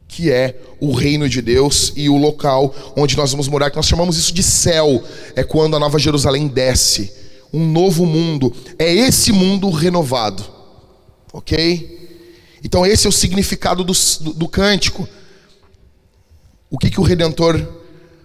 que 0.07 0.31
é 0.31 0.61
o 0.79 0.93
reino 0.93 1.27
de 1.27 1.41
Deus 1.41 1.91
e 1.97 2.11
o 2.11 2.19
local 2.19 2.75
onde 2.95 3.17
nós 3.17 3.31
vamos 3.31 3.49
morar, 3.49 3.71
que 3.71 3.77
nós 3.77 3.87
chamamos 3.87 4.19
isso 4.19 4.35
de 4.35 4.43
céu, 4.43 5.03
é 5.35 5.43
quando 5.43 5.75
a 5.75 5.81
Nova 5.81 5.99
Jerusalém 5.99 6.47
desce, 6.47 7.11
um 7.51 7.67
novo 7.67 8.05
mundo, 8.05 8.55
é 8.79 8.93
esse 8.93 9.33
mundo 9.33 9.71
renovado, 9.71 10.45
ok? 11.33 12.21
Então, 12.63 12.85
esse 12.85 13.07
é 13.07 13.09
o 13.09 13.13
significado 13.13 13.83
do, 13.83 13.95
do, 14.21 14.35
do 14.35 14.49
cântico. 14.49 15.09
O 16.71 16.77
que, 16.77 16.91
que 16.91 17.01
o 17.01 17.05
Redentor 17.05 17.67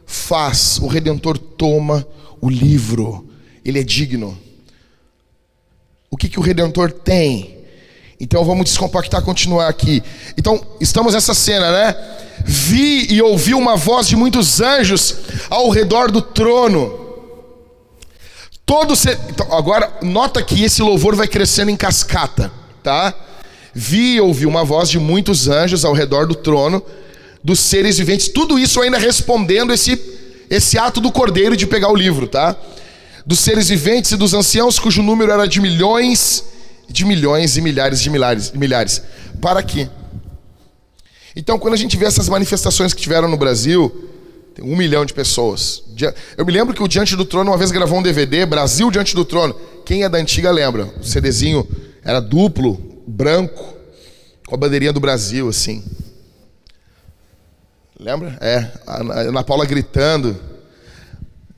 faz? 0.06 0.78
O 0.80 0.88
Redentor 0.88 1.38
toma 1.38 2.06
o 2.42 2.50
livro, 2.50 3.30
ele 3.64 3.80
é 3.80 3.84
digno. 3.84 4.38
O 6.12 6.18
que, 6.18 6.28
que 6.28 6.40
o 6.40 6.44
Redentor 6.44 6.92
tem? 6.92 7.59
Então 8.20 8.44
vamos 8.44 8.66
descompactar, 8.66 9.22
continuar 9.22 9.70
aqui. 9.70 10.04
Então, 10.38 10.62
estamos 10.82 11.14
nessa 11.14 11.34
cena, 11.34 11.72
né? 11.72 11.96
Vi 12.44 13.08
e 13.14 13.22
ouvi 13.22 13.54
uma 13.54 13.78
voz 13.78 14.08
de 14.08 14.16
muitos 14.16 14.60
anjos 14.60 15.16
ao 15.50 15.70
redor 15.70 16.12
do 16.12 16.22
trono. 16.22 17.08
Todo 18.66 18.96
ser... 18.96 19.18
então, 19.30 19.48
agora 19.54 20.00
nota 20.02 20.44
que 20.44 20.64
esse 20.64 20.82
louvor 20.82 21.16
vai 21.16 21.28
crescendo 21.28 21.72
em 21.72 21.78
cascata, 21.78 22.52
tá? 22.84 23.14
Vi 23.74 24.16
e 24.16 24.22
ouvi 24.22 24.46
uma 24.46 24.66
voz 24.66 24.90
de 24.90 25.00
muitos 25.00 25.48
anjos 25.48 25.86
ao 25.86 25.94
redor 25.94 26.28
do 26.28 26.36
trono, 26.36 26.84
dos 27.42 27.60
seres 27.60 27.98
viventes, 27.98 28.28
tudo 28.28 28.60
isso 28.60 28.82
ainda 28.82 28.98
respondendo 28.98 29.72
esse, 29.72 29.98
esse 30.50 30.78
ato 30.78 31.00
do 31.00 31.12
cordeiro 31.12 31.56
de 31.56 31.66
pegar 31.66 31.90
o 31.90 31.96
livro, 31.96 32.28
tá? 32.28 32.56
Dos 33.26 33.40
seres 33.40 33.70
viventes 33.70 34.12
e 34.12 34.18
dos 34.18 34.34
anciãos, 34.34 34.78
cujo 34.78 35.02
número 35.02 35.32
era 35.32 35.48
de 35.48 35.62
milhões, 35.62 36.44
de 36.90 37.06
milhões 37.06 37.56
e 37.58 37.62
milhares 37.62 38.02
de 38.02 38.10
milhares, 38.10 38.52
milhares. 38.52 39.02
Para 39.42 39.62
quê? 39.62 39.88
Então, 41.36 41.60
quando 41.60 41.76
a 41.76 41.78
gente 41.78 41.96
vê 41.96 42.06
essas 42.06 42.28
manifestações 42.28 42.94
que 42.94 43.02
tiveram 43.02 43.28
no 43.28 43.38
Brasil, 43.38 44.10
tem 44.56 44.66
um 44.66 44.76
milhão 44.76 45.06
de 45.06 45.14
pessoas. 45.14 45.84
Eu 46.36 46.46
me 46.46 46.52
lembro 46.52 46.74
que 46.74 46.84
o 46.84 46.88
Diante 46.88 47.16
do 47.16 47.24
Trono 47.24 47.52
uma 47.52 47.58
vez 47.58 47.72
gravou 47.72 48.00
um 48.00 48.02
DVD, 48.02 48.46
Brasil 48.46 48.90
Diante 48.90 49.16
do 49.16 49.24
Trono. 49.24 49.56
Quem 49.86 50.04
é 50.04 50.10
da 50.10 50.18
antiga 50.18 50.52
lembra? 50.52 50.86
O 51.00 51.04
CDzinho 51.04 51.68
era 52.04 52.20
duplo, 52.20 53.02
branco, 53.08 53.76
com 54.48 54.56
a 54.56 54.58
bandeirinha 54.58 54.92
do 54.92 55.00
Brasil, 55.00 55.48
assim. 55.48 55.84
Lembra? 58.00 58.38
É, 58.42 58.72
a 58.88 59.02
Ana 59.22 59.44
Paula 59.44 59.66
gritando. 59.66 60.36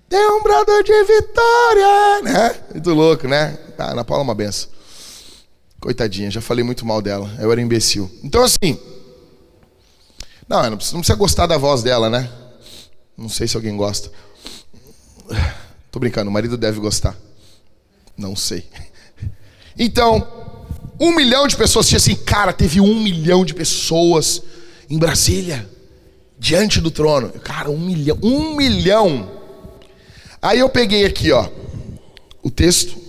Tem 0.10 0.28
um 0.30 0.44
brado 0.44 0.84
de 0.84 1.04
vitória, 1.04 2.22
né? 2.24 2.56
Muito 2.74 2.94
louco, 2.94 3.28
né? 3.28 3.58
Ah, 3.78 3.92
Ana 3.92 4.04
Paula 4.04 4.24
é 4.24 4.26
uma 4.26 4.36
benção. 4.36 4.70
Coitadinha, 5.82 6.30
já 6.30 6.40
falei 6.40 6.64
muito 6.64 6.86
mal 6.86 7.02
dela. 7.02 7.36
Eu 7.40 7.52
era 7.52 7.60
imbecil. 7.60 8.10
Então, 8.24 8.44
assim. 8.44 8.80
Não, 10.48 10.70
não 10.70 10.78
precisa, 10.78 10.94
não 10.94 11.02
precisa 11.02 11.18
gostar 11.18 11.48
da 11.48 11.58
voz 11.58 11.82
dela, 11.82 12.08
né? 12.08 12.30
Não 13.18 13.28
sei 13.28 13.48
se 13.48 13.56
alguém 13.56 13.76
gosta. 13.76 14.12
Tô 15.92 16.00
brincando, 16.00 16.30
o 16.30 16.34
marido 16.34 16.56
deve 16.56 16.80
gostar. 16.80 17.18
Não 18.16 18.36
sei. 18.36 18.64
Então, 19.78 20.28
um 21.00 21.16
milhão 21.16 21.48
de 21.48 21.58
pessoas. 21.58 21.88
Tinha 21.88 21.98
assim, 21.98 22.16
cara, 22.16 22.54
teve 22.54 22.80
um 22.80 23.02
milhão 23.02 23.44
de 23.44 23.56
pessoas 23.56 24.44
em 24.88 25.00
Brasília, 25.00 25.68
diante 26.38 26.80
do 26.80 26.92
trono. 26.92 27.30
Cara, 27.40 27.72
um 27.72 27.80
milhão. 27.80 28.20
Um 28.22 28.56
milhão. 28.56 29.32
Aí 30.40 30.60
eu 30.60 30.70
peguei 30.70 31.06
aqui, 31.06 31.32
ó, 31.32 31.50
o 32.44 32.52
texto. 32.52 33.01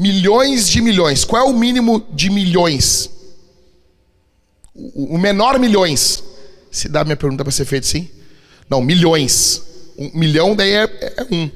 Milhões 0.00 0.66
de 0.66 0.80
milhões. 0.80 1.26
Qual 1.26 1.46
é 1.46 1.50
o 1.50 1.52
mínimo 1.52 2.02
de 2.14 2.30
milhões? 2.30 3.10
O 4.74 5.18
menor 5.18 5.58
milhões. 5.58 6.24
Se 6.70 6.88
dá 6.88 7.04
minha 7.04 7.18
pergunta 7.18 7.44
para 7.44 7.52
ser 7.52 7.66
feita 7.66 7.86
assim? 7.86 8.08
Não, 8.66 8.80
milhões. 8.80 9.62
Um 9.98 10.10
milhão 10.18 10.56
daí 10.56 10.72
é, 10.72 10.84
é 11.18 11.26
um. 11.30 11.50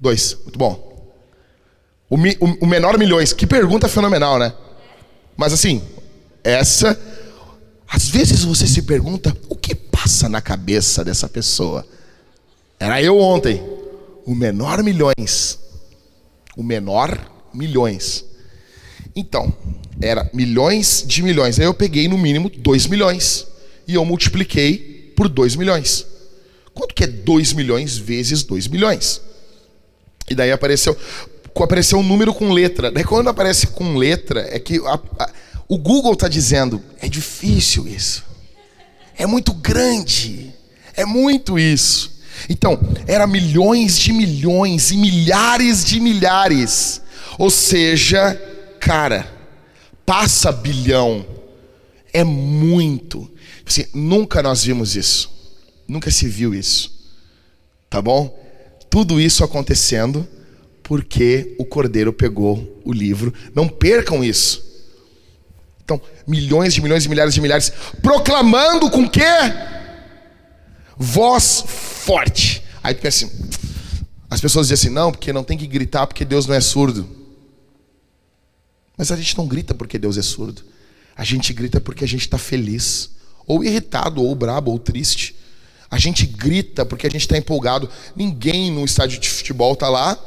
Dois. 0.00 0.34
Muito 0.44 0.58
bom. 0.58 1.12
O, 2.08 2.16
o, 2.16 2.58
o 2.62 2.66
menor 2.66 2.96
milhões. 2.96 3.34
Que 3.34 3.46
pergunta 3.46 3.86
fenomenal, 3.86 4.38
né? 4.38 4.54
Mas 5.36 5.52
assim, 5.52 5.82
essa. 6.42 6.98
Às 7.86 8.08
vezes 8.08 8.44
você 8.44 8.66
se 8.66 8.80
pergunta 8.80 9.36
o 9.50 9.54
que 9.54 9.74
passa 9.74 10.26
na 10.26 10.40
cabeça 10.40 11.04
dessa 11.04 11.28
pessoa. 11.28 11.86
Era 12.80 13.02
eu 13.02 13.18
ontem. 13.18 13.62
O 14.24 14.34
menor 14.34 14.82
milhões. 14.82 15.60
O 16.56 16.62
menor 16.62 17.30
milhões. 17.52 18.24
Então, 19.14 19.52
era 20.00 20.28
milhões 20.32 21.04
de 21.06 21.22
milhões. 21.22 21.58
Aí 21.58 21.66
eu 21.66 21.74
peguei 21.74 22.08
no 22.08 22.18
mínimo 22.18 22.50
2 22.50 22.86
milhões. 22.86 23.46
E 23.86 23.94
eu 23.94 24.04
multipliquei 24.04 25.12
por 25.16 25.28
2 25.28 25.56
milhões. 25.56 26.06
Quanto 26.74 26.94
que 26.94 27.04
é 27.04 27.06
2 27.06 27.52
milhões 27.52 27.96
vezes 27.96 28.42
2 28.42 28.68
milhões? 28.68 29.20
E 30.28 30.34
daí 30.34 30.50
apareceu 30.50 30.96
apareceu 31.54 31.98
um 31.98 32.02
número 32.02 32.32
com 32.32 32.50
letra. 32.50 32.90
Daí 32.90 33.04
quando 33.04 33.28
aparece 33.28 33.66
com 33.68 33.96
letra, 33.96 34.46
é 34.50 34.58
que 34.58 34.78
a, 34.78 34.98
a, 35.18 35.30
o 35.68 35.76
Google 35.76 36.14
está 36.14 36.28
dizendo, 36.28 36.82
é 37.00 37.08
difícil 37.08 37.86
isso. 37.86 38.24
É 39.16 39.26
muito 39.26 39.52
grande. 39.52 40.52
É 40.94 41.04
muito 41.04 41.58
isso. 41.58 42.11
Então, 42.48 42.78
era 43.06 43.26
milhões 43.26 43.98
de 43.98 44.12
milhões 44.12 44.90
e 44.90 44.96
milhares 44.96 45.84
de 45.84 46.00
milhares. 46.00 47.02
Ou 47.38 47.50
seja, 47.50 48.34
cara, 48.80 49.26
passa 50.04 50.52
bilhão. 50.52 51.24
É 52.12 52.24
muito. 52.24 53.30
Assim, 53.66 53.86
nunca 53.94 54.42
nós 54.42 54.64
vimos 54.64 54.96
isso. 54.96 55.30
Nunca 55.88 56.10
se 56.10 56.28
viu 56.28 56.54
isso. 56.54 56.92
Tá 57.88 58.00
bom? 58.00 58.38
Tudo 58.90 59.20
isso 59.20 59.44
acontecendo 59.44 60.26
porque 60.82 61.54
o 61.58 61.64
cordeiro 61.64 62.12
pegou 62.12 62.80
o 62.84 62.92
livro. 62.92 63.32
Não 63.54 63.68
percam 63.68 64.22
isso. 64.22 64.70
Então, 65.84 66.00
milhões 66.26 66.74
de 66.74 66.80
milhões 66.80 67.04
e 67.04 67.08
milhares 67.08 67.34
de 67.34 67.40
milhares 67.40 67.72
proclamando 68.00 68.90
com 68.90 69.08
quê? 69.08 69.22
Voz 70.96 71.64
forte. 72.02 72.62
Aí 72.82 72.94
tu 72.94 73.00
pensa 73.00 73.26
assim, 73.26 73.34
as 74.28 74.40
pessoas 74.40 74.68
dizem 74.68 74.88
assim: 74.88 74.94
"Não, 74.94 75.10
porque 75.12 75.32
não 75.32 75.44
tem 75.44 75.56
que 75.56 75.66
gritar 75.66 76.06
porque 76.06 76.24
Deus 76.24 76.46
não 76.46 76.54
é 76.54 76.60
surdo". 76.60 77.08
Mas 78.96 79.10
a 79.10 79.16
gente 79.16 79.36
não 79.36 79.46
grita 79.46 79.74
porque 79.74 79.98
Deus 79.98 80.16
é 80.16 80.22
surdo. 80.22 80.62
A 81.16 81.24
gente 81.24 81.52
grita 81.52 81.80
porque 81.80 82.04
a 82.04 82.08
gente 82.08 82.22
está 82.22 82.38
feliz, 82.38 83.10
ou 83.46 83.64
irritado, 83.64 84.22
ou 84.22 84.34
brabo, 84.34 84.70
ou 84.70 84.78
triste. 84.78 85.36
A 85.90 85.98
gente 85.98 86.26
grita 86.26 86.86
porque 86.86 87.06
a 87.06 87.10
gente 87.10 87.22
está 87.22 87.36
empolgado. 87.36 87.88
Ninguém 88.16 88.70
no 88.70 88.84
estádio 88.84 89.20
de 89.20 89.28
futebol 89.28 89.74
está 89.74 89.88
lá 89.88 90.18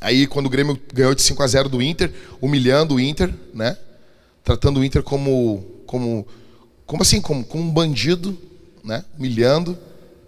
Aí 0.00 0.26
quando 0.26 0.46
o 0.46 0.50
Grêmio 0.50 0.78
ganhou 0.92 1.14
de 1.14 1.22
5 1.22 1.42
a 1.42 1.46
0 1.46 1.68
do 1.68 1.82
Inter, 1.82 2.12
humilhando 2.40 2.94
o 2.94 3.00
Inter, 3.00 3.32
né? 3.54 3.76
Tratando 4.44 4.80
o 4.80 4.84
Inter 4.84 5.02
como 5.02 5.64
como 5.86 6.26
como 6.84 7.02
assim, 7.02 7.20
como, 7.20 7.44
como 7.44 7.64
um 7.64 7.70
bandido, 7.70 8.38
né? 8.84 9.04
Humilhando, 9.18 9.76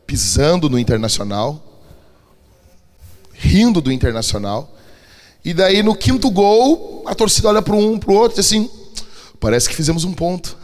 pisando 0.08 0.70
no 0.70 0.78
Internacional, 0.78 1.62
rindo 3.34 3.82
do 3.82 3.92
Internacional. 3.92 4.74
E 5.44 5.52
daí 5.52 5.82
no 5.82 5.94
quinto 5.94 6.30
gol, 6.30 7.04
a 7.06 7.14
torcida 7.14 7.48
olha 7.48 7.60
para 7.60 7.76
um, 7.76 7.98
para 7.98 8.10
o 8.10 8.14
outro 8.14 8.38
e 8.38 8.40
assim, 8.40 8.70
parece 9.38 9.68
que 9.68 9.76
fizemos 9.76 10.04
um 10.04 10.14
ponto. 10.14 10.56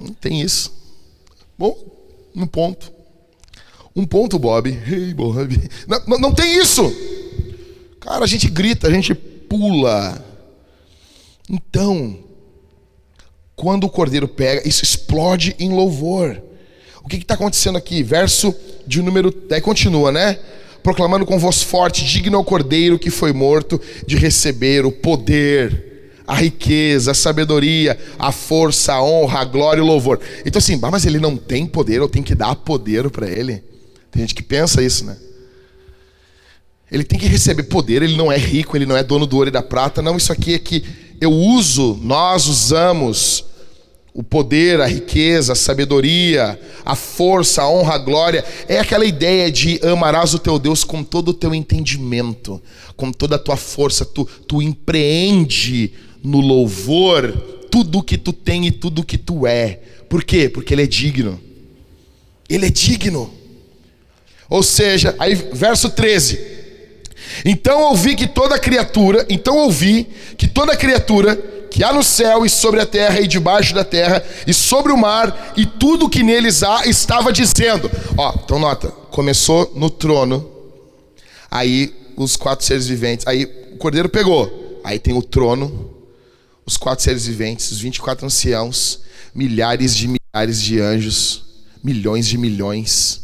Não 0.00 0.14
tem 0.14 0.40
isso. 0.40 0.72
Bom, 1.58 1.76
um 2.34 2.46
ponto. 2.46 2.90
Um 3.94 4.06
ponto, 4.06 4.38
Bob. 4.38 4.70
Hey, 4.70 5.12
Bob. 5.12 5.70
Não, 5.86 6.02
não, 6.06 6.18
não 6.18 6.34
tem 6.34 6.58
isso. 6.58 6.82
Cara, 8.00 8.24
a 8.24 8.28
gente 8.28 8.48
grita, 8.48 8.88
a 8.88 8.90
gente 8.90 9.14
pula. 9.14 10.24
Então, 11.48 12.18
quando 13.54 13.84
o 13.84 13.90
cordeiro 13.90 14.26
pega, 14.26 14.66
isso 14.66 14.82
explode 14.82 15.54
em 15.58 15.74
louvor. 15.74 16.47
O 17.08 17.10
que 17.10 17.16
está 17.16 17.32
acontecendo 17.32 17.78
aqui? 17.78 18.02
Verso 18.02 18.54
de 18.86 19.00
número 19.00 19.30
10 19.30 19.62
continua, 19.62 20.12
né? 20.12 20.38
Proclamando 20.82 21.24
com 21.24 21.38
voz 21.38 21.62
forte: 21.62 22.04
digno 22.04 22.36
ao 22.36 22.44
cordeiro 22.44 22.98
que 22.98 23.08
foi 23.08 23.32
morto 23.32 23.80
de 24.06 24.14
receber 24.14 24.84
o 24.84 24.92
poder, 24.92 26.12
a 26.26 26.34
riqueza, 26.34 27.12
a 27.12 27.14
sabedoria, 27.14 27.98
a 28.18 28.30
força, 28.30 28.92
a 28.92 29.02
honra, 29.02 29.38
a 29.40 29.44
glória 29.46 29.80
e 29.80 29.82
o 29.82 29.86
louvor. 29.86 30.20
Então, 30.44 30.58
assim, 30.58 30.76
mas 30.76 31.06
ele 31.06 31.18
não 31.18 31.34
tem 31.34 31.64
poder, 31.64 31.96
eu 31.96 32.10
tenho 32.10 32.26
que 32.26 32.34
dar 32.34 32.54
poder 32.54 33.08
para 33.08 33.26
ele. 33.26 33.64
Tem 34.10 34.20
gente 34.20 34.34
que 34.34 34.42
pensa 34.42 34.82
isso, 34.82 35.06
né? 35.06 35.16
Ele 36.92 37.04
tem 37.04 37.18
que 37.18 37.26
receber 37.26 37.62
poder, 37.62 38.02
ele 38.02 38.18
não 38.18 38.30
é 38.30 38.36
rico, 38.36 38.76
ele 38.76 38.84
não 38.84 38.94
é 38.94 39.02
dono 39.02 39.26
do 39.26 39.34
ouro 39.34 39.48
e 39.48 39.50
da 39.50 39.62
prata. 39.62 40.02
Não, 40.02 40.18
isso 40.18 40.30
aqui 40.30 40.52
é 40.52 40.58
que 40.58 40.84
eu 41.18 41.32
uso, 41.32 41.98
nós 42.02 42.46
usamos 42.46 43.47
o 44.18 44.22
poder, 44.24 44.80
a 44.80 44.86
riqueza, 44.88 45.52
a 45.52 45.54
sabedoria, 45.54 46.58
a 46.84 46.96
força, 46.96 47.62
a 47.62 47.70
honra, 47.70 47.94
a 47.94 47.98
glória, 47.98 48.44
é 48.66 48.80
aquela 48.80 49.04
ideia 49.04 49.48
de 49.48 49.78
amarás 49.86 50.34
o 50.34 50.40
teu 50.40 50.58
Deus 50.58 50.82
com 50.82 51.04
todo 51.04 51.28
o 51.28 51.32
teu 51.32 51.54
entendimento, 51.54 52.60
com 52.96 53.12
toda 53.12 53.36
a 53.36 53.38
tua 53.38 53.56
força, 53.56 54.04
tu, 54.04 54.28
tu 54.48 54.60
empreende 54.60 55.92
no 56.20 56.40
louvor 56.40 57.30
tudo 57.70 57.98
o 57.98 58.02
que 58.02 58.18
tu 58.18 58.32
tem 58.32 58.66
e 58.66 58.72
tudo 58.72 59.02
o 59.02 59.04
que 59.04 59.16
tu 59.16 59.46
é. 59.46 59.78
Por 60.08 60.24
quê? 60.24 60.48
Porque 60.48 60.74
ele 60.74 60.82
é 60.82 60.86
digno. 60.88 61.40
Ele 62.48 62.66
é 62.66 62.70
digno. 62.70 63.32
Ou 64.50 64.64
seja, 64.64 65.14
aí 65.20 65.36
verso 65.36 65.90
13. 65.90 66.40
Então 67.44 67.82
ouvi 67.82 68.16
que 68.16 68.26
toda 68.26 68.58
criatura, 68.58 69.24
então 69.28 69.58
ouvi 69.58 70.08
que 70.36 70.48
toda 70.48 70.76
criatura 70.76 71.40
que 71.70 71.84
há 71.84 71.92
no 71.92 72.02
céu 72.02 72.44
e 72.44 72.50
sobre 72.50 72.80
a 72.80 72.86
terra 72.86 73.20
e 73.20 73.26
debaixo 73.26 73.74
da 73.74 73.84
terra 73.84 74.24
e 74.46 74.54
sobre 74.54 74.92
o 74.92 74.96
mar 74.96 75.52
e 75.56 75.66
tudo 75.66 76.08
que 76.08 76.22
neles 76.22 76.62
há 76.62 76.86
estava 76.86 77.32
dizendo. 77.32 77.90
Ó, 78.16 78.34
então 78.44 78.58
nota, 78.58 78.88
começou 79.10 79.72
no 79.74 79.90
trono. 79.90 80.48
Aí 81.50 81.94
os 82.16 82.36
quatro 82.36 82.64
seres 82.64 82.86
viventes, 82.86 83.26
aí 83.26 83.44
o 83.72 83.78
cordeiro 83.78 84.08
pegou. 84.08 84.80
Aí 84.84 84.98
tem 84.98 85.14
o 85.14 85.22
trono, 85.22 85.94
os 86.64 86.76
quatro 86.76 87.04
seres 87.04 87.26
viventes, 87.26 87.70
os 87.70 87.80
24 87.80 88.26
anciãos, 88.26 89.00
milhares 89.34 89.94
de 89.94 90.08
milhares 90.08 90.62
de 90.62 90.80
anjos, 90.80 91.44
milhões 91.82 92.26
de 92.26 92.38
milhões. 92.38 93.22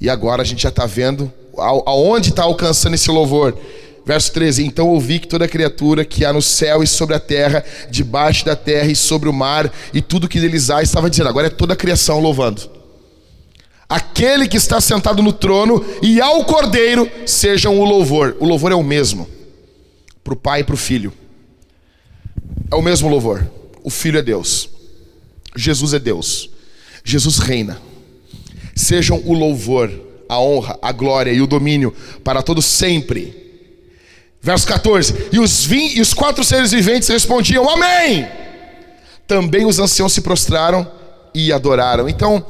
E 0.00 0.08
agora 0.08 0.42
a 0.42 0.44
gente 0.44 0.62
já 0.62 0.68
está 0.68 0.86
vendo 0.86 1.32
aonde 1.56 2.30
está 2.30 2.42
alcançando 2.42 2.94
esse 2.94 3.10
louvor. 3.10 3.56
Verso 4.04 4.32
13: 4.32 4.64
Então 4.64 4.88
ouvi 4.88 5.18
que 5.18 5.26
toda 5.26 5.48
criatura 5.48 6.04
que 6.04 6.24
há 6.24 6.32
no 6.32 6.42
céu 6.42 6.82
e 6.82 6.86
sobre 6.86 7.14
a 7.14 7.20
terra, 7.20 7.64
debaixo 7.90 8.44
da 8.44 8.54
terra 8.54 8.90
e 8.90 8.96
sobre 8.96 9.28
o 9.28 9.32
mar, 9.32 9.72
e 9.92 10.02
tudo 10.02 10.28
que 10.28 10.40
deles 10.40 10.68
há, 10.70 10.82
estava 10.82 11.08
dizendo. 11.08 11.28
Agora 11.28 11.46
é 11.46 11.50
toda 11.50 11.72
a 11.72 11.76
criação 11.76 12.20
louvando. 12.20 12.70
Aquele 13.88 14.48
que 14.48 14.56
está 14.56 14.80
sentado 14.80 15.22
no 15.22 15.32
trono 15.32 15.84
e 16.02 16.20
ao 16.20 16.44
cordeiro 16.44 17.10
sejam 17.26 17.78
o 17.78 17.84
louvor. 17.84 18.36
O 18.40 18.46
louvor 18.46 18.72
é 18.72 18.74
o 18.74 18.82
mesmo, 18.82 19.28
para 20.22 20.34
o 20.34 20.36
Pai 20.36 20.60
e 20.60 20.64
para 20.64 20.74
o 20.74 20.78
Filho. 20.78 21.12
É 22.70 22.74
o 22.74 22.82
mesmo 22.82 23.08
louvor. 23.08 23.46
O 23.82 23.90
Filho 23.90 24.18
é 24.18 24.22
Deus. 24.22 24.68
Jesus 25.56 25.94
é 25.94 25.98
Deus. 25.98 26.50
Jesus 27.04 27.38
reina. 27.38 27.80
Sejam 28.74 29.22
o 29.24 29.32
louvor, 29.32 29.90
a 30.28 30.40
honra, 30.40 30.78
a 30.82 30.90
glória 30.90 31.30
e 31.30 31.40
o 31.40 31.46
domínio 31.46 31.94
para 32.24 32.42
todos 32.42 32.64
sempre 32.64 33.43
Verso 34.44 34.66
14: 34.66 35.30
E 35.32 35.40
os, 35.40 35.64
vim, 35.64 35.88
e 35.94 36.02
os 36.02 36.12
quatro 36.12 36.44
seres 36.44 36.70
viventes 36.70 37.08
respondiam: 37.08 37.66
Amém! 37.66 38.28
Também 39.26 39.64
os 39.64 39.78
anciãos 39.78 40.12
se 40.12 40.20
prostraram 40.20 40.86
e 41.32 41.50
adoraram. 41.50 42.06
Então, 42.10 42.44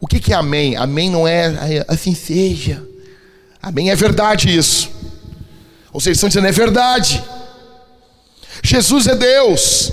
o 0.00 0.06
que, 0.06 0.20
que 0.20 0.32
é 0.32 0.36
amém? 0.36 0.76
Amém 0.76 1.10
não 1.10 1.26
é 1.26 1.84
assim 1.88 2.14
seja. 2.14 2.80
Amém 3.60 3.90
é 3.90 3.96
verdade 3.96 4.56
isso. 4.56 4.88
Ou 5.92 6.00
seja, 6.00 6.10
eles 6.10 6.18
estão 6.18 6.28
dizendo 6.28 6.46
é 6.46 6.52
verdade. 6.52 7.20
Jesus 8.62 9.08
é 9.08 9.16
Deus. 9.16 9.92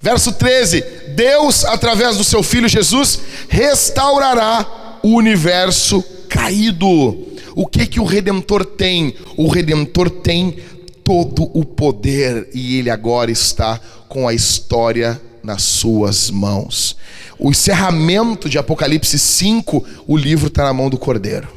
Verso 0.00 0.32
13: 0.32 0.80
Deus, 1.14 1.64
através 1.64 2.16
do 2.16 2.24
seu 2.24 2.42
filho 2.42 2.66
Jesus, 2.66 3.20
restaurará 3.48 4.98
o 5.00 5.10
universo 5.10 6.02
caído. 6.28 7.37
O 7.58 7.66
que 7.66 7.88
que 7.88 7.98
o 7.98 8.04
redentor 8.04 8.64
tem? 8.64 9.16
O 9.36 9.48
redentor 9.48 10.08
tem 10.08 10.58
todo 11.02 11.50
o 11.58 11.64
poder 11.64 12.48
e 12.54 12.78
ele 12.78 12.88
agora 12.88 13.32
está 13.32 13.80
com 14.08 14.28
a 14.28 14.32
história 14.32 15.20
nas 15.42 15.62
suas 15.62 16.30
mãos. 16.30 16.96
O 17.36 17.50
encerramento 17.50 18.48
de 18.48 18.58
Apocalipse 18.58 19.18
5, 19.18 19.84
o 20.06 20.16
livro 20.16 20.46
está 20.46 20.66
na 20.66 20.72
mão 20.72 20.88
do 20.88 20.96
Cordeiro. 20.96 21.48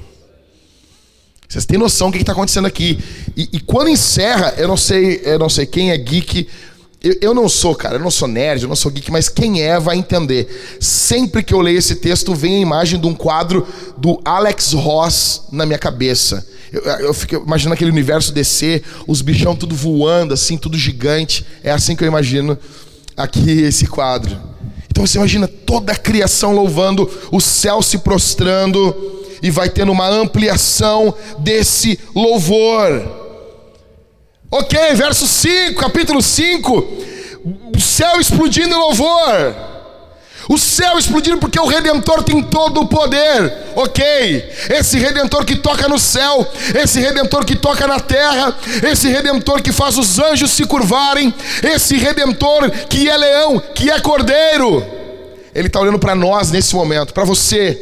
Vocês 1.48 1.68
têm 1.68 1.78
noção 1.78 2.10
do 2.10 2.14
que 2.14 2.24
está 2.24 2.32
acontecendo 2.32 2.66
aqui? 2.66 2.98
E, 3.38 3.50
e, 3.54 3.60
quando 3.60 3.90
encerra, 3.90 4.56
eu 4.58 4.68
não 4.68 4.78
sei, 4.78 5.22
eu 5.24 5.38
não 5.38 5.50
sei 5.50 5.68
quem 5.68 5.92
é 5.92 5.98
geek, 6.00 6.48
eu, 7.04 7.16
eu, 7.22 7.34
não 7.34 7.50
sou, 7.50 7.74
cara, 7.76 7.96
eu 7.96 8.00
não 8.00 8.12
sou 8.12 8.28
nerd, 8.28 8.64
eu 8.64 8.70
não 8.70 8.76
sou 8.76 8.92
geek, 8.92 9.12
mas 9.12 9.28
quem 9.28 9.62
é 9.62 9.80
vai 9.80 9.98
entender. 9.98 10.78
Sempre 10.80 11.42
que 11.42 11.54
eu 11.54 11.60
leio 11.60 11.80
esse 11.80 11.96
texto, 11.96 12.36
vem 12.36 12.58
a 12.58 12.60
imagem 12.60 13.00
de 13.00 13.08
um 13.08 13.14
quadro 13.14 13.68
do 13.98 14.22
Alex 14.24 14.74
Ross 14.74 15.44
na 15.52 15.66
minha 15.66 15.80
cabeça. 15.80 16.46
Eu, 16.72 16.82
eu 16.84 17.14
fico 17.14 17.44
imaginando 17.44 17.74
aquele 17.74 17.90
universo 17.90 18.32
descer, 18.32 18.84
os 19.08 19.22
bichão 19.22 19.56
tudo 19.56 19.76
voando, 19.76 20.34
assim, 20.34 20.58
tudo 20.58 20.78
gigante. 20.78 21.44
É 21.64 21.72
assim 21.72 21.96
que 21.96 22.04
eu 22.04 22.08
imagino 22.08 22.58
aqui 23.18 23.50
esse 23.62 23.88
quadro. 23.88 24.40
Então 24.90 25.06
você 25.06 25.18
imagina 25.18 25.48
toda 25.48 25.94
a 25.94 25.98
criação 25.98 26.54
louvando, 26.54 27.10
o 27.32 27.42
céu 27.42 27.82
se 27.82 27.98
prostrando, 27.98 28.96
e 29.42 29.50
vai 29.50 29.70
tendo 29.70 29.92
uma 29.92 30.08
ampliação 30.08 31.14
desse 31.40 32.00
louvor. 32.14 33.22
Ok, 34.54 34.78
verso 34.96 35.26
5, 35.26 35.80
capítulo 35.80 36.22
5. 36.22 36.88
O 37.74 37.80
céu 37.80 38.20
explodindo 38.20 38.76
em 38.76 38.78
louvor. 38.78 39.56
O 40.50 40.58
céu 40.58 41.00
explodindo 41.00 41.38
porque 41.38 41.58
o 41.58 41.66
Redentor 41.66 42.22
tem 42.22 42.44
todo 42.44 42.82
o 42.82 42.88
poder. 42.88 43.72
Ok, 43.78 44.04
esse 44.70 45.00
Redentor 45.00 45.46
que 45.46 45.56
toca 45.56 45.88
no 45.88 45.98
céu, 45.98 46.46
esse 46.76 47.00
Redentor 47.00 47.46
que 47.46 47.56
toca 47.56 47.88
na 47.88 48.02
terra, 48.02 48.54
esse 48.92 49.08
Redentor 49.08 49.62
que 49.62 49.72
faz 49.72 49.98
os 49.98 50.20
anjos 50.20 50.52
se 50.52 50.66
curvarem, 50.66 51.34
esse 51.64 51.96
Redentor 51.96 52.70
que 52.90 53.10
é 53.10 53.16
leão, 53.16 53.58
que 53.74 53.90
é 53.90 54.02
cordeiro. 54.02 54.86
Ele 55.56 55.68
está 55.68 55.80
olhando 55.80 56.00
para 56.00 56.14
nós 56.14 56.52
nesse 56.52 56.76
momento, 56.76 57.14
para 57.14 57.24
você. 57.24 57.80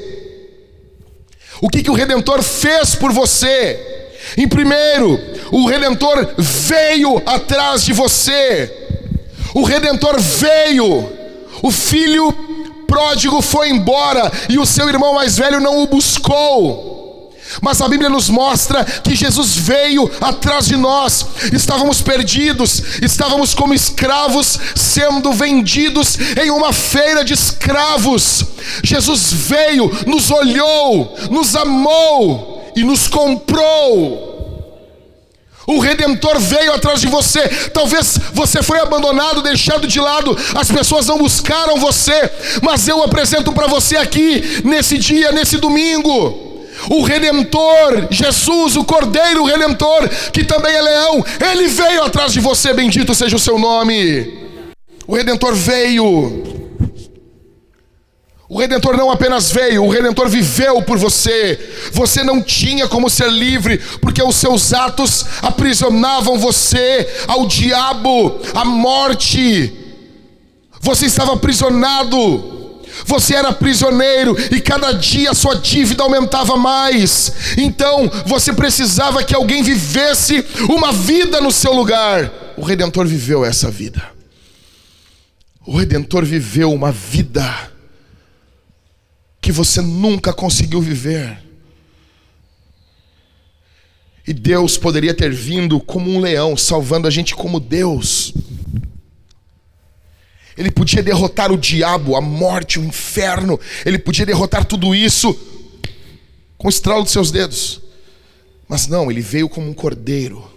O 1.60 1.68
que, 1.68 1.82
que 1.82 1.90
o 1.90 1.96
Redentor 1.96 2.44
fez 2.44 2.94
por 2.94 3.12
você? 3.12 4.00
Em 4.38 4.48
primeiro, 4.48 5.20
o 5.52 5.68
redentor 5.68 6.34
veio 6.38 7.22
atrás 7.26 7.84
de 7.84 7.94
você. 7.94 8.88
O 9.54 9.64
redentor 9.64 10.20
veio. 10.20 11.18
O 11.62 11.72
filho 11.72 12.32
pródigo 12.88 13.42
foi 13.42 13.70
embora 13.70 14.32
e 14.50 14.58
o 14.58 14.66
seu 14.66 14.90
irmão 14.90 15.14
mais 15.14 15.38
velho 15.38 15.60
não 15.60 15.84
o 15.84 15.88
buscou. 15.88 16.90
Mas 17.62 17.82
a 17.82 17.88
Bíblia 17.88 18.10
nos 18.10 18.30
mostra 18.30 18.84
que 18.86 19.16
Jesus 19.16 19.56
veio 19.56 20.10
atrás 20.22 20.68
de 20.68 20.78
nós. 20.78 21.26
Estávamos 21.52 22.02
perdidos, 22.02 22.84
estávamos 23.02 23.56
como 23.56 23.74
escravos 23.74 24.60
sendo 24.76 25.34
vendidos 25.34 26.18
em 26.42 26.52
uma 26.52 26.72
feira 26.72 27.24
de 27.26 27.34
escravos. 27.34 28.46
Jesus 28.84 29.34
veio, 29.34 29.92
nos 30.06 30.30
olhou, 30.30 31.16
nos 31.32 31.56
amou 31.56 32.72
e 32.76 32.84
nos 32.84 33.08
comprou. 33.08 34.29
O 35.70 35.78
redentor 35.78 36.40
veio 36.40 36.74
atrás 36.74 37.00
de 37.00 37.06
você. 37.06 37.48
Talvez 37.72 38.18
você 38.34 38.64
foi 38.64 38.80
abandonado, 38.80 39.44
deixado 39.44 39.88
de 39.88 40.00
lado, 40.00 40.36
as 40.56 40.72
pessoas 40.72 41.06
não 41.06 41.20
buscaram 41.20 41.78
você, 41.78 42.28
mas 42.64 42.88
eu 42.88 43.04
apresento 43.04 43.52
para 43.52 43.68
você 43.68 43.96
aqui 43.96 44.64
nesse 44.64 44.98
dia, 44.98 45.32
nesse 45.32 45.58
domingo, 45.58 46.66
o 46.90 47.04
redentor, 47.04 48.08
Jesus, 48.10 48.78
o 48.78 48.84
Cordeiro 48.84 49.44
redentor, 49.44 50.10
que 50.34 50.44
também 50.44 50.74
é 50.74 50.82
leão, 50.82 51.24
ele 51.52 51.68
veio 51.68 52.04
atrás 52.04 52.34
de 52.34 52.40
você, 52.40 52.74
bendito 52.74 53.14
seja 53.14 53.36
o 53.36 53.40
seu 53.40 53.60
nome. 53.60 54.50
O 55.06 55.16
redentor 55.16 55.54
veio. 55.54 56.69
O 58.50 58.60
Redentor 58.60 58.98
não 58.98 59.12
apenas 59.12 59.52
veio, 59.52 59.86
o 59.86 59.90
Redentor 59.92 60.28
viveu 60.28 60.82
por 60.82 60.98
você. 60.98 61.60
Você 61.92 62.24
não 62.24 62.42
tinha 62.42 62.88
como 62.88 63.08
ser 63.08 63.30
livre, 63.30 63.78
porque 64.02 64.24
os 64.24 64.38
seus 64.38 64.74
atos 64.74 65.24
aprisionavam 65.44 66.40
você 66.40 67.08
ao 67.28 67.46
diabo, 67.46 68.42
à 68.56 68.66
morte. 68.66 69.72
Você 70.82 71.06
estava 71.06 71.34
aprisionado. 71.34 72.58
Você 73.06 73.36
era 73.36 73.54
prisioneiro 73.54 74.36
e 74.52 74.60
cada 74.60 74.94
dia 74.94 75.30
a 75.30 75.36
sua 75.36 75.56
dívida 75.56 76.02
aumentava 76.02 76.58
mais. 76.58 77.32
Então 77.56 78.12
você 78.26 78.52
precisava 78.52 79.24
que 79.24 79.36
alguém 79.36 79.62
vivesse 79.62 80.44
uma 80.68 80.92
vida 80.92 81.40
no 81.40 81.52
seu 81.52 81.72
lugar. 81.72 82.54
O 82.58 82.64
Redentor 82.64 83.06
viveu 83.06 83.46
essa 83.46 83.70
vida. 83.70 84.02
O 85.68 85.78
Redentor 85.78 86.26
viveu 86.26 86.74
uma 86.74 86.92
vida 86.92 87.70
que 89.50 89.54
você 89.54 89.82
nunca 89.82 90.32
conseguiu 90.32 90.80
viver. 90.80 91.36
E 94.28 94.32
Deus 94.32 94.78
poderia 94.78 95.12
ter 95.12 95.34
vindo 95.34 95.80
como 95.80 96.12
um 96.12 96.20
leão, 96.20 96.56
salvando 96.56 97.08
a 97.08 97.10
gente 97.10 97.34
como 97.34 97.60
Deus. 97.60 98.32
Ele 100.56 100.70
podia 100.70 101.02
derrotar 101.02 101.52
o 101.52 101.58
diabo, 101.58 102.16
a 102.16 102.22
morte, 102.22 102.78
o 102.78 102.86
inferno. 102.86 103.60
Ele 103.84 103.98
podia 103.98 104.24
derrotar 104.24 104.66
tudo 104.66 104.94
isso 104.94 105.36
com 106.56 106.68
o 106.68 106.70
estralo 106.70 107.02
dos 107.02 107.12
seus 107.12 107.32
dedos. 107.32 107.82
Mas 108.68 108.86
não, 108.86 109.10
ele 109.10 109.22
veio 109.22 109.50
como 109.50 109.68
um 109.68 109.74
cordeiro. 109.74 110.48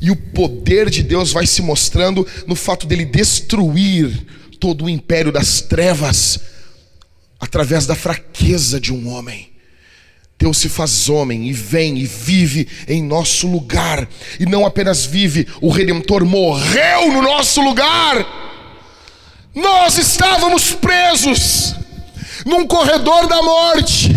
E 0.00 0.10
o 0.10 0.16
poder 0.16 0.88
de 0.88 1.02
Deus 1.02 1.32
vai 1.32 1.46
se 1.46 1.60
mostrando 1.60 2.26
no 2.46 2.56
fato 2.56 2.86
dele 2.86 3.04
destruir 3.04 4.26
todo 4.58 4.86
o 4.86 4.88
império 4.88 5.30
das 5.30 5.60
trevas 5.60 6.55
através 7.40 7.86
da 7.86 7.94
fraqueza 7.94 8.80
de 8.80 8.92
um 8.92 9.12
homem. 9.12 9.52
Deus 10.38 10.58
se 10.58 10.68
faz 10.68 11.08
homem 11.08 11.48
e 11.48 11.52
vem 11.52 11.96
e 11.98 12.04
vive 12.04 12.68
em 12.86 13.02
nosso 13.02 13.46
lugar. 13.46 14.06
E 14.38 14.44
não 14.44 14.66
apenas 14.66 15.06
vive, 15.06 15.48
o 15.62 15.70
Redentor 15.70 16.24
morreu 16.26 17.10
no 17.10 17.22
nosso 17.22 17.60
lugar. 17.62 18.26
Nós 19.54 19.96
estávamos 19.96 20.72
presos 20.72 21.74
num 22.44 22.66
corredor 22.66 23.26
da 23.26 23.42
morte. 23.42 24.14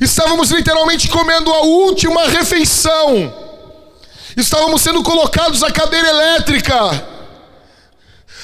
Estávamos 0.00 0.50
literalmente 0.50 1.08
comendo 1.08 1.52
a 1.52 1.62
última 1.62 2.26
refeição. 2.28 3.32
Estávamos 4.36 4.82
sendo 4.82 5.02
colocados 5.02 5.62
à 5.62 5.70
cadeira 5.70 6.08
elétrica. 6.08 6.74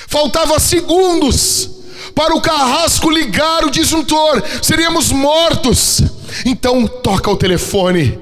Faltava 0.07 0.61
segundos 0.61 1.74
para 2.15 2.35
o 2.35 2.41
carrasco 2.41 3.11
ligar 3.11 3.65
o 3.65 3.71
disjuntor. 3.71 4.43
Seríamos 4.62 5.11
mortos. 5.11 6.03
Então 6.45 6.87
toca 6.87 7.31
o 7.31 7.37
telefone. 7.37 8.19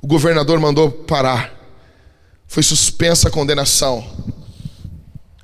O 0.00 0.06
governador 0.06 0.60
mandou 0.60 0.90
parar. 0.90 1.52
Foi 2.46 2.62
suspensa 2.62 3.28
a 3.28 3.30
condenação. 3.30 4.04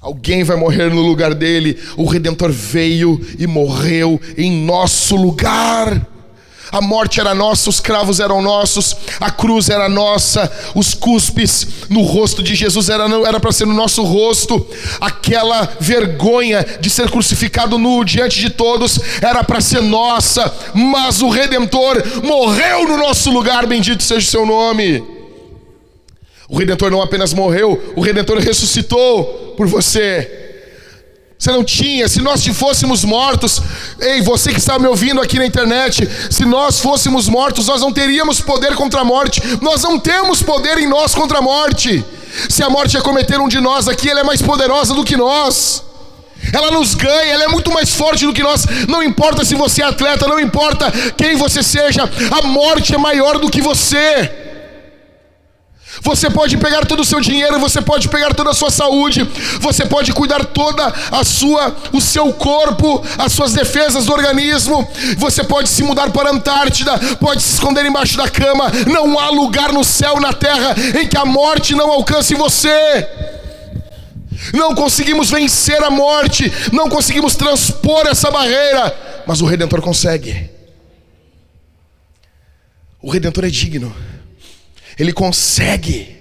Alguém 0.01 0.45
vai 0.45 0.57
morrer 0.57 0.91
no 0.91 1.01
lugar 1.01 1.35
dele. 1.35 1.79
O 1.97 2.05
redentor 2.05 2.51
veio 2.51 3.21
e 3.39 3.47
morreu 3.47 4.21
em 4.37 4.53
nosso 4.65 5.17
lugar. 5.17 6.14
A 6.75 6.81
morte 6.81 7.21
era 7.21 7.37
nossa, 7.37 7.71
os 7.71 7.79
cravos 7.79 8.19
eram 8.19 8.43
nossos, 8.43 8.97
a 9.21 9.31
cruz 9.31 9.71
era 9.71 9.89
nossa, 9.89 10.51
os 10.75 10.93
cuspes 10.93 11.69
no 11.89 12.03
rosto 12.03 12.43
de 12.43 12.57
Jesus 12.57 12.89
era 12.89 13.39
para 13.39 13.53
ser 13.53 13.65
no 13.65 13.73
nosso 13.73 14.03
rosto, 14.03 14.67
aquela 15.01 15.73
vergonha 15.79 16.67
de 16.81 16.91
ser 16.91 17.09
crucificado 17.09 17.79
nu 17.79 18.05
diante 18.05 18.41
de 18.41 18.51
todos 18.51 18.99
era 19.23 19.45
para 19.45 19.61
ser 19.61 19.83
nossa, 19.83 20.53
mas 20.75 21.23
o 21.23 21.29
Redentor 21.29 22.03
morreu 22.25 22.89
no 22.89 22.97
nosso 22.97 23.31
lugar, 23.31 23.67
bendito 23.67 24.03
seja 24.03 24.27
o 24.27 24.31
seu 24.33 24.45
nome. 24.45 25.01
O 26.49 26.59
Redentor 26.59 26.91
não 26.91 27.01
apenas 27.01 27.33
morreu, 27.33 27.95
o 27.95 28.01
Redentor 28.01 28.39
ressuscitou 28.39 29.55
por 29.57 29.69
você. 29.69 30.44
Você 31.39 31.51
não 31.51 31.65
tinha, 31.65 32.09
se 32.09 32.21
nós 32.21 32.47
fôssemos 32.47 33.05
mortos, 33.05 33.61
ei, 34.01 34.23
você 34.23 34.53
que 34.53 34.59
está 34.59 34.79
me 34.79 34.87
ouvindo 34.87 35.21
aqui 35.21 35.39
na 35.39 35.45
internet, 35.47 36.09
se 36.31 36.45
nós 36.45 36.81
fôssemos 36.81 37.29
mortos, 37.29 37.67
nós 37.67 37.81
não 37.81 37.93
teríamos 37.93 38.41
poder 38.41 38.75
contra 38.75 39.01
a 39.01 39.05
morte, 39.05 39.43
nós 39.61 39.83
não 39.83 39.99
temos 39.99 40.43
poder 40.43 40.79
em 40.79 40.89
nós 40.89 41.15
contra 41.15 41.39
a 41.39 41.43
morte. 41.43 42.05
Se 42.49 42.63
a 42.63 42.71
morte 42.71 42.97
acometer 42.97 43.41
um 43.41 43.49
de 43.49 43.61
nós 43.61 43.89
aqui, 43.89 44.09
ela 44.09 44.21
é 44.21 44.25
mais 44.25 44.41
poderosa 44.41 44.95
do 44.95 45.05
que 45.05 45.17
nós. 45.17 45.83
Ela 46.53 46.71
nos 46.71 46.95
ganha, 46.95 47.33
ela 47.33 47.45
é 47.45 47.49
muito 47.49 47.71
mais 47.71 47.95
forte 47.95 48.27
do 48.27 48.33
que 48.33 48.43
nós. 48.43 48.65
Não 48.89 49.03
importa 49.03 49.45
se 49.45 49.55
você 49.55 49.83
é 49.83 49.87
atleta, 49.87 50.29
não 50.29 50.39
importa 50.39 50.91
quem 51.17 51.37
você 51.37 51.63
seja, 51.63 52.09
a 52.31 52.47
morte 52.47 52.95
é 52.95 52.99
maior 52.99 53.39
do 53.39 53.51
que 53.51 53.61
você. 53.61 54.44
Você 56.05 56.29
pode 56.29 56.59
pegar 56.59 56.85
todo 56.85 57.01
o 57.01 57.05
seu 57.05 57.19
dinheiro, 57.19 57.59
você 57.59 57.81
pode 57.81 58.09
pegar 58.11 58.35
toda 58.35 58.51
a 58.51 58.55
sua 58.55 58.71
saúde, 58.71 59.25
você 59.59 59.87
pode 59.87 60.13
cuidar 60.13 60.45
toda 60.45 60.93
a 61.11 61.25
sua, 61.25 61.75
o 61.93 62.01
seu 62.01 62.31
corpo, 62.35 63.03
as 63.17 63.33
suas 63.33 63.55
defesas 63.55 64.05
do 64.05 64.13
organismo. 64.13 64.87
Você 65.17 65.43
pode 65.43 65.69
se 65.71 65.83
mudar 65.83 66.11
para 66.11 66.29
a 66.29 66.33
Antártida, 66.33 66.99
pode 67.17 67.43
se 67.43 67.55
esconder 67.55 67.87
embaixo 67.87 68.19
da 68.19 68.29
cama. 68.29 68.71
Não 68.87 69.19
há 69.19 69.31
lugar 69.31 69.73
no 69.73 69.83
céu, 69.83 70.21
na 70.21 70.35
terra, 70.35 70.75
em 71.01 71.09
que 71.09 71.17
a 71.17 71.25
morte 71.25 71.75
não 71.75 71.91
alcance 71.91 72.35
você. 72.35 73.09
Não 74.53 74.75
conseguimos 74.75 75.31
vencer 75.31 75.83
a 75.83 75.91
morte, 75.91 76.53
não 76.71 76.91
conseguimos 76.91 77.35
transpor 77.35 78.07
essa 78.07 78.31
barreira, 78.31 78.95
mas 79.27 79.41
o 79.41 79.47
Redentor 79.47 79.81
consegue. 79.81 80.51
O 83.01 83.11
Redentor 83.11 83.47
é 83.47 83.51
digno. 83.51 84.14
Ele 84.99 85.13
consegue. 85.13 86.17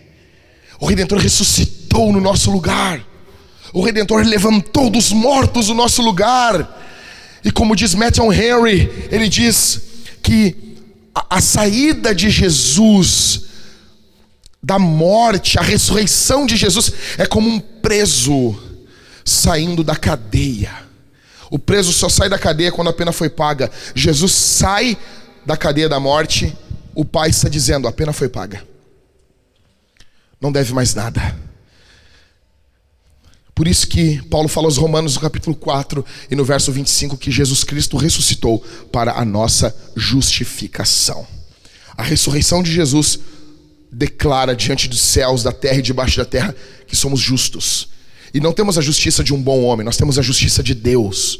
O 0.80 0.86
Redentor 0.86 1.19
ressuscitou 1.19 2.11
no 2.11 2.19
nosso 2.19 2.51
lugar. 2.51 3.01
O 3.74 3.84
Redentor 3.84 4.24
levantou 4.24 4.89
dos 4.89 5.11
mortos 5.11 5.69
o 5.69 5.74
nosso 5.74 6.01
lugar. 6.01 6.82
E 7.43 7.51
como 7.51 7.76
diz 7.76 7.93
Matthew 7.93 8.32
Henry, 8.32 9.07
ele 9.11 9.28
diz 9.28 9.82
que 10.21 10.55
a, 11.13 11.38
a 11.38 11.41
saída 11.41 12.13
de 12.13 12.30
Jesus 12.30 13.43
da 14.61 14.80
morte, 14.80 15.59
a 15.59 15.61
ressurreição 15.61 16.45
de 16.45 16.55
Jesus 16.55 16.93
é 17.17 17.26
como 17.26 17.49
um 17.49 17.59
preso 17.59 18.55
saindo 19.26 19.84
da 19.84 19.95
cadeia. 19.95 20.71
O 21.49 21.59
preso 21.59 21.91
só 21.91 22.07
sai 22.07 22.30
da 22.30 22.39
cadeia 22.39 22.71
quando 22.71 22.89
a 22.89 22.93
pena 22.93 23.11
foi 23.11 23.30
paga. 23.30 23.69
Jesus 23.93 24.32
sai 24.32 24.97
da 25.45 25.57
cadeia 25.57 25.89
da 25.89 25.99
morte 25.99 26.55
o 26.95 27.03
pai 27.03 27.29
está 27.29 27.49
dizendo: 27.49 27.87
a 27.87 27.91
pena 27.91 28.13
foi 28.13 28.29
paga. 28.29 28.65
Não 30.39 30.51
deve 30.51 30.73
mais 30.73 30.93
nada. 30.93 31.35
Por 33.55 33.67
isso 33.67 33.87
que 33.87 34.21
Paulo 34.23 34.47
fala 34.47 34.67
aos 34.67 34.77
Romanos 34.77 35.15
no 35.15 35.21
capítulo 35.21 35.55
4 35.55 36.03
e 36.29 36.35
no 36.35 36.43
verso 36.43 36.71
25 36.71 37.17
que 37.17 37.31
Jesus 37.31 37.63
Cristo 37.63 37.97
ressuscitou 37.97 38.59
para 38.91 39.13
a 39.13 39.23
nossa 39.23 39.75
justificação. 39.95 41.25
A 41.95 42.01
ressurreição 42.01 42.63
de 42.63 42.71
Jesus 42.71 43.19
declara 43.91 44.55
diante 44.55 44.87
dos 44.87 44.99
céus, 44.99 45.43
da 45.43 45.51
terra 45.51 45.77
e 45.77 45.83
debaixo 45.83 46.17
da 46.17 46.25
terra 46.25 46.55
que 46.87 46.95
somos 46.95 47.19
justos. 47.19 47.89
E 48.33 48.39
não 48.39 48.53
temos 48.53 48.79
a 48.79 48.81
justiça 48.81 49.23
de 49.23 49.31
um 49.31 49.41
bom 49.41 49.61
homem, 49.61 49.85
nós 49.85 49.97
temos 49.97 50.17
a 50.17 50.23
justiça 50.23 50.63
de 50.63 50.73
Deus 50.73 51.39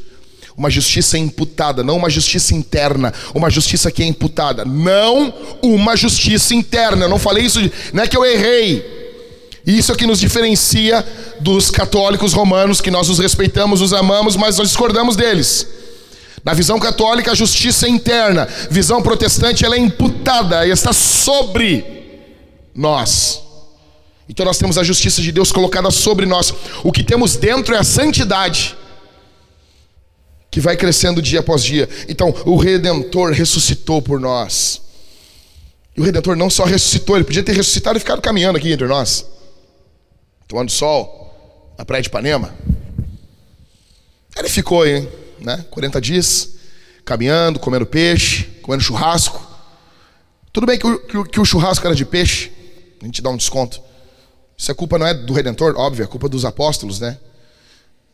uma 0.55 0.69
justiça 0.69 1.17
imputada, 1.17 1.83
não 1.83 1.97
uma 1.97 2.09
justiça 2.09 2.53
interna, 2.53 3.13
uma 3.33 3.49
justiça 3.49 3.91
que 3.91 4.03
é 4.03 4.05
imputada, 4.05 4.63
não 4.63 5.33
uma 5.61 5.95
justiça 5.95 6.53
interna. 6.53 7.05
Eu 7.05 7.09
não 7.09 7.19
falei 7.19 7.45
isso, 7.45 7.59
não 7.91 8.03
é 8.03 8.07
que 8.07 8.17
eu 8.17 8.25
errei. 8.25 9.03
Isso 9.65 9.91
é 9.91 9.95
que 9.95 10.05
nos 10.05 10.19
diferencia 10.19 11.05
dos 11.39 11.71
católicos 11.71 12.33
romanos, 12.33 12.81
que 12.81 12.91
nós 12.91 13.09
os 13.09 13.19
respeitamos, 13.19 13.81
os 13.81 13.93
amamos, 13.93 14.35
mas 14.35 14.57
nós 14.57 14.67
discordamos 14.67 15.15
deles. 15.15 15.67
Na 16.43 16.53
visão 16.53 16.77
católica, 16.77 17.31
a 17.31 17.35
justiça 17.35 17.87
é 17.87 17.89
interna, 17.89 18.47
visão 18.69 19.01
protestante, 19.01 19.63
ela 19.63 19.75
é 19.75 19.79
imputada 19.79 20.67
e 20.67 20.71
está 20.71 20.91
sobre 20.91 21.85
nós. 22.75 23.41
Então 24.27 24.45
nós 24.45 24.57
temos 24.57 24.77
a 24.77 24.83
justiça 24.83 25.21
de 25.21 25.31
Deus 25.31 25.51
colocada 25.51 25.89
sobre 25.89 26.25
nós. 26.25 26.53
O 26.83 26.91
que 26.91 27.03
temos 27.03 27.37
dentro 27.37 27.73
é 27.73 27.77
a 27.77 27.83
santidade 27.83 28.75
que 30.53 30.61
vai 30.61 30.77
crescendo 30.77 31.19
dia 31.19 31.39
após 31.39 31.63
dia. 31.63 31.89
Então, 32.07 32.31
o 32.45 32.55
Redentor 32.55 33.31
ressuscitou 33.31 34.03
por 34.03 34.19
nós. 34.19 34.83
E 35.97 35.99
o 35.99 36.03
Redentor 36.03 36.35
não 36.35 36.47
só 36.47 36.63
ressuscitou, 36.63 37.15
ele 37.15 37.25
podia 37.25 37.41
ter 37.41 37.53
ressuscitado 37.53 37.97
e 37.97 37.99
ficado 37.99 38.21
caminhando 38.21 38.59
aqui 38.59 38.71
entre 38.71 38.85
nós, 38.85 39.25
tomando 40.47 40.69
sol 40.69 41.73
na 41.75 41.83
praia 41.83 42.03
de 42.03 42.07
Ipanema. 42.07 42.53
Ele 44.37 44.47
ficou, 44.47 44.85
hein, 44.85 45.09
né? 45.39 45.65
40 45.71 45.99
dias, 45.99 46.49
caminhando, 47.03 47.57
comendo 47.57 47.87
peixe, 47.87 48.43
comendo 48.61 48.83
churrasco. 48.83 49.43
Tudo 50.51 50.67
bem 50.67 50.77
que 50.77 50.85
o, 50.85 50.99
que, 50.99 51.23
que 51.31 51.39
o 51.39 51.45
churrasco 51.45 51.83
era 51.87 51.95
de 51.95 52.05
peixe, 52.05 52.51
a 53.01 53.05
gente 53.05 53.23
dá 53.23 53.31
um 53.31 53.37
desconto. 53.37 53.81
Isso 54.55 54.71
a 54.71 54.75
culpa 54.75 54.99
não 54.99 55.07
é 55.07 55.15
do 55.15 55.33
Redentor, 55.33 55.73
óbvio, 55.77 56.03
é 56.03 56.07
culpa 56.07 56.29
dos 56.29 56.45
apóstolos, 56.45 56.99
né? 56.99 57.17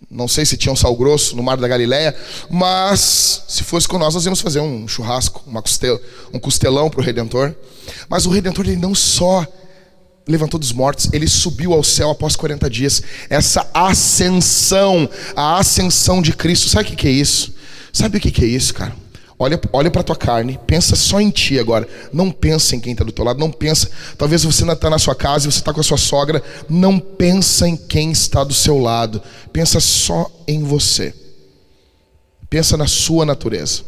Não 0.10 0.28
sei 0.28 0.46
se 0.46 0.58
tinha 0.58 0.72
um 0.72 0.76
sal 0.76 0.96
grosso 0.96 1.36
no 1.36 1.44
mar 1.44 1.58
da 1.58 1.68
Galileia, 1.68 2.16
mas 2.50 3.44
se 3.48 3.64
fosse 3.64 3.88
com 3.88 3.98
nós, 3.98 4.14
nós 4.16 4.26
íamos 4.26 4.42
fazer 4.42 4.60
um 4.60 4.88
churrasco, 4.88 5.44
uma 5.46 5.64
um 6.34 6.40
costelão 6.40 6.90
para 6.90 7.00
o 7.00 7.04
Redentor. 7.04 7.54
Mas 8.08 8.26
o 8.26 8.30
Redentor 8.30 8.66
ele 8.66 8.76
não 8.76 8.96
só 8.96 9.46
levantou 10.28 10.60
dos 10.60 10.72
mortos, 10.72 11.10
ele 11.12 11.28
subiu 11.28 11.74
ao 11.74 11.84
céu 11.84 12.12
após 12.12 12.36
40 12.36 12.70
dias. 12.70 13.02
Essa 13.30 13.68
ascensão, 13.74 15.10
a 15.36 15.58
ascensão 15.58 16.22
de 16.22 16.34
Cristo, 16.34 16.70
sabe 16.70 16.94
o 16.94 16.96
que 16.96 17.08
é 17.08 17.12
isso? 17.12 17.54
Sabe 17.92 18.18
o 18.18 18.22
que 18.22 18.44
é 18.44 18.48
isso, 18.48 18.74
cara? 18.74 18.96
Olha, 19.42 19.58
olha 19.72 19.90
para 19.90 20.04
tua 20.04 20.18
carne, 20.18 20.60
pensa 20.68 20.98
só 20.98 21.22
em 21.22 21.30
ti 21.30 21.58
agora. 21.58 21.88
Não 22.12 22.30
pensa 22.30 22.76
em 22.76 22.80
quem 22.80 22.92
está 22.92 23.06
do 23.06 23.12
teu 23.14 23.24
lado, 23.24 23.40
não 23.40 23.50
pensa. 23.50 23.90
Talvez 24.18 24.44
você 24.44 24.64
ainda 24.64 24.74
está 24.74 24.90
na 24.90 25.00
sua 25.00 25.16
casa 25.16 25.48
e 25.48 25.52
você 25.52 25.60
está 25.60 25.74
com 25.74 25.80
a 25.80 25.84
sua 25.84 25.98
sogra. 25.98 26.44
Não 26.68 27.00
pensa 27.00 27.66
em 27.66 27.78
quem 27.78 28.12
está 28.12 28.44
do 28.44 28.54
seu 28.54 28.78
lado. 28.78 29.24
Pensa 29.54 29.80
só 29.80 30.30
em 30.46 30.62
você. 30.62 31.16
Pensa 32.50 32.76
na 32.76 32.86
sua 32.86 33.26
natureza. 33.26 33.84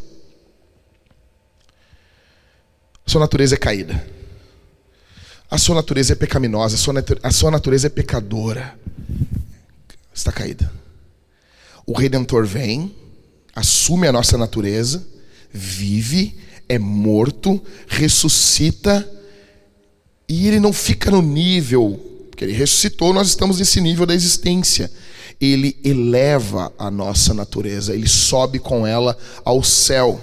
A 3.05 3.11
sua 3.11 3.19
natureza 3.19 3.55
é 3.55 3.57
caída. 3.57 4.07
A 5.49 5.57
sua 5.57 5.75
natureza 5.75 6.13
é 6.13 6.15
pecaminosa. 6.15 6.75
A 6.75 6.77
sua, 6.77 6.93
a 7.23 7.31
sua 7.31 7.51
natureza 7.51 7.87
é 7.87 7.89
pecadora. 7.89 8.79
Está 10.13 10.31
caída. 10.31 10.71
O 11.85 11.91
Redentor 11.91 12.45
vem, 12.45 12.95
assume 13.53 14.07
a 14.07 14.13
nossa 14.13 14.37
natureza 14.37 15.11
vive, 15.51 16.35
é 16.67 16.79
morto, 16.79 17.61
ressuscita 17.87 19.07
E 20.27 20.47
ele 20.47 20.59
não 20.59 20.71
fica 20.71 21.11
no 21.11 21.21
nível, 21.21 21.99
porque 22.29 22.45
ele 22.45 22.53
ressuscitou, 22.53 23.13
nós 23.13 23.27
estamos 23.27 23.59
nesse 23.59 23.81
nível 23.81 24.05
da 24.05 24.15
existência. 24.15 24.89
Ele 25.39 25.77
eleva 25.83 26.71
a 26.77 26.89
nossa 26.89 27.33
natureza, 27.33 27.93
ele 27.93 28.07
sobe 28.07 28.59
com 28.59 28.87
ela 28.87 29.17
ao 29.43 29.61
céu. 29.61 30.21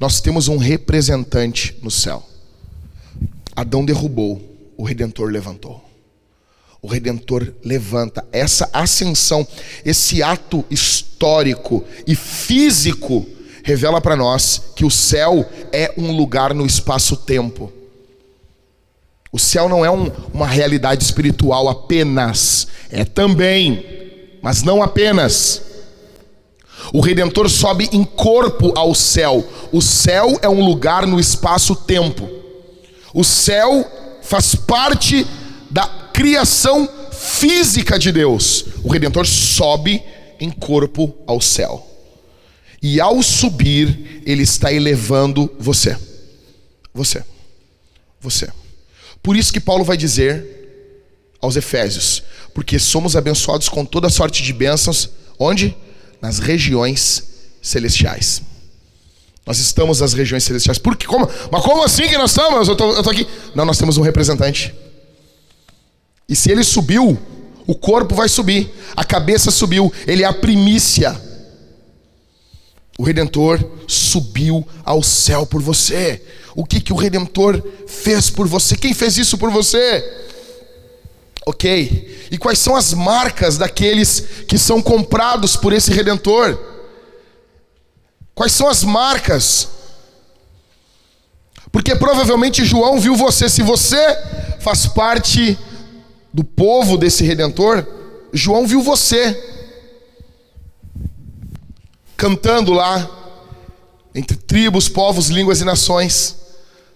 Nós 0.00 0.20
temos 0.20 0.48
um 0.48 0.56
representante 0.56 1.76
no 1.82 1.90
céu. 1.90 2.26
Adão 3.54 3.84
derrubou, 3.84 4.40
o 4.76 4.84
redentor 4.84 5.30
levantou. 5.30 5.84
O 6.80 6.86
redentor 6.88 7.52
levanta. 7.64 8.24
Essa 8.30 8.70
ascensão, 8.72 9.46
esse 9.84 10.22
ato 10.22 10.64
histórico 10.70 11.84
e 12.06 12.14
físico 12.14 13.26
revela 13.66 14.00
para 14.00 14.14
nós 14.14 14.62
que 14.76 14.84
o 14.84 14.90
céu 14.90 15.44
é 15.72 15.92
um 15.98 16.12
lugar 16.16 16.54
no 16.54 16.64
espaço-tempo. 16.64 17.72
O 19.32 19.40
céu 19.40 19.68
não 19.68 19.84
é 19.84 19.90
um, 19.90 20.08
uma 20.32 20.46
realidade 20.46 21.02
espiritual 21.02 21.68
apenas, 21.68 22.68
é 22.88 23.04
também, 23.04 23.84
mas 24.40 24.62
não 24.62 24.84
apenas. 24.84 25.62
O 26.92 27.00
redentor 27.00 27.50
sobe 27.50 27.88
em 27.92 28.04
corpo 28.04 28.72
ao 28.78 28.94
céu. 28.94 29.44
O 29.72 29.82
céu 29.82 30.38
é 30.40 30.48
um 30.48 30.64
lugar 30.64 31.04
no 31.04 31.18
espaço-tempo. 31.18 32.30
O 33.12 33.24
céu 33.24 33.84
faz 34.22 34.54
parte 34.54 35.26
da 35.68 35.88
criação 36.12 36.88
física 37.10 37.98
de 37.98 38.12
Deus. 38.12 38.64
O 38.84 38.92
redentor 38.92 39.26
sobe 39.26 40.00
em 40.38 40.52
corpo 40.52 41.12
ao 41.26 41.40
céu. 41.40 41.95
E 42.82 43.00
ao 43.00 43.22
subir, 43.22 44.22
ele 44.24 44.42
está 44.42 44.72
elevando 44.72 45.50
você. 45.58 45.96
Você. 46.94 47.24
Você. 48.20 48.48
Por 49.22 49.36
isso 49.36 49.52
que 49.52 49.60
Paulo 49.60 49.84
vai 49.84 49.96
dizer 49.96 50.44
aos 51.40 51.56
Efésios: 51.56 52.22
porque 52.54 52.78
somos 52.78 53.16
abençoados 53.16 53.68
com 53.68 53.84
toda 53.84 54.08
sorte 54.08 54.42
de 54.42 54.52
bênçãos, 54.52 55.10
onde? 55.38 55.76
Nas 56.20 56.38
regiões 56.38 57.24
celestiais. 57.60 58.42
Nós 59.46 59.58
estamos 59.58 60.00
nas 60.00 60.12
regiões 60.12 60.42
celestiais. 60.42 60.78
Por 60.78 60.96
que, 60.96 61.06
como, 61.06 61.28
mas 61.52 61.62
como 61.62 61.84
assim 61.84 62.08
que 62.08 62.18
nós 62.18 62.30
estamos? 62.30 62.66
Eu 62.66 62.74
estou 62.74 63.10
aqui. 63.10 63.26
Não, 63.54 63.64
nós 63.64 63.78
temos 63.78 63.96
um 63.96 64.02
representante. 64.02 64.74
E 66.28 66.34
se 66.34 66.50
ele 66.50 66.64
subiu, 66.64 67.16
o 67.66 67.74
corpo 67.74 68.14
vai 68.14 68.28
subir, 68.28 68.68
a 68.96 69.04
cabeça 69.04 69.50
subiu, 69.50 69.92
ele 70.06 70.24
é 70.24 70.26
a 70.26 70.32
primícia. 70.32 71.20
O 72.98 73.02
redentor 73.02 73.62
subiu 73.86 74.66
ao 74.84 75.02
céu 75.02 75.46
por 75.46 75.60
você. 75.60 76.22
O 76.54 76.64
que 76.64 76.80
que 76.80 76.92
o 76.92 76.96
redentor 76.96 77.62
fez 77.86 78.30
por 78.30 78.48
você? 78.48 78.76
Quem 78.76 78.94
fez 78.94 79.18
isso 79.18 79.36
por 79.36 79.50
você? 79.50 80.02
OK. 81.44 82.28
E 82.30 82.38
quais 82.38 82.58
são 82.58 82.74
as 82.74 82.94
marcas 82.94 83.58
daqueles 83.58 84.20
que 84.48 84.58
são 84.58 84.80
comprados 84.80 85.56
por 85.56 85.72
esse 85.72 85.92
redentor? 85.92 86.58
Quais 88.34 88.52
são 88.52 88.68
as 88.68 88.82
marcas? 88.82 89.68
Porque 91.70 91.94
provavelmente 91.94 92.64
João 92.64 92.98
viu 92.98 93.14
você, 93.14 93.48
se 93.48 93.62
você 93.62 93.98
faz 94.60 94.86
parte 94.86 95.58
do 96.32 96.42
povo 96.42 96.96
desse 96.96 97.22
redentor, 97.22 97.86
João 98.32 98.66
viu 98.66 98.82
você 98.82 99.55
cantando 102.16 102.72
lá 102.72 103.08
entre 104.14 104.36
tribos, 104.36 104.88
povos, 104.88 105.28
línguas 105.28 105.60
e 105.60 105.64
nações. 105.64 106.36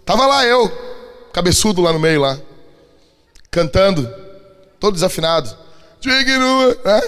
Tava 0.04 0.26
lá 0.26 0.44
eu, 0.46 0.68
cabeçudo 1.32 1.82
lá 1.82 1.92
no 1.92 2.00
meio 2.00 2.20
lá, 2.20 2.40
cantando, 3.50 4.08
todo 4.78 4.94
desafinado. 4.94 5.56
Digno, 6.00 6.68
né? 6.84 7.02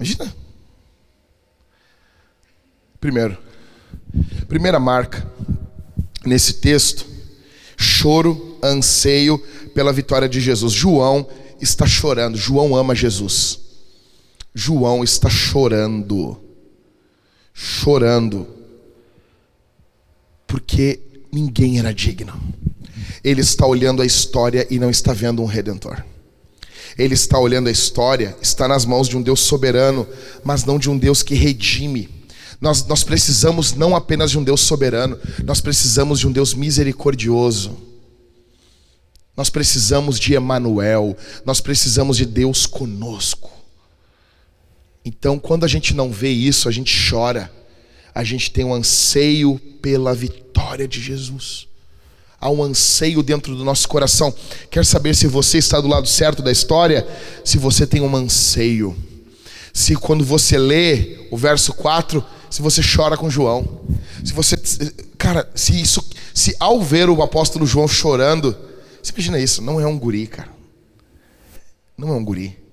Imagina. 0.00 0.34
Primeiro, 2.98 3.36
primeira 4.48 4.80
marca 4.80 5.30
nesse 6.24 6.54
texto, 6.54 7.06
choro, 7.76 8.58
anseio 8.62 9.38
pela 9.74 9.92
vitória 9.92 10.28
de 10.28 10.40
Jesus. 10.40 10.72
João 10.72 11.28
está 11.60 11.86
chorando. 11.86 12.36
João 12.36 12.74
ama 12.74 12.94
Jesus. 12.94 13.60
João 14.54 15.04
está 15.04 15.28
chorando. 15.28 16.45
Chorando. 17.58 18.46
Porque 20.46 21.00
ninguém 21.32 21.78
era 21.78 21.92
digno. 21.92 22.38
Ele 23.24 23.40
está 23.40 23.66
olhando 23.66 24.02
a 24.02 24.06
história 24.06 24.66
e 24.70 24.78
não 24.78 24.90
está 24.90 25.14
vendo 25.14 25.42
um 25.42 25.46
redentor. 25.46 26.04
Ele 26.98 27.14
está 27.14 27.38
olhando 27.38 27.68
a 27.68 27.72
história, 27.72 28.36
está 28.40 28.68
nas 28.68 28.84
mãos 28.84 29.08
de 29.08 29.16
um 29.16 29.22
Deus 29.22 29.40
soberano, 29.40 30.06
mas 30.44 30.64
não 30.64 30.78
de 30.78 30.90
um 30.90 30.96
Deus 30.96 31.22
que 31.22 31.34
redime. 31.34 32.08
Nós, 32.60 32.86
nós 32.86 33.02
precisamos 33.02 33.72
não 33.72 33.96
apenas 33.96 34.30
de 34.30 34.38
um 34.38 34.44
Deus 34.44 34.60
soberano, 34.60 35.18
nós 35.44 35.60
precisamos 35.60 36.20
de 36.20 36.26
um 36.26 36.32
Deus 36.32 36.54
misericordioso. 36.54 37.76
Nós 39.36 39.50
precisamos 39.50 40.18
de 40.18 40.34
Emanuel, 40.34 41.16
nós 41.44 41.60
precisamos 41.60 42.16
de 42.16 42.26
Deus 42.26 42.66
conosco. 42.66 43.55
Então, 45.06 45.38
quando 45.38 45.64
a 45.64 45.68
gente 45.68 45.94
não 45.94 46.10
vê 46.10 46.30
isso, 46.30 46.68
a 46.68 46.72
gente 46.72 46.92
chora. 47.08 47.48
A 48.12 48.24
gente 48.24 48.50
tem 48.50 48.64
um 48.64 48.74
anseio 48.74 49.56
pela 49.80 50.12
vitória 50.12 50.88
de 50.88 51.00
Jesus. 51.00 51.68
Há 52.40 52.50
um 52.50 52.60
anseio 52.60 53.22
dentro 53.22 53.54
do 53.54 53.64
nosso 53.64 53.86
coração. 53.86 54.34
Quer 54.68 54.84
saber 54.84 55.14
se 55.14 55.28
você 55.28 55.58
está 55.58 55.80
do 55.80 55.86
lado 55.86 56.08
certo 56.08 56.42
da 56.42 56.50
história? 56.50 57.06
Se 57.44 57.56
você 57.56 57.86
tem 57.86 58.00
um 58.00 58.16
anseio. 58.16 58.96
Se 59.72 59.94
quando 59.94 60.24
você 60.24 60.58
lê 60.58 61.28
o 61.30 61.36
verso 61.36 61.72
4, 61.72 62.24
se 62.50 62.60
você 62.60 62.80
chora 62.82 63.16
com 63.16 63.30
João. 63.30 63.80
Se 64.24 64.32
você 64.32 64.56
cara, 65.16 65.48
se 65.54 65.80
isso 65.80 66.04
se 66.34 66.56
ao 66.58 66.82
ver 66.82 67.08
o 67.08 67.22
apóstolo 67.22 67.64
João 67.64 67.86
chorando, 67.86 68.56
você 69.00 69.12
imagina 69.12 69.38
isso? 69.38 69.62
Não 69.62 69.80
é 69.80 69.86
um 69.86 69.96
guri, 69.96 70.26
cara. 70.26 70.50
Não 71.96 72.08
é 72.08 72.12
um 72.12 72.24
guri. 72.24 72.65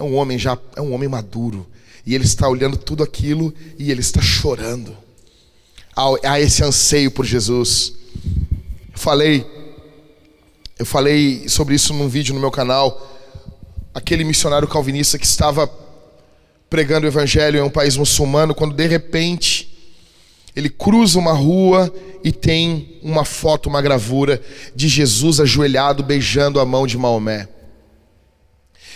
É 0.00 0.02
um 0.02 0.14
homem 0.14 0.38
já, 0.38 0.56
é 0.74 0.80
um 0.80 0.94
homem 0.94 1.10
maduro. 1.10 1.66
E 2.06 2.14
ele 2.14 2.24
está 2.24 2.48
olhando 2.48 2.78
tudo 2.78 3.02
aquilo 3.02 3.52
e 3.78 3.90
ele 3.90 4.00
está 4.00 4.22
chorando. 4.22 4.96
Há, 5.94 6.40
esse 6.40 6.64
anseio 6.64 7.10
por 7.10 7.26
Jesus. 7.26 7.92
Eu 8.90 8.98
falei, 8.98 9.46
eu 10.78 10.86
falei 10.86 11.46
sobre 11.50 11.74
isso 11.74 11.92
num 11.92 12.08
vídeo 12.08 12.32
no 12.32 12.40
meu 12.40 12.50
canal. 12.50 13.06
Aquele 13.92 14.24
missionário 14.24 14.66
calvinista 14.66 15.18
que 15.18 15.26
estava 15.26 15.70
pregando 16.70 17.04
o 17.04 17.10
evangelho 17.10 17.58
em 17.58 17.62
um 17.62 17.68
país 17.68 17.98
muçulmano, 17.98 18.54
quando 18.54 18.74
de 18.74 18.86
repente 18.86 19.70
ele 20.56 20.70
cruza 20.70 21.18
uma 21.18 21.34
rua 21.34 21.92
e 22.24 22.32
tem 22.32 22.98
uma 23.02 23.26
foto, 23.26 23.68
uma 23.68 23.82
gravura 23.82 24.40
de 24.74 24.88
Jesus 24.88 25.40
ajoelhado 25.40 26.02
beijando 26.02 26.58
a 26.58 26.64
mão 26.64 26.86
de 26.86 26.96
Maomé. 26.96 27.46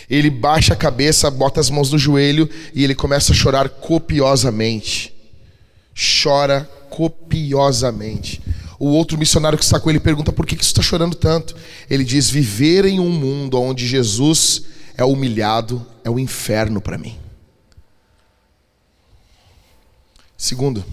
Ele 0.08 0.30
baixa 0.30 0.74
a 0.74 0.76
cabeça, 0.76 1.30
bota 1.30 1.60
as 1.60 1.70
mãos 1.70 1.90
no 1.90 1.98
joelho 1.98 2.48
e 2.74 2.84
ele 2.84 2.94
começa 2.94 3.32
a 3.32 3.34
chorar 3.34 3.68
copiosamente. 3.68 5.14
Chora 6.22 6.68
copiosamente. 6.90 8.42
O 8.78 8.88
outro 8.88 9.16
missionário 9.16 9.58
que 9.58 9.64
está 9.64 9.80
com 9.80 9.88
ele 9.88 10.00
pergunta 10.00 10.32
por 10.32 10.46
que, 10.46 10.56
você 10.56 10.62
está 10.62 10.82
chorando 10.82 11.14
tanto. 11.14 11.56
Ele 11.88 12.04
diz: 12.04 12.28
Viver 12.28 12.84
em 12.84 13.00
um 13.00 13.10
mundo 13.10 13.60
onde 13.60 13.86
Jesus 13.86 14.64
é 14.96 15.04
humilhado 15.04 15.84
é 16.04 16.10
o 16.10 16.14
um 16.14 16.18
inferno 16.18 16.80
para 16.80 16.98
mim. 16.98 17.16
Segundo, 20.36 20.84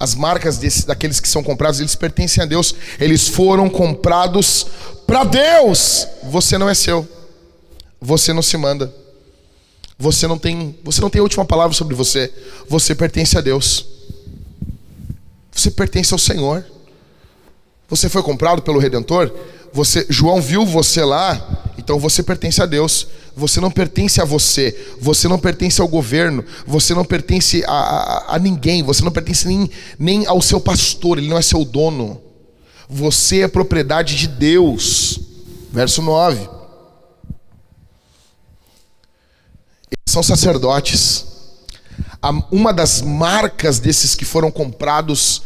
as 0.00 0.14
marcas 0.14 0.58
desse, 0.58 0.86
daqueles 0.86 1.18
que 1.18 1.28
são 1.28 1.42
comprados, 1.42 1.80
eles 1.80 1.94
pertencem 1.94 2.42
a 2.42 2.46
Deus. 2.46 2.74
Eles 3.00 3.28
foram 3.28 3.68
comprados 3.68 4.66
para 5.06 5.24
Deus. 5.24 6.06
Você 6.24 6.56
não 6.56 6.68
é 6.68 6.74
seu. 6.74 7.06
Você 8.00 8.32
não 8.32 8.42
se 8.42 8.56
manda. 8.56 8.92
Você 9.98 10.26
não 10.26 10.38
tem, 10.38 10.78
você 10.84 11.00
não 11.00 11.10
tem 11.10 11.20
a 11.20 11.22
última 11.22 11.44
palavra 11.44 11.74
sobre 11.74 11.94
você. 11.94 12.32
Você 12.68 12.94
pertence 12.94 13.36
a 13.36 13.40
Deus. 13.40 13.86
Você 15.52 15.70
pertence 15.70 16.12
ao 16.12 16.18
Senhor. 16.18 16.64
Você 17.88 18.08
foi 18.08 18.22
comprado 18.22 18.62
pelo 18.62 18.78
redentor? 18.78 19.32
Você, 19.72 20.06
João 20.08 20.40
viu 20.40 20.64
você 20.64 21.04
lá 21.04 21.68
então 21.88 21.98
você 21.98 22.22
pertence 22.22 22.60
a 22.60 22.66
Deus. 22.66 23.06
Você 23.34 23.62
não 23.62 23.70
pertence 23.70 24.20
a 24.20 24.24
você. 24.26 24.76
Você 25.00 25.26
não 25.26 25.38
pertence 25.38 25.80
ao 25.80 25.88
governo. 25.88 26.44
Você 26.66 26.92
não 26.92 27.02
pertence 27.02 27.64
a, 27.66 27.72
a, 27.72 28.34
a 28.34 28.38
ninguém. 28.38 28.82
Você 28.82 29.02
não 29.02 29.10
pertence 29.10 29.48
nem, 29.48 29.70
nem 29.98 30.26
ao 30.26 30.42
seu 30.42 30.60
pastor. 30.60 31.16
Ele 31.16 31.28
não 31.28 31.38
é 31.38 31.40
seu 31.40 31.64
dono. 31.64 32.20
Você 32.90 33.40
é 33.40 33.48
propriedade 33.48 34.16
de 34.16 34.26
Deus. 34.26 35.18
Verso 35.72 36.02
9. 36.02 36.40
Eles 39.90 40.07
são 40.18 40.36
sacerdotes. 40.36 41.26
Uma 42.50 42.72
das 42.72 43.00
marcas 43.00 43.78
desses 43.78 44.14
que 44.14 44.24
foram 44.24 44.50
comprados 44.50 45.42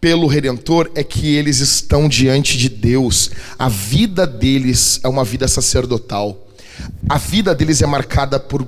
pelo 0.00 0.26
Redentor 0.26 0.90
é 0.94 1.04
que 1.04 1.34
eles 1.34 1.60
estão 1.60 2.08
diante 2.08 2.56
de 2.56 2.68
Deus. 2.68 3.30
A 3.58 3.68
vida 3.68 4.26
deles 4.26 5.00
é 5.02 5.08
uma 5.08 5.24
vida 5.24 5.46
sacerdotal. 5.46 6.36
A 7.08 7.18
vida 7.18 7.54
deles 7.54 7.82
é 7.82 7.86
marcada 7.86 8.40
por, 8.40 8.66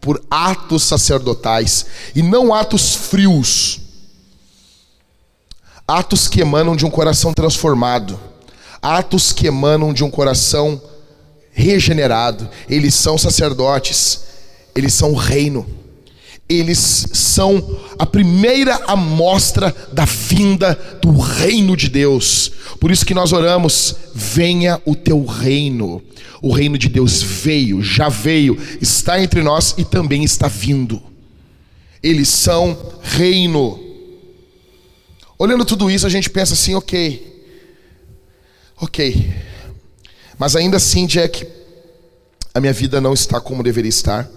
por 0.00 0.22
atos 0.30 0.84
sacerdotais 0.84 1.86
e 2.14 2.22
não 2.22 2.54
atos 2.54 2.94
frios. 2.94 3.80
Atos 5.86 6.28
que 6.28 6.40
emanam 6.40 6.76
de 6.76 6.86
um 6.86 6.90
coração 6.90 7.34
transformado. 7.34 8.18
Atos 8.80 9.32
que 9.32 9.48
emanam 9.48 9.92
de 9.92 10.04
um 10.04 10.10
coração 10.10 10.80
regenerado. 11.50 12.48
Eles 12.68 12.94
são 12.94 13.18
sacerdotes. 13.18 14.29
Eles 14.74 14.94
são 14.94 15.12
o 15.12 15.16
reino 15.16 15.66
eles 16.50 17.06
são 17.12 17.80
a 17.96 18.04
primeira 18.04 18.74
amostra 18.88 19.72
da 19.92 20.04
vinda 20.04 20.74
do 21.00 21.16
reino 21.16 21.76
de 21.76 21.88
Deus. 21.88 22.50
Por 22.80 22.90
isso 22.90 23.06
que 23.06 23.14
nós 23.14 23.32
oramos: 23.32 23.94
venha 24.12 24.82
o 24.84 24.96
teu 24.96 25.24
reino. 25.24 26.02
O 26.42 26.52
reino 26.52 26.76
de 26.76 26.88
Deus 26.88 27.22
veio, 27.22 27.82
já 27.82 28.08
veio, 28.08 28.58
está 28.80 29.22
entre 29.22 29.42
nós 29.42 29.74
e 29.78 29.84
também 29.84 30.24
está 30.24 30.48
vindo. 30.48 31.00
Eles 32.02 32.28
são 32.28 32.76
reino. 33.02 33.78
Olhando 35.38 35.64
tudo 35.64 35.90
isso, 35.90 36.06
a 36.06 36.10
gente 36.10 36.30
pensa 36.30 36.54
assim, 36.54 36.74
ok, 36.74 37.44
ok, 38.78 39.34
mas 40.38 40.56
ainda 40.56 40.78
assim, 40.78 41.06
Jack, 41.06 41.46
a 42.54 42.60
minha 42.60 42.72
vida 42.72 43.00
não 43.00 43.12
está 43.12 43.38
como 43.38 43.62
deveria 43.62 43.88
estar 43.88 44.28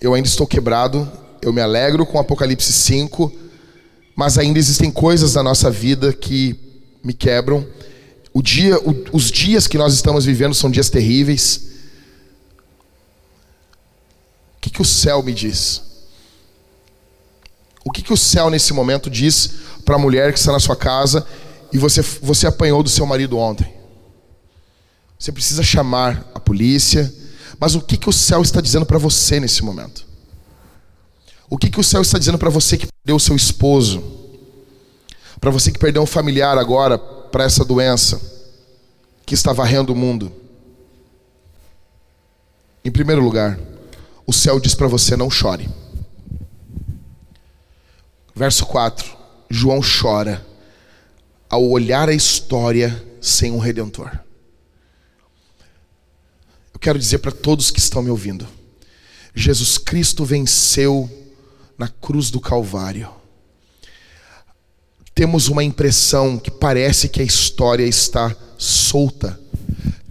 eu 0.00 0.14
ainda 0.14 0.28
estou 0.28 0.46
quebrado, 0.46 1.10
eu 1.42 1.52
me 1.52 1.60
alegro 1.60 2.06
com 2.06 2.18
Apocalipse 2.18 2.72
5, 2.72 3.32
mas 4.16 4.38
ainda 4.38 4.58
existem 4.58 4.90
coisas 4.90 5.34
da 5.34 5.42
nossa 5.42 5.70
vida 5.70 6.12
que 6.12 6.58
me 7.04 7.12
quebram. 7.12 7.66
O 8.32 8.42
dia, 8.42 8.78
o, 8.78 9.04
os 9.12 9.30
dias 9.30 9.66
que 9.66 9.76
nós 9.76 9.92
estamos 9.92 10.24
vivendo 10.24 10.54
são 10.54 10.70
dias 10.70 10.88
terríveis. 10.88 11.68
O 14.56 14.60
que, 14.60 14.70
que 14.70 14.82
o 14.82 14.84
céu 14.84 15.22
me 15.22 15.34
diz? 15.34 15.82
O 17.84 17.90
que, 17.90 18.02
que 18.02 18.12
o 18.12 18.16
céu 18.16 18.50
nesse 18.50 18.72
momento 18.72 19.10
diz 19.10 19.50
para 19.84 19.96
a 19.96 19.98
mulher 19.98 20.32
que 20.32 20.38
está 20.38 20.52
na 20.52 20.60
sua 20.60 20.76
casa 20.76 21.26
e 21.72 21.78
você, 21.78 22.02
você 22.02 22.46
apanhou 22.46 22.82
do 22.82 22.88
seu 22.88 23.04
marido 23.04 23.38
ontem? 23.38 23.72
Você 25.18 25.32
precisa 25.32 25.62
chamar 25.62 26.30
a 26.34 26.40
polícia, 26.40 27.12
mas 27.60 27.74
o 27.74 27.80
que, 27.82 27.98
que 27.98 28.08
o 28.08 28.12
céu 28.12 28.40
está 28.40 28.58
dizendo 28.58 28.86
para 28.86 28.96
você 28.96 29.38
nesse 29.38 29.62
momento? 29.62 30.06
O 31.50 31.58
que, 31.58 31.68
que 31.68 31.78
o 31.78 31.84
céu 31.84 32.00
está 32.00 32.18
dizendo 32.18 32.38
para 32.38 32.48
você 32.48 32.78
que 32.78 32.86
perdeu 32.86 33.16
o 33.16 33.20
seu 33.20 33.36
esposo? 33.36 34.02
Para 35.38 35.50
você 35.50 35.70
que 35.70 35.78
perdeu 35.78 36.02
um 36.02 36.06
familiar 36.06 36.56
agora 36.56 36.96
para 36.96 37.44
essa 37.44 37.62
doença 37.62 38.18
que 39.26 39.34
está 39.34 39.52
varrendo 39.52 39.92
o 39.92 39.96
mundo? 39.96 40.32
Em 42.82 42.90
primeiro 42.90 43.22
lugar, 43.22 43.60
o 44.26 44.32
céu 44.32 44.58
diz 44.58 44.74
para 44.74 44.86
você: 44.86 45.14
não 45.14 45.30
chore. 45.30 45.68
Verso 48.34 48.64
4: 48.64 49.06
João 49.50 49.80
chora 49.82 50.46
ao 51.50 51.68
olhar 51.68 52.08
a 52.08 52.14
história 52.14 53.04
sem 53.20 53.52
um 53.52 53.58
redentor 53.58 54.29
quero 56.80 56.98
dizer 56.98 57.18
para 57.18 57.30
todos 57.30 57.70
que 57.70 57.78
estão 57.78 58.02
me 58.02 58.10
ouvindo: 58.10 58.46
Jesus 59.34 59.76
Cristo 59.76 60.24
venceu 60.24 61.08
na 61.78 61.88
cruz 61.88 62.30
do 62.30 62.40
Calvário. 62.40 63.10
Temos 65.14 65.48
uma 65.48 65.62
impressão 65.62 66.38
que 66.38 66.50
parece 66.50 67.08
que 67.08 67.20
a 67.20 67.24
história 67.24 67.84
está 67.84 68.34
solta, 68.56 69.38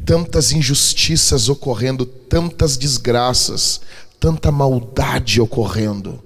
tantas 0.06 0.52
injustiças 0.52 1.50
ocorrendo, 1.50 2.06
tantas 2.06 2.78
desgraças, 2.78 3.82
tanta 4.20 4.52
maldade 4.52 5.42
ocorrendo. 5.42 6.24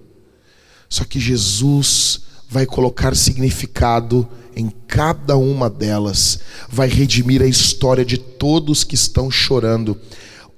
Só 0.90 1.06
que 1.06 1.20
Jesus 1.20 2.22
vai 2.50 2.66
colocar 2.66 3.16
significado 3.16 4.28
em 4.56 4.70
cada 4.88 5.38
uma 5.38 5.70
delas, 5.70 6.40
vai 6.70 6.88
redimir 6.88 7.42
a 7.42 7.48
história 7.48 8.06
de 8.06 8.18
todos 8.18 8.84
que 8.84 8.96
estão 8.96 9.32
chorando 9.32 10.00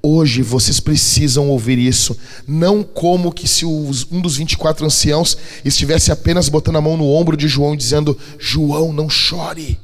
Hoje 0.08 0.44
vocês 0.44 0.80
precisam 0.80 1.50
ouvir 1.50 1.80
isso, 1.80 2.16
não 2.48 2.84
como 2.84 3.32
que 3.32 3.48
se 3.48 3.66
um 3.66 4.22
dos 4.22 4.38
24 4.38 4.86
anciãos 4.86 5.36
estivesse 5.66 6.12
apenas 6.12 6.48
botando 6.48 6.76
a 6.76 6.82
mão 6.82 6.96
no 6.96 7.08
ombro 7.08 7.36
de 7.36 7.48
João 7.48 7.74
e 7.74 7.78
dizendo: 7.78 8.16
João, 8.38 8.94
não 8.94 9.10
chore. 9.10 9.80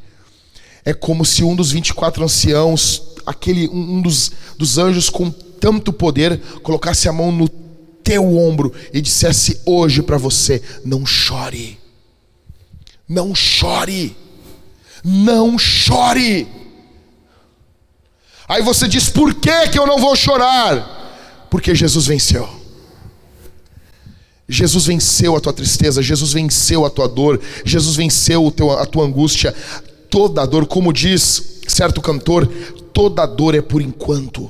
É 0.86 0.94
como 0.94 1.26
se 1.26 1.44
um 1.44 1.56
dos 1.56 1.72
24 1.72 2.24
anciãos, 2.24 3.02
aquele 3.26 3.68
um, 3.70 3.96
um 3.96 4.02
dos, 4.04 4.32
dos 4.60 4.78
anjos 4.78 5.10
com 5.10 5.32
tanto 5.32 5.92
poder, 5.92 6.40
colocasse 6.62 7.10
a 7.10 7.12
mão 7.12 7.32
no 7.32 7.50
teu 7.50 8.38
ombro 8.38 8.72
e 8.94 9.02
dissesse 9.02 9.60
hoje 9.66 10.04
para 10.04 10.20
você: 10.20 10.62
não 10.86 11.04
chore, 11.04 11.80
não 13.10 13.34
chore, 13.34 14.16
não 15.04 15.58
chore. 15.58 16.61
Aí 18.52 18.62
você 18.62 18.86
diz: 18.86 19.08
por 19.08 19.34
que, 19.36 19.70
que 19.70 19.80
eu 19.80 19.88
não 19.88 19.98
vou 19.98 20.14
chorar? 20.14 21.48
Porque 21.50 21.74
Jesus 21.74 22.06
venceu. 22.06 22.50
Jesus 24.46 24.86
venceu 24.88 25.38
a 25.38 25.40
tua 25.40 25.54
tristeza, 25.54 26.02
Jesus 26.02 26.34
venceu 26.34 26.86
a 26.86 26.90
tua 26.90 27.08
dor, 27.08 27.40
Jesus 27.64 27.96
venceu 27.96 28.52
teu, 28.52 28.70
a 28.78 28.86
tua 28.86 29.06
angústia. 29.06 29.56
Toda 30.10 30.46
dor, 30.46 30.66
como 30.66 30.92
diz 30.92 31.62
certo 31.66 32.02
cantor, 32.02 32.46
toda 32.94 33.26
dor 33.26 33.56
é 33.56 33.62
por 33.62 33.82
enquanto. 33.82 34.50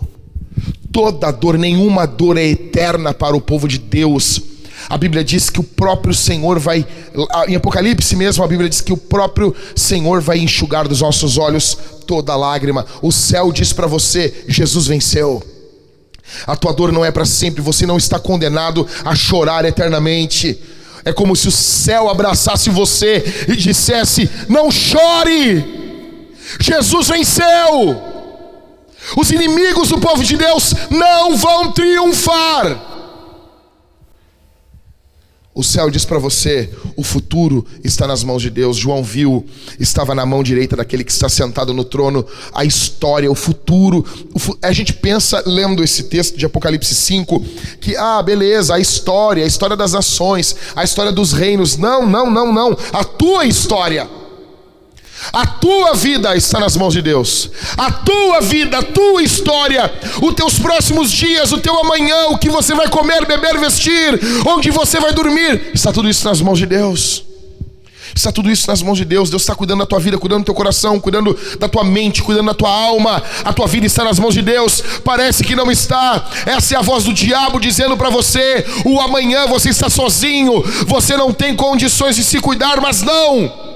Toda 0.92 1.30
dor, 1.30 1.56
nenhuma 1.60 2.08
dor 2.08 2.40
é 2.40 2.46
eterna 2.46 3.14
para 3.14 3.36
o 3.36 3.42
povo 3.42 3.68
de 3.68 3.78
Deus. 3.78 4.42
A 4.90 4.98
Bíblia 4.98 5.24
diz 5.24 5.50
que 5.50 5.60
o 5.60 5.64
próprio 5.64 6.14
Senhor 6.14 6.60
vai, 6.60 6.86
em 7.48 7.56
Apocalipse 7.56 8.16
mesmo, 8.16 8.44
a 8.44 8.48
Bíblia 8.48 8.70
diz 8.70 8.82
que 8.82 8.94
o 8.94 8.98
próprio 8.98 9.56
Senhor 9.76 10.22
vai 10.22 10.40
enxugar 10.40 10.88
dos 10.88 11.02
nossos 11.02 11.38
olhos 11.38 11.78
toda 12.06 12.36
lágrima. 12.36 12.86
O 13.02 13.12
céu 13.12 13.52
diz 13.52 13.74
para 13.74 13.88
você: 13.88 14.44
Jesus 14.48 14.88
venceu. 14.88 15.42
A 16.48 16.56
tua 16.56 16.74
dor 16.74 16.92
não 16.92 17.04
é 17.04 17.12
para 17.12 17.26
sempre, 17.26 17.62
você 17.62 17.86
não 17.86 17.98
está 17.98 18.20
condenado 18.20 18.88
a 19.04 19.14
chorar 19.16 19.66
eternamente. 19.66 20.60
É 21.04 21.12
como 21.12 21.36
se 21.36 21.48
o 21.48 21.52
céu 21.52 22.10
abraçasse 22.10 22.70
você 22.70 23.46
e 23.48 23.56
dissesse: 23.56 24.30
Não 24.48 24.72
chore, 24.72 26.10
Jesus 26.60 27.08
venceu. 27.08 28.02
Os 29.18 29.32
inimigos 29.32 29.90
do 29.90 30.00
povo 30.00 30.24
de 30.24 30.38
Deus 30.38 30.74
não 30.90 31.36
vão 31.36 31.72
triunfar. 31.72 32.91
O 35.54 35.64
céu 35.64 35.90
diz 35.90 36.06
para 36.06 36.18
você: 36.18 36.70
o 36.96 37.04
futuro 37.04 37.66
está 37.84 38.08
nas 38.08 38.24
mãos 38.24 38.42
de 38.42 38.50
Deus. 38.50 38.78
João 38.78 39.04
viu, 39.04 39.46
estava 39.78 40.16
na 40.16 40.26
mão 40.26 40.42
direita 40.42 40.78
daquele 40.78 41.04
que 41.04 41.12
está 41.12 41.28
sentado 41.28 41.74
no 41.74 41.84
trono. 41.84 42.26
A 42.54 42.64
história, 42.64 43.30
o 43.30 43.36
futuro. 43.36 44.06
O 44.34 44.40
fu 44.40 44.58
a 44.62 44.72
gente 44.72 44.94
pensa, 44.94 45.44
lendo 45.46 45.84
esse 45.84 46.04
texto 46.04 46.38
de 46.38 46.46
Apocalipse 46.46 46.96
5, 46.96 47.44
que, 47.82 47.98
ah, 47.98 48.22
beleza, 48.24 48.76
a 48.76 48.80
história, 48.80 49.44
a 49.44 49.48
história 49.48 49.76
das 49.76 49.92
nações, 49.92 50.56
a 50.74 50.86
história 50.86 51.12
dos 51.12 51.34
reinos. 51.34 51.76
Não, 51.76 52.08
não, 52.08 52.32
não, 52.32 52.54
não. 52.54 52.78
A 52.94 53.04
tua 53.04 53.46
história. 53.46 54.21
A 55.32 55.46
tua 55.46 55.94
vida 55.94 56.36
está 56.36 56.60
nas 56.60 56.76
mãos 56.76 56.94
de 56.94 57.02
Deus. 57.02 57.50
A 57.78 57.92
tua 57.92 58.42
vida, 58.42 58.80
a 58.80 58.84
tua 58.84 59.22
história, 59.22 59.92
os 60.22 60.34
teus 60.34 60.60
próximos 60.60 61.12
dias, 61.12 61.52
o 61.52 61.58
teu 61.58 61.80
amanhã, 61.80 62.28
o 62.30 62.38
que 62.38 62.50
você 62.50 62.74
vai 62.74 62.90
comer, 62.90 63.26
beber, 63.26 63.60
vestir, 63.60 64.20
onde 64.46 64.72
você 64.72 65.00
vai 65.00 65.14
dormir, 65.14 65.72
está 65.74 65.92
tudo 65.92 66.10
isso 66.10 66.28
nas 66.28 66.42
mãos 66.42 66.58
de 66.58 66.66
Deus. 66.66 67.24
Está 68.14 68.30
tudo 68.30 68.52
isso 68.52 68.68
nas 68.68 68.82
mãos 68.82 68.98
de 68.98 69.06
Deus. 69.06 69.30
Deus 69.30 69.42
está 69.42 69.56
cuidando 69.56 69.80
da 69.80 69.86
tua 69.86 70.00
vida, 70.00 70.18
cuidando 70.18 70.42
do 70.42 70.46
teu 70.46 70.54
coração, 70.54 71.00
cuidando 71.00 71.38
da 71.58 71.70
tua 71.70 71.84
mente, 71.84 72.22
cuidando 72.22 72.48
da 72.48 72.54
tua 72.54 72.70
alma. 72.70 73.24
A 73.46 73.54
tua 73.54 73.68
vida 73.68 73.86
está 73.86 74.04
nas 74.04 74.20
mãos 74.20 74.34
de 74.34 74.42
Deus. 74.42 74.84
Parece 75.04 75.44
que 75.44 75.56
não 75.56 75.72
está. 75.72 76.30
Essa 76.46 76.76
é 76.76 76.78
a 76.78 76.82
voz 76.82 77.06
do 77.06 77.14
diabo 77.14 77.60
dizendo 77.60 77.96
para 77.96 78.10
você: 78.10 78.66
o 78.86 79.00
amanhã 79.00 79.48
você 79.48 79.70
está 79.70 79.90
sozinho, 79.90 80.62
você 80.86 81.16
não 81.16 81.32
tem 81.32 81.56
condições 81.56 82.16
de 82.16 82.24
se 82.24 82.40
cuidar, 82.40 82.82
mas 82.82 83.02
não 83.02 83.72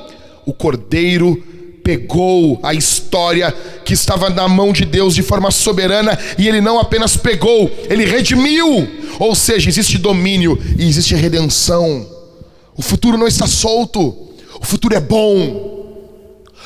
o 0.45 0.53
cordeiro 0.53 1.41
pegou 1.83 2.59
a 2.63 2.73
história 2.73 3.51
que 3.85 3.93
estava 3.93 4.29
na 4.31 4.47
mão 4.47 4.73
de 4.73 4.83
Deus 4.83 5.13
de 5.13 5.21
forma 5.21 5.51
soberana 5.51 6.17
e 6.35 6.47
ele 6.47 6.59
não 6.59 6.79
apenas 6.79 7.15
pegou, 7.15 7.69
ele 7.87 8.05
redimiu. 8.05 8.87
Ou 9.19 9.35
seja, 9.35 9.69
existe 9.69 9.99
domínio 9.99 10.59
e 10.79 10.87
existe 10.87 11.13
redenção. 11.13 12.07
O 12.75 12.81
futuro 12.81 13.17
não 13.17 13.27
está 13.27 13.45
solto, 13.45 14.15
o 14.59 14.65
futuro 14.65 14.95
é 14.95 14.99
bom. 14.99 15.75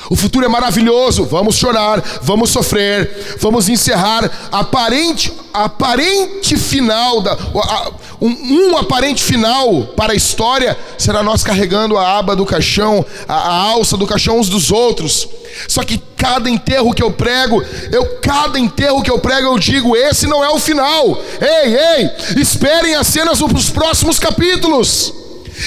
O 0.08 0.16
futuro 0.16 0.46
é 0.46 0.48
maravilhoso. 0.48 1.26
Vamos 1.26 1.56
chorar, 1.56 2.02
vamos 2.22 2.48
sofrer, 2.48 3.36
vamos 3.38 3.68
encerrar 3.68 4.48
aparente, 4.50 5.30
aparente 5.52 6.56
final 6.56 7.20
da, 7.20 7.32
a, 7.32 7.92
um, 8.20 8.28
um, 8.28 8.76
aparente 8.76 9.22
final 9.22 9.84
para 9.96 10.12
a 10.12 10.16
história 10.16 10.76
será 10.98 11.22
nós 11.22 11.42
carregando 11.42 11.96
a 11.96 12.18
aba 12.18 12.36
do 12.36 12.44
caixão, 12.44 13.04
a, 13.26 13.34
a, 13.34 13.54
alça 13.70 13.96
do 13.96 14.06
caixão 14.06 14.38
uns 14.38 14.48
dos 14.48 14.70
outros. 14.70 15.28
Só 15.66 15.82
que 15.82 16.00
cada 16.16 16.50
enterro 16.50 16.92
que 16.92 17.02
eu 17.02 17.10
prego, 17.10 17.62
eu 17.90 18.18
cada 18.20 18.58
enterro 18.58 19.02
que 19.02 19.10
eu 19.10 19.18
prego 19.18 19.48
eu 19.48 19.58
digo, 19.58 19.96
esse 19.96 20.26
não 20.26 20.44
é 20.44 20.50
o 20.50 20.58
final. 20.58 21.18
Ei, 21.40 21.76
ei, 21.76 22.10
esperem 22.40 22.94
as 22.94 23.06
cenas 23.06 23.38
dos 23.38 23.70
próximos 23.70 24.18
capítulos. 24.18 25.14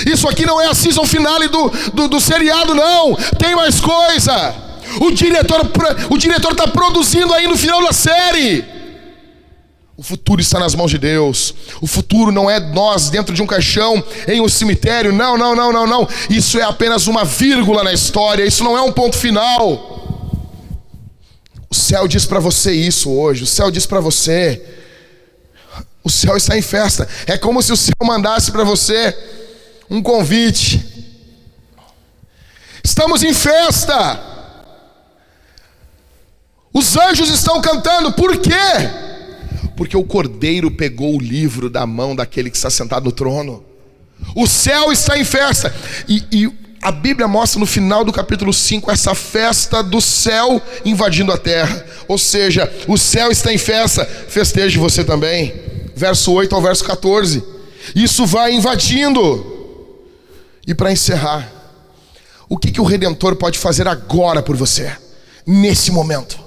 Isso 0.05 0.27
aqui 0.27 0.45
não 0.45 0.59
é 0.61 0.67
a 0.67 0.73
season 0.73 1.05
finale 1.05 1.47
do, 1.47 1.71
do, 1.93 2.07
do 2.07 2.19
seriado, 2.19 2.73
não. 2.73 3.15
Tem 3.37 3.55
mais 3.55 3.79
coisa. 3.79 4.55
O 5.01 5.11
diretor 5.11 5.61
o 6.09 6.17
diretor 6.17 6.51
está 6.51 6.67
produzindo 6.67 7.33
aí 7.33 7.47
no 7.47 7.57
final 7.57 7.83
da 7.83 7.93
série. 7.93 8.72
O 10.03 10.05
futuro 10.05 10.41
está 10.41 10.59
nas 10.59 10.75
mãos 10.75 10.91
de 10.91 10.97
Deus. 10.97 11.55
O 11.79 11.87
futuro 11.87 12.29
não 12.29 12.49
é 12.49 12.59
nós 12.59 13.09
dentro 13.09 13.33
de 13.33 13.41
um 13.41 13.47
caixão 13.47 14.03
em 14.27 14.41
um 14.41 14.49
cemitério. 14.49 15.13
Não, 15.13 15.37
não, 15.37 15.55
não, 15.55 15.71
não, 15.71 15.87
não. 15.87 16.09
Isso 16.29 16.59
é 16.59 16.61
apenas 16.61 17.07
uma 17.07 17.23
vírgula 17.23 17.85
na 17.85 17.93
história. 17.93 18.43
Isso 18.43 18.65
não 18.65 18.77
é 18.77 18.81
um 18.81 18.91
ponto 18.91 19.15
final. 19.17 20.27
O 21.69 21.73
céu 21.73 22.05
diz 22.05 22.25
para 22.25 22.41
você 22.41 22.73
isso 22.73 23.09
hoje. 23.11 23.43
O 23.43 23.47
céu 23.47 23.71
diz 23.71 23.85
para 23.85 24.01
você. 24.01 24.61
O 26.03 26.09
céu 26.09 26.35
está 26.35 26.57
em 26.57 26.61
festa. 26.61 27.07
É 27.25 27.37
como 27.37 27.63
se 27.63 27.71
o 27.71 27.77
céu 27.77 27.95
mandasse 28.03 28.51
para 28.51 28.65
você 28.65 29.17
um 29.89 30.03
convite. 30.03 31.15
Estamos 32.83 33.23
em 33.23 33.33
festa. 33.33 34.21
Os 36.73 36.97
anjos 36.97 37.29
estão 37.29 37.61
cantando. 37.61 38.11
Por 38.11 38.35
quê? 38.35 39.12
Porque 39.75 39.97
o 39.97 40.03
cordeiro 40.03 40.69
pegou 40.69 41.15
o 41.15 41.21
livro 41.21 41.69
da 41.69 41.85
mão 41.85 42.15
daquele 42.15 42.49
que 42.49 42.57
está 42.57 42.69
sentado 42.69 43.05
no 43.05 43.11
trono. 43.11 43.63
O 44.35 44.47
céu 44.47 44.91
está 44.91 45.17
em 45.17 45.23
festa. 45.23 45.73
E, 46.07 46.23
e 46.31 46.51
a 46.81 46.91
Bíblia 46.91 47.27
mostra 47.27 47.59
no 47.59 47.65
final 47.65 48.03
do 48.03 48.11
capítulo 48.11 48.51
5 48.51 48.91
essa 48.91 49.15
festa 49.15 49.81
do 49.81 50.01
céu 50.01 50.61
invadindo 50.83 51.31
a 51.31 51.37
terra. 51.37 51.85
Ou 52.07 52.17
seja, 52.17 52.71
o 52.87 52.97
céu 52.97 53.31
está 53.31 53.53
em 53.53 53.57
festa, 53.57 54.05
festeje 54.05 54.77
você 54.77 55.03
também. 55.03 55.53
Verso 55.95 56.31
8 56.33 56.53
ao 56.53 56.61
verso 56.61 56.83
14. 56.83 57.43
Isso 57.95 58.25
vai 58.25 58.53
invadindo. 58.53 59.51
E 60.67 60.73
para 60.73 60.91
encerrar, 60.91 61.51
o 62.49 62.57
que, 62.57 62.71
que 62.71 62.81
o 62.81 62.85
Redentor 62.85 63.35
pode 63.35 63.57
fazer 63.57 63.87
agora 63.87 64.41
por 64.43 64.55
você, 64.55 64.91
nesse 65.45 65.91
momento? 65.91 66.42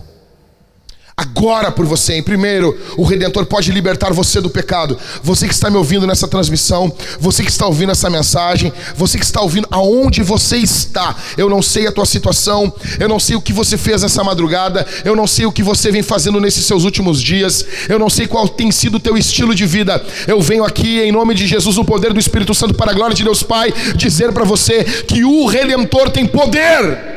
Agora 1.16 1.72
por 1.72 1.86
você. 1.86 2.14
Em 2.14 2.22
primeiro, 2.22 2.78
o 2.96 3.02
Redentor 3.02 3.46
pode 3.46 3.72
libertar 3.72 4.12
você 4.12 4.38
do 4.38 4.50
pecado. 4.50 4.98
Você 5.22 5.48
que 5.48 5.54
está 5.54 5.70
me 5.70 5.78
ouvindo 5.78 6.06
nessa 6.06 6.28
transmissão, 6.28 6.92
você 7.18 7.42
que 7.42 7.50
está 7.50 7.66
ouvindo 7.66 7.92
essa 7.92 8.10
mensagem, 8.10 8.70
você 8.94 9.18
que 9.18 9.24
está 9.24 9.40
ouvindo 9.40 9.66
aonde 9.70 10.22
você 10.22 10.58
está. 10.58 11.16
Eu 11.38 11.48
não 11.48 11.62
sei 11.62 11.86
a 11.86 11.92
tua 11.92 12.04
situação, 12.04 12.70
eu 13.00 13.08
não 13.08 13.18
sei 13.18 13.34
o 13.34 13.40
que 13.40 13.52
você 13.52 13.78
fez 13.78 14.02
essa 14.02 14.22
madrugada, 14.22 14.86
eu 15.04 15.16
não 15.16 15.26
sei 15.26 15.46
o 15.46 15.52
que 15.52 15.62
você 15.62 15.90
vem 15.90 16.02
fazendo 16.02 16.38
nesses 16.38 16.66
seus 16.66 16.84
últimos 16.84 17.22
dias, 17.22 17.64
eu 17.88 17.98
não 17.98 18.10
sei 18.10 18.26
qual 18.26 18.46
tem 18.46 18.70
sido 18.70 18.96
o 18.96 19.00
teu 19.00 19.16
estilo 19.16 19.54
de 19.54 19.64
vida. 19.64 20.04
Eu 20.26 20.40
venho 20.42 20.64
aqui 20.64 21.00
em 21.00 21.12
nome 21.12 21.34
de 21.34 21.46
Jesus, 21.46 21.76
no 21.76 21.84
poder 21.84 22.12
do 22.12 22.20
Espírito 22.20 22.54
Santo, 22.54 22.74
para 22.74 22.90
a 22.90 22.94
glória 22.94 23.16
de 23.16 23.24
Deus 23.24 23.42
Pai, 23.42 23.72
dizer 23.94 24.32
para 24.32 24.44
você 24.44 24.84
que 24.84 25.24
o 25.24 25.46
Redentor 25.46 26.10
tem 26.10 26.26
poder. 26.26 27.16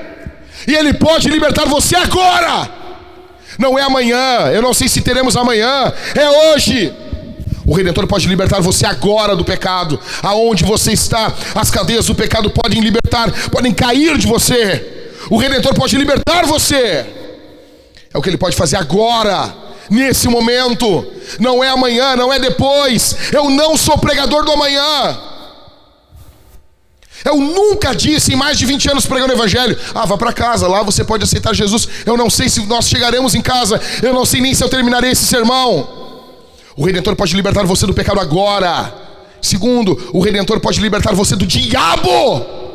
E 0.66 0.74
ele 0.74 0.94
pode 0.94 1.28
libertar 1.30 1.66
você 1.66 1.96
agora 1.96 2.79
não 3.60 3.78
é 3.78 3.84
amanhã, 3.84 4.50
eu 4.54 4.62
não 4.62 4.74
sei 4.74 4.88
se 4.88 5.02
teremos 5.02 5.36
amanhã, 5.36 5.94
é 6.16 6.30
hoje. 6.54 6.94
O 7.66 7.76
Redentor 7.76 8.08
pode 8.08 8.28
libertar 8.28 8.62
você 8.62 8.86
agora 8.86 9.36
do 9.36 9.46
pecado, 9.46 10.00
aonde 10.24 10.64
você 10.64 10.94
está, 10.94 11.32
as 11.54 11.70
cadeias 11.70 12.08
do 12.08 12.16
pecado 12.16 12.50
podem 12.50 12.80
libertar, 12.80 13.32
podem 13.52 13.72
cair 13.72 14.18
de 14.18 14.26
você. 14.26 15.12
O 15.30 15.38
Redentor 15.38 15.76
pode 15.76 15.96
libertar 15.96 16.46
você, 16.46 17.06
é 18.12 18.18
o 18.18 18.22
que 18.22 18.30
ele 18.30 18.38
pode 18.38 18.56
fazer 18.56 18.78
agora, 18.78 19.54
nesse 19.90 20.28
momento, 20.28 21.06
não 21.40 21.64
é 21.64 21.70
amanhã, 21.70 22.16
não 22.16 22.32
é 22.32 22.40
depois. 22.40 23.16
Eu 23.32 23.50
não 23.50 23.78
sou 23.78 23.98
pregador 23.98 24.46
do 24.46 24.52
amanhã. 24.52 25.29
Eu 27.26 27.36
nunca 27.38 27.94
disse 27.94 28.34
em 28.34 28.36
mais 28.36 28.58
de 28.58 28.66
20 28.66 28.92
anos 28.92 29.06
pregando 29.06 29.34
o 29.34 29.36
Evangelho: 29.36 29.78
ah, 29.94 30.06
vá 30.06 30.18
para 30.18 30.34
casa, 30.34 30.68
lá 30.68 30.84
você 30.84 31.04
pode 31.04 31.24
aceitar 31.24 31.54
Jesus. 31.54 31.88
Eu 32.06 32.16
não 32.16 32.30
sei 32.30 32.50
se 32.50 32.66
nós 32.66 32.88
chegaremos 32.88 33.36
em 33.36 33.42
casa, 33.42 33.80
eu 34.02 34.14
não 34.14 34.26
sei 34.26 34.42
nem 34.42 34.54
se 34.54 34.64
eu 34.64 34.70
terminarei 34.70 35.12
esse 35.12 35.26
sermão. 35.26 35.88
O 36.76 36.86
Redentor 36.86 37.16
pode 37.16 37.36
libertar 37.36 37.66
você 37.66 37.86
do 37.86 37.94
pecado 37.94 38.20
agora. 38.20 38.94
Segundo, 39.42 40.10
o 40.14 40.22
Redentor 40.22 40.60
pode 40.60 40.80
libertar 40.80 41.14
você 41.14 41.36
do 41.36 41.46
diabo. 41.46 42.69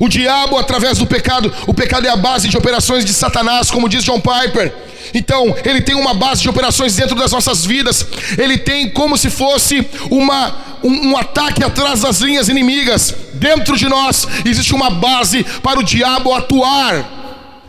O 0.00 0.08
diabo, 0.08 0.58
através 0.58 0.98
do 0.98 1.06
pecado, 1.06 1.52
o 1.66 1.74
pecado 1.74 2.06
é 2.06 2.10
a 2.10 2.16
base 2.16 2.48
de 2.48 2.56
operações 2.56 3.04
de 3.04 3.12
Satanás, 3.12 3.70
como 3.70 3.88
diz 3.88 4.04
John 4.04 4.20
Piper. 4.20 4.72
Então, 5.12 5.54
ele 5.64 5.80
tem 5.80 5.94
uma 5.94 6.12
base 6.12 6.42
de 6.42 6.48
operações 6.48 6.96
dentro 6.96 7.14
das 7.14 7.30
nossas 7.30 7.64
vidas. 7.64 8.06
Ele 8.36 8.58
tem 8.58 8.90
como 8.90 9.16
se 9.16 9.30
fosse 9.30 9.86
uma, 10.10 10.54
um, 10.82 11.10
um 11.10 11.16
ataque 11.16 11.62
atrás 11.62 12.00
das 12.00 12.20
linhas 12.20 12.48
inimigas. 12.48 13.14
Dentro 13.34 13.76
de 13.76 13.88
nós 13.88 14.26
existe 14.44 14.74
uma 14.74 14.90
base 14.90 15.44
para 15.62 15.78
o 15.78 15.84
diabo 15.84 16.34
atuar. 16.34 17.08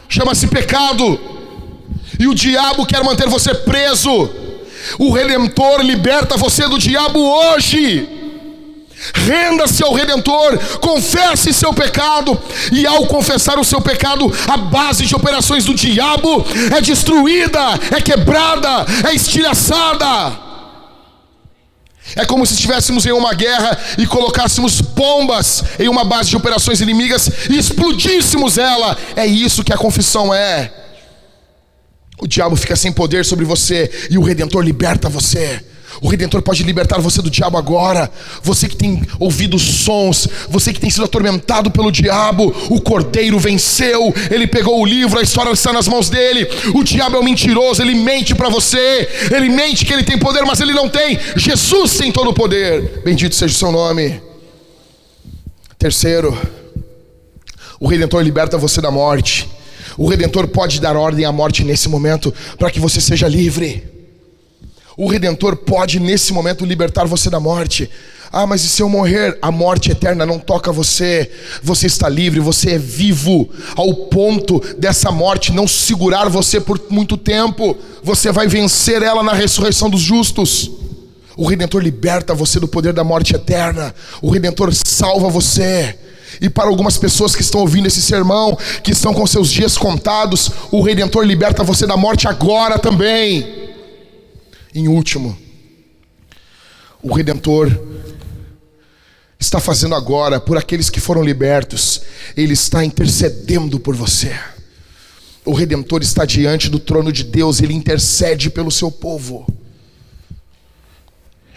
Chama-se 0.09 0.47
pecado. 0.47 1.19
E 2.19 2.27
o 2.27 2.33
diabo 2.33 2.85
quer 2.85 3.03
manter 3.03 3.27
você 3.27 3.53
preso. 3.53 4.29
O 4.97 5.11
redentor 5.11 5.81
liberta 5.81 6.37
você 6.37 6.67
do 6.67 6.79
diabo 6.79 7.19
hoje. 7.19 8.24
Renda-se 9.13 9.83
ao 9.83 9.93
Redentor, 9.93 10.57
confesse 10.79 11.53
seu 11.53 11.73
pecado, 11.73 12.39
e 12.71 12.85
ao 12.85 13.05
confessar 13.07 13.59
o 13.59 13.63
seu 13.63 13.81
pecado, 13.81 14.31
a 14.47 14.57
base 14.57 15.05
de 15.05 15.15
operações 15.15 15.65
do 15.65 15.73
diabo 15.73 16.45
é 16.75 16.81
destruída, 16.81 17.61
é 17.95 18.01
quebrada, 18.01 18.85
é 19.07 19.13
estilhaçada. 19.13 20.45
É 22.15 22.23
como 22.25 22.45
se 22.45 22.53
estivéssemos 22.53 23.05
em 23.05 23.11
uma 23.11 23.33
guerra 23.33 23.77
e 23.97 24.05
colocássemos 24.05 24.79
bombas 24.79 25.63
em 25.79 25.89
uma 25.89 26.03
base 26.03 26.29
de 26.29 26.37
operações 26.37 26.79
inimigas 26.79 27.29
e 27.49 27.57
explodíssemos 27.57 28.57
ela. 28.57 28.95
É 29.15 29.25
isso 29.25 29.63
que 29.63 29.73
a 29.73 29.77
confissão 29.77 30.33
é. 30.33 30.71
O 32.19 32.27
diabo 32.27 32.55
fica 32.55 32.75
sem 32.75 32.91
poder 32.91 33.25
sobre 33.25 33.43
você 33.43 34.07
e 34.09 34.17
o 34.17 34.23
redentor 34.23 34.63
liberta 34.63 35.09
você. 35.09 35.65
O 36.01 36.07
Redentor 36.07 36.41
pode 36.41 36.63
libertar 36.63 36.99
você 36.99 37.21
do 37.21 37.29
diabo 37.29 37.57
agora. 37.57 38.11
Você 38.43 38.67
que 38.67 38.75
tem 38.75 39.01
ouvido 39.19 39.57
sons, 39.57 40.27
você 40.49 40.73
que 40.73 40.79
tem 40.79 40.89
sido 40.89 41.05
atormentado 41.05 41.71
pelo 41.71 41.91
diabo, 41.91 42.53
o 42.69 42.81
Cordeiro 42.81 43.39
venceu, 43.39 44.13
ele 44.29 44.47
pegou 44.47 44.81
o 44.81 44.85
livro, 44.85 45.19
a 45.19 45.23
história 45.23 45.51
está 45.51 45.71
nas 45.71 45.87
mãos 45.87 46.09
dele. 46.09 46.47
O 46.73 46.83
diabo 46.83 47.17
é 47.17 47.19
um 47.19 47.23
mentiroso, 47.23 47.81
ele 47.81 47.95
mente 47.95 48.35
para 48.35 48.49
você, 48.49 49.07
ele 49.31 49.49
mente 49.49 49.85
que 49.85 49.93
ele 49.93 50.03
tem 50.03 50.17
poder, 50.17 50.43
mas 50.45 50.59
ele 50.59 50.73
não 50.73 50.89
tem. 50.89 51.17
Jesus 51.35 51.97
tem 51.97 52.11
todo 52.11 52.29
o 52.29 52.33
poder. 52.33 53.01
Bendito 53.03 53.35
seja 53.35 53.53
o 53.53 53.57
seu 53.57 53.71
nome. 53.71 54.21
Terceiro, 55.77 56.37
o 57.79 57.87
Redentor 57.87 58.21
liberta 58.21 58.57
você 58.57 58.81
da 58.81 58.91
morte. 58.91 59.49
O 59.97 60.07
Redentor 60.07 60.47
pode 60.47 60.81
dar 60.81 60.95
ordem 60.97 61.25
à 61.25 61.31
morte 61.31 61.63
nesse 61.63 61.87
momento 61.87 62.33
para 62.57 62.69
que 62.69 62.79
você 62.79 62.99
seja 62.99 63.27
livre. 63.27 63.94
O 64.97 65.07
Redentor 65.07 65.57
pode 65.57 65.99
nesse 65.99 66.31
momento 66.31 66.65
libertar 66.65 67.05
você 67.05 67.29
da 67.29 67.39
morte. 67.39 67.89
Ah, 68.31 68.45
mas 68.45 68.63
e 68.63 68.67
se 68.67 68.81
eu 68.81 68.89
morrer? 68.89 69.37
A 69.41 69.51
morte 69.51 69.91
eterna 69.91 70.25
não 70.25 70.39
toca 70.39 70.71
você. 70.71 71.29
Você 71.63 71.87
está 71.87 72.09
livre, 72.09 72.39
você 72.39 72.71
é 72.71 72.77
vivo, 72.77 73.49
ao 73.75 73.93
ponto 73.93 74.61
dessa 74.77 75.11
morte 75.11 75.51
não 75.51 75.67
segurar 75.67 76.29
você 76.29 76.59
por 76.59 76.81
muito 76.89 77.17
tempo. 77.17 77.77
Você 78.03 78.31
vai 78.31 78.47
vencer 78.47 79.01
ela 79.01 79.23
na 79.23 79.33
ressurreição 79.33 79.89
dos 79.89 80.01
justos. 80.01 80.71
O 81.37 81.45
Redentor 81.45 81.81
liberta 81.81 82.33
você 82.33 82.59
do 82.59 82.67
poder 82.67 82.93
da 82.93 83.03
morte 83.03 83.35
eterna. 83.35 83.93
O 84.21 84.29
Redentor 84.29 84.73
salva 84.73 85.29
você. 85.29 85.97
E 86.41 86.49
para 86.49 86.67
algumas 86.67 86.97
pessoas 86.97 87.35
que 87.35 87.41
estão 87.41 87.61
ouvindo 87.61 87.87
esse 87.87 88.01
sermão, 88.01 88.57
que 88.83 88.91
estão 88.91 89.13
com 89.13 89.25
seus 89.27 89.49
dias 89.51 89.77
contados, 89.77 90.51
o 90.71 90.81
Redentor 90.81 91.23
liberta 91.23 91.63
você 91.63 91.85
da 91.85 91.95
morte 91.95 92.27
agora 92.27 92.77
também. 92.77 93.74
Em 94.75 94.89
último, 94.89 95.37
o 97.01 97.13
Redentor 97.13 97.71
está 99.39 99.57
fazendo 99.57 99.95
agora 99.95 100.37
por 100.37 100.57
aqueles 100.57 100.89
que 100.89 100.99
foram 100.99 101.23
libertos, 101.23 102.01
ele 102.35 102.51
está 102.51 102.83
intercedendo 102.83 103.79
por 103.79 103.95
você. 103.95 104.37
O 105.45 105.53
Redentor 105.53 106.01
está 106.01 106.25
diante 106.25 106.69
do 106.69 106.77
trono 106.77 107.09
de 107.09 107.23
Deus, 107.23 107.61
ele 107.61 107.73
intercede 107.73 108.49
pelo 108.49 108.69
seu 108.69 108.91
povo. 108.91 109.47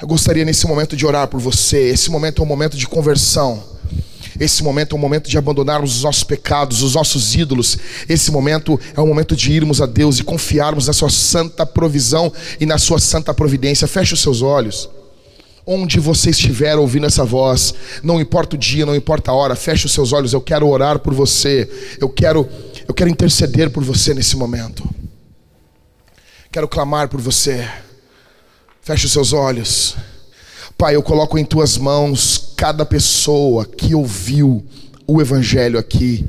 Eu 0.01 0.07
gostaria 0.07 0.45
nesse 0.45 0.65
momento 0.69 0.97
de 0.97 1.05
orar 1.05 1.27
por 1.27 1.41
você. 1.41 1.89
Esse 1.89 2.13
momento 2.13 2.41
é 2.41 2.45
um 2.45 2.49
momento 2.49 2.77
de 2.77 2.87
conversão. 2.87 3.65
Esse 4.39 4.63
momento 4.63 4.95
é 4.95 4.99
um 4.99 5.01
momento 5.01 5.29
de 5.29 5.37
abandonarmos 5.37 5.97
os 5.97 6.03
nossos 6.05 6.23
pecados, 6.23 6.83
os 6.83 6.95
nossos 6.95 7.35
ídolos. 7.35 7.77
Esse 8.09 8.31
momento 8.31 8.79
é 8.97 9.01
um 9.01 9.07
momento 9.07 9.35
de 9.35 9.53
irmos 9.53 9.81
a 9.81 9.87
Deus 9.87 10.19
e 10.19 10.25
confiarmos 10.25 10.87
na 10.87 10.93
Sua 10.93 11.11
santa 11.11 11.67
provisão 11.67 12.33
e 12.61 12.67
na 12.67 12.79
Sua 12.79 13.01
santa 13.01 13.35
providência. 13.35 13.89
Feche 13.89 14.15
os 14.15 14.21
seus 14.21 14.43
olhos. 14.43 14.89
onde 15.71 16.01
você 16.01 16.31
estiver 16.31 16.77
ouvindo 16.79 17.05
essa 17.05 17.27
voz, 17.27 17.75
não 18.03 18.19
importa 18.19 18.57
o 18.57 18.59
dia, 18.59 18.87
não 18.87 18.97
importa 18.97 19.31
a 19.31 19.35
hora, 19.35 19.55
feche 19.55 19.85
os 19.85 19.93
seus 19.93 20.15
olhos, 20.15 20.33
eu 20.33 20.41
quero 20.41 20.67
orar 20.67 20.99
por 20.99 21.13
você, 21.13 21.69
eu 22.01 22.09
quero, 22.09 22.49
eu 22.89 22.95
quero 22.95 23.11
interceder 23.11 23.69
por 23.69 23.85
você 23.85 24.15
nesse 24.15 24.35
momento. 24.35 24.89
Quero 26.51 26.67
clamar 26.67 27.09
por 27.09 27.21
você. 27.21 27.69
Feche 28.81 29.05
os 29.05 29.13
seus 29.13 29.35
olhos. 29.35 29.95
Pai, 30.79 30.95
eu 30.95 31.03
coloco 31.03 31.37
em 31.37 31.45
tuas 31.45 31.77
mãos 31.77 32.53
cada 32.57 32.87
pessoa 32.87 33.67
que 33.67 33.97
ouviu 33.97 34.65
o 35.09 35.21
evangelho 35.21 35.77
aqui 35.77 36.25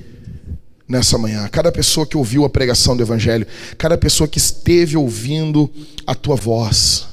nessa 0.88 1.20
manhã, 1.20 1.48
cada 1.48 1.72
pessoa 1.72 2.04
que 2.04 2.18
ouviu 2.18 2.44
a 2.44 2.50
pregação 2.50 2.98
do 2.98 3.04
evangelho, 3.04 3.46
cada 3.78 3.96
pessoa 3.96 4.28
que 4.28 4.40
esteve 4.40 4.98
ouvindo 4.98 5.70
a 6.04 6.16
tua 6.16 6.36
voz. 6.36 7.06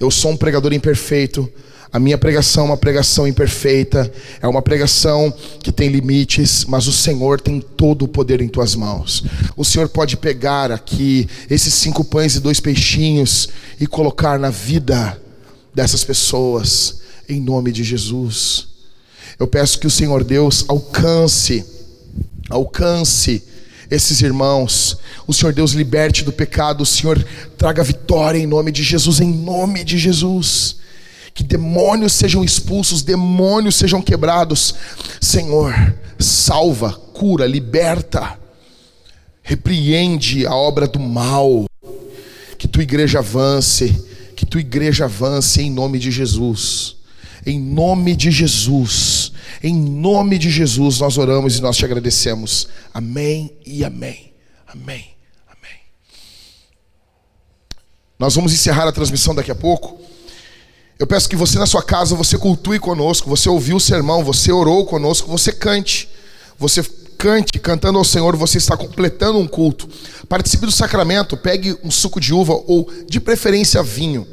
Eu 0.00 0.10
sou 0.10 0.32
um 0.32 0.36
pregador 0.36 0.72
imperfeito, 0.72 1.48
a 1.92 2.00
minha 2.00 2.18
pregação 2.18 2.64
é 2.64 2.66
uma 2.70 2.76
pregação 2.76 3.28
imperfeita, 3.28 4.12
é 4.40 4.48
uma 4.48 4.60
pregação 4.60 5.32
que 5.62 5.70
tem 5.70 5.88
limites, 5.88 6.64
mas 6.64 6.88
o 6.88 6.92
Senhor 6.92 7.40
tem 7.40 7.60
todo 7.60 8.06
o 8.06 8.08
poder 8.08 8.40
em 8.40 8.48
tuas 8.48 8.74
mãos. 8.74 9.22
O 9.56 9.64
Senhor 9.64 9.88
pode 9.88 10.16
pegar 10.16 10.72
aqui 10.72 11.28
esses 11.48 11.74
cinco 11.74 12.02
pães 12.02 12.34
e 12.34 12.40
dois 12.40 12.58
peixinhos 12.58 13.50
e 13.78 13.86
colocar 13.86 14.36
na 14.36 14.50
vida 14.50 15.21
dessas 15.74 16.04
pessoas, 16.04 17.00
em 17.28 17.40
nome 17.40 17.72
de 17.72 17.82
Jesus. 17.82 18.68
Eu 19.38 19.46
peço 19.46 19.78
que 19.78 19.86
o 19.86 19.90
Senhor 19.90 20.22
Deus 20.22 20.64
alcance, 20.68 21.64
alcance 22.48 23.42
esses 23.90 24.20
irmãos. 24.20 24.98
O 25.26 25.32
Senhor 25.32 25.52
Deus 25.52 25.72
liberte 25.72 26.24
do 26.24 26.32
pecado, 26.32 26.82
o 26.82 26.86
Senhor 26.86 27.24
traga 27.56 27.82
vitória 27.82 28.38
em 28.38 28.46
nome 28.46 28.72
de 28.72 28.82
Jesus, 28.82 29.20
em 29.20 29.32
nome 29.32 29.84
de 29.84 29.98
Jesus. 29.98 30.76
Que 31.34 31.42
demônios 31.42 32.12
sejam 32.12 32.44
expulsos, 32.44 33.02
demônios 33.02 33.76
sejam 33.76 34.02
quebrados. 34.02 34.74
Senhor, 35.20 35.74
salva, 36.18 36.92
cura, 36.92 37.46
liberta, 37.46 38.38
repreende 39.42 40.46
a 40.46 40.54
obra 40.54 40.86
do 40.86 41.00
mal. 41.00 41.64
Que 42.58 42.68
tua 42.68 42.82
igreja 42.82 43.20
avance, 43.20 44.11
tua 44.52 44.60
igreja 44.60 45.06
avance 45.06 45.62
em 45.62 45.70
nome 45.70 45.98
de 45.98 46.10
Jesus. 46.10 46.96
Em 47.46 47.58
nome 47.58 48.14
de 48.14 48.30
Jesus. 48.30 49.32
Em 49.62 49.74
nome 49.74 50.36
de 50.36 50.50
Jesus 50.50 51.00
nós 51.00 51.16
oramos 51.16 51.56
e 51.56 51.62
nós 51.62 51.74
te 51.74 51.86
agradecemos. 51.86 52.68
Amém 52.92 53.50
e 53.64 53.82
amém. 53.82 54.34
Amém. 54.66 55.06
Amém. 55.48 55.80
Nós 58.18 58.34
vamos 58.34 58.52
encerrar 58.52 58.86
a 58.86 58.92
transmissão 58.92 59.34
daqui 59.34 59.50
a 59.50 59.54
pouco. 59.54 59.98
Eu 60.98 61.06
peço 61.06 61.30
que 61.30 61.34
você 61.34 61.58
na 61.58 61.66
sua 61.66 61.82
casa, 61.82 62.14
você 62.14 62.36
cultue 62.36 62.78
conosco, 62.78 63.30
você 63.30 63.48
ouviu 63.48 63.76
o 63.76 63.80
sermão, 63.80 64.22
você 64.22 64.52
orou 64.52 64.84
conosco, 64.84 65.30
você 65.30 65.50
cante. 65.50 66.10
Você 66.58 66.82
cante, 67.16 67.58
cantando 67.58 67.96
ao 67.96 68.04
Senhor, 68.04 68.36
você 68.36 68.58
está 68.58 68.76
completando 68.76 69.38
um 69.38 69.48
culto. 69.48 69.88
Participe 70.28 70.66
do 70.66 70.72
sacramento, 70.72 71.38
pegue 71.38 71.74
um 71.82 71.90
suco 71.90 72.20
de 72.20 72.34
uva 72.34 72.52
ou 72.52 72.86
de 73.08 73.18
preferência 73.18 73.82
vinho. 73.82 74.26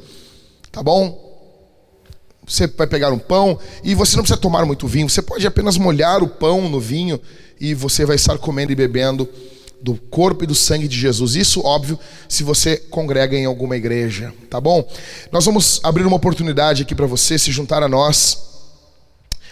Tá 0.79 0.83
bom? 0.83 1.35
Você 2.47 2.65
vai 2.65 2.87
pegar 2.87 3.11
um 3.11 3.19
pão 3.19 3.59
e 3.83 3.93
você 3.93 4.15
não 4.15 4.23
precisa 4.23 4.39
tomar 4.39 4.65
muito 4.65 4.87
vinho, 4.87 5.09
você 5.09 5.21
pode 5.21 5.45
apenas 5.45 5.77
molhar 5.77 6.23
o 6.23 6.27
pão 6.29 6.69
no 6.69 6.79
vinho 6.79 7.19
e 7.59 7.73
você 7.73 8.05
vai 8.05 8.15
estar 8.15 8.37
comendo 8.37 8.71
e 8.71 8.75
bebendo 8.75 9.27
do 9.81 9.95
corpo 9.95 10.45
e 10.45 10.47
do 10.47 10.55
sangue 10.55 10.87
de 10.87 10.97
Jesus. 10.97 11.35
Isso, 11.35 11.59
óbvio, 11.65 11.99
se 12.29 12.43
você 12.43 12.77
congrega 12.77 13.35
em 13.35 13.43
alguma 13.43 13.75
igreja, 13.75 14.33
tá 14.49 14.61
bom? 14.61 14.89
Nós 15.33 15.43
vamos 15.43 15.81
abrir 15.83 16.05
uma 16.05 16.15
oportunidade 16.15 16.83
aqui 16.83 16.95
para 16.95 17.05
você 17.05 17.37
se 17.37 17.51
juntar 17.51 17.83
a 17.83 17.89
nós 17.89 18.37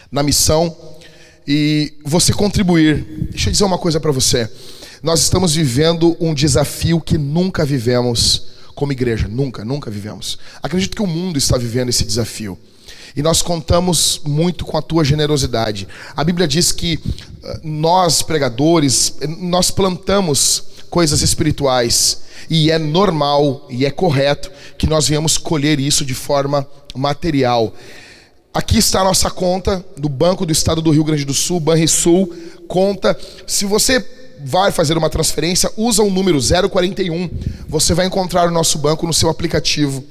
na 0.09 0.23
missão 0.23 0.73
e 1.45 1.97
você 2.05 2.31
contribuir. 2.31 3.05
Deixa 3.31 3.49
eu 3.49 3.51
dizer 3.51 3.65
uma 3.65 3.77
coisa 3.77 3.99
para 3.99 4.13
você. 4.13 4.49
Nós 5.03 5.23
estamos 5.23 5.53
vivendo 5.53 6.15
um 6.21 6.33
desafio 6.33 7.01
que 7.01 7.17
nunca 7.17 7.65
vivemos 7.65 8.55
como 8.77 8.91
igreja, 8.91 9.27
nunca, 9.27 9.65
nunca 9.65 9.89
vivemos. 9.89 10.37
Acredito 10.61 10.95
que 10.95 11.01
o 11.01 11.07
mundo 11.07 11.35
está 11.35 11.57
vivendo 11.57 11.89
esse 11.89 12.05
desafio. 12.05 12.55
E 13.15 13.23
nós 13.23 13.41
contamos 13.41 14.21
muito 14.23 14.63
com 14.65 14.77
a 14.77 14.83
tua 14.83 15.03
generosidade. 15.03 15.87
A 16.15 16.23
Bíblia 16.23 16.47
diz 16.47 16.71
que 16.71 16.99
eh, 17.43 17.59
nós, 17.63 18.21
pregadores, 18.21 19.15
nós 19.39 19.71
plantamos 19.71 20.63
coisas 20.91 21.23
espirituais. 21.23 22.21
E 22.47 22.69
é 22.69 22.77
normal 22.77 23.65
e 23.67 23.83
é 23.83 23.89
correto 23.89 24.51
que 24.77 24.85
nós 24.85 25.07
venhamos 25.07 25.39
colher 25.39 25.79
isso 25.79 26.05
de 26.05 26.13
forma 26.13 26.65
material. 26.95 27.73
Aqui 28.53 28.77
está 28.77 29.01
a 29.01 29.05
nossa 29.05 29.31
conta 29.31 29.83
do 29.97 30.07
Banco 30.07 30.45
do 30.45 30.51
Estado 30.51 30.83
do 30.83 30.91
Rio 30.91 31.03
Grande 31.03 31.25
do 31.25 31.33
Sul, 31.33 31.59
Banrisul, 31.59 32.31
conta. 32.67 33.17
Se 33.47 33.65
você 33.65 33.99
vai 34.43 34.71
fazer 34.71 34.97
uma 34.97 35.09
transferência, 35.09 35.71
usa 35.77 36.03
o 36.03 36.09
número 36.09 36.39
041. 36.39 37.29
Você 37.67 37.93
vai 37.93 38.05
encontrar 38.05 38.47
o 38.47 38.51
nosso 38.51 38.77
banco 38.77 39.05
no 39.05 39.13
seu 39.13 39.29
aplicativo. 39.29 40.03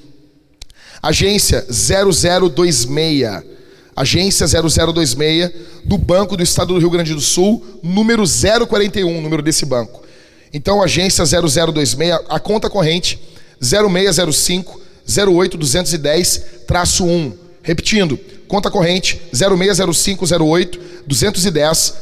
Agência 1.03 1.65
0026. 1.71 3.45
Agência 3.95 4.47
0026 4.47 5.51
do 5.85 5.97
Banco 5.97 6.37
do 6.37 6.43
Estado 6.43 6.75
do 6.75 6.81
Rio 6.81 6.91
Grande 6.91 7.15
do 7.15 7.21
Sul, 7.21 7.65
número 7.83 8.25
041, 8.69 9.21
número 9.21 9.43
desse 9.43 9.65
banco. 9.65 10.03
Então, 10.53 10.83
agência 10.83 11.25
0026, 11.25 12.21
a 12.29 12.39
conta 12.39 12.69
corrente 12.69 13.19
0605 13.61 14.81
08210 15.07 16.43
1. 17.01 17.33
Repetindo, 17.63 18.19
conta 18.49 18.71
corrente 18.71 19.21
0605 19.33 20.25
08 20.45 20.81
210 21.07 21.95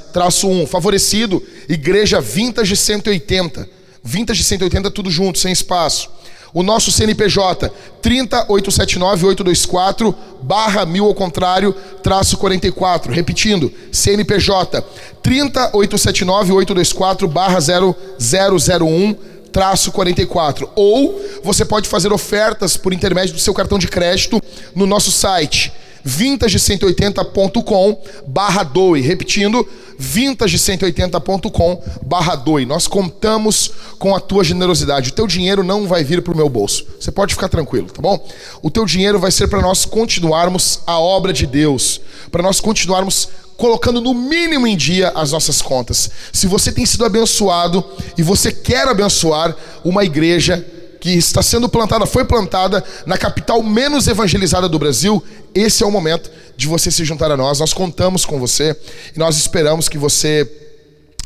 1. 0.45 0.67
Favorecido, 0.67 1.43
Igreja 1.69 2.21
Vintage 2.21 2.77
180. 2.77 3.69
Vintage 4.03 4.43
180 4.45 4.91
tudo 4.91 5.11
junto, 5.11 5.39
sem 5.39 5.53
espaço. 5.53 6.11
O 6.53 6.63
nosso 6.63 6.93
CNPJ 6.93 7.73
3879824 8.01 10.15
barra 10.41 10.87
mil 10.87 11.07
ao 11.07 11.15
contrário, 11.15 11.75
traço 12.01 12.37
44. 12.37 13.13
Repetindo, 13.13 13.73
CNPJ 13.91 14.85
3879824 15.23 17.27
barra 17.27 17.59
0001 17.59 19.17
traço 19.51 19.91
44. 19.91 20.71
Ou 20.77 21.21
você 21.43 21.65
pode 21.65 21.89
fazer 21.89 22.13
ofertas 22.13 22.77
por 22.77 22.93
intermédio 22.93 23.35
do 23.35 23.41
seu 23.41 23.55
cartão 23.55 23.79
de 23.79 23.89
crédito 23.89 24.41
no 24.77 24.87
nosso 24.87 25.11
site 25.11 25.73
vintage180.com 26.07 28.03
barra 28.27 28.63
doe. 28.63 29.01
Repetindo, 29.01 29.67
vintage180.com 29.99 31.83
barra 32.03 32.35
doe. 32.35 32.67
Nós 32.67 32.87
contamos 32.87 33.71
com 33.99 34.15
a 34.15 34.21
tua 34.21 34.45
generosidade. 34.45 35.11
O 35.11 35.15
teu 35.15 35.27
dinheiro 35.27 35.63
não 35.63 35.87
vai 35.87 36.05
vir 36.05 36.23
para 36.23 36.33
o 36.33 36.37
meu 36.37 36.49
bolso. 36.49 36.87
Você 37.01 37.11
pode 37.11 37.35
ficar 37.35 37.49
tranquilo, 37.49 37.87
tá 37.87 38.03
bom? 38.03 38.27
O 38.63 38.71
teu 38.71 38.85
dinheiro 38.85 39.19
vai 39.19 39.31
ser 39.31 39.49
para 39.49 39.63
nós 39.63 39.85
continuarmos 39.85 40.81
a 40.87 40.99
obra 40.99 41.33
de 41.33 41.47
Deus, 41.47 42.01
para 42.31 42.43
nós 42.43 42.61
continuarmos 42.61 43.29
colocando 43.57 44.01
no 44.01 44.13
mínimo 44.13 44.67
em 44.67 44.77
dia 44.77 45.13
as 45.15 45.33
nossas 45.33 45.63
contas. 45.63 46.11
Se 46.33 46.47
você 46.47 46.73
tem 46.73 46.85
sido 46.85 47.05
abençoado 47.05 47.85
e 48.19 48.23
você 48.23 48.51
quer 48.51 48.89
abençoar 48.89 49.57
uma 49.85 50.05
igreja 50.05 50.67
que 51.05 51.11
está 51.11 51.43
sendo 51.43 51.69
plantada, 51.69 52.07
foi 52.07 52.25
plantada 52.25 52.83
na 53.05 53.19
capital 53.19 53.63
menos 53.63 54.09
evangelizada 54.09 54.71
do 54.71 54.79
Brasil, 54.79 55.23
esse 55.55 55.83
é 55.83 55.87
o 55.87 55.91
momento 55.91 56.31
de 56.57 56.67
você 56.67 56.91
se 56.91 57.05
juntar 57.05 57.31
a 57.31 57.37
nós. 57.37 57.61
Nós 57.61 57.75
contamos 57.75 58.25
com 58.25 58.41
você 58.41 58.75
e 59.15 59.19
nós 59.19 59.37
esperamos 59.37 59.87
que 59.87 59.99
você 59.99 60.51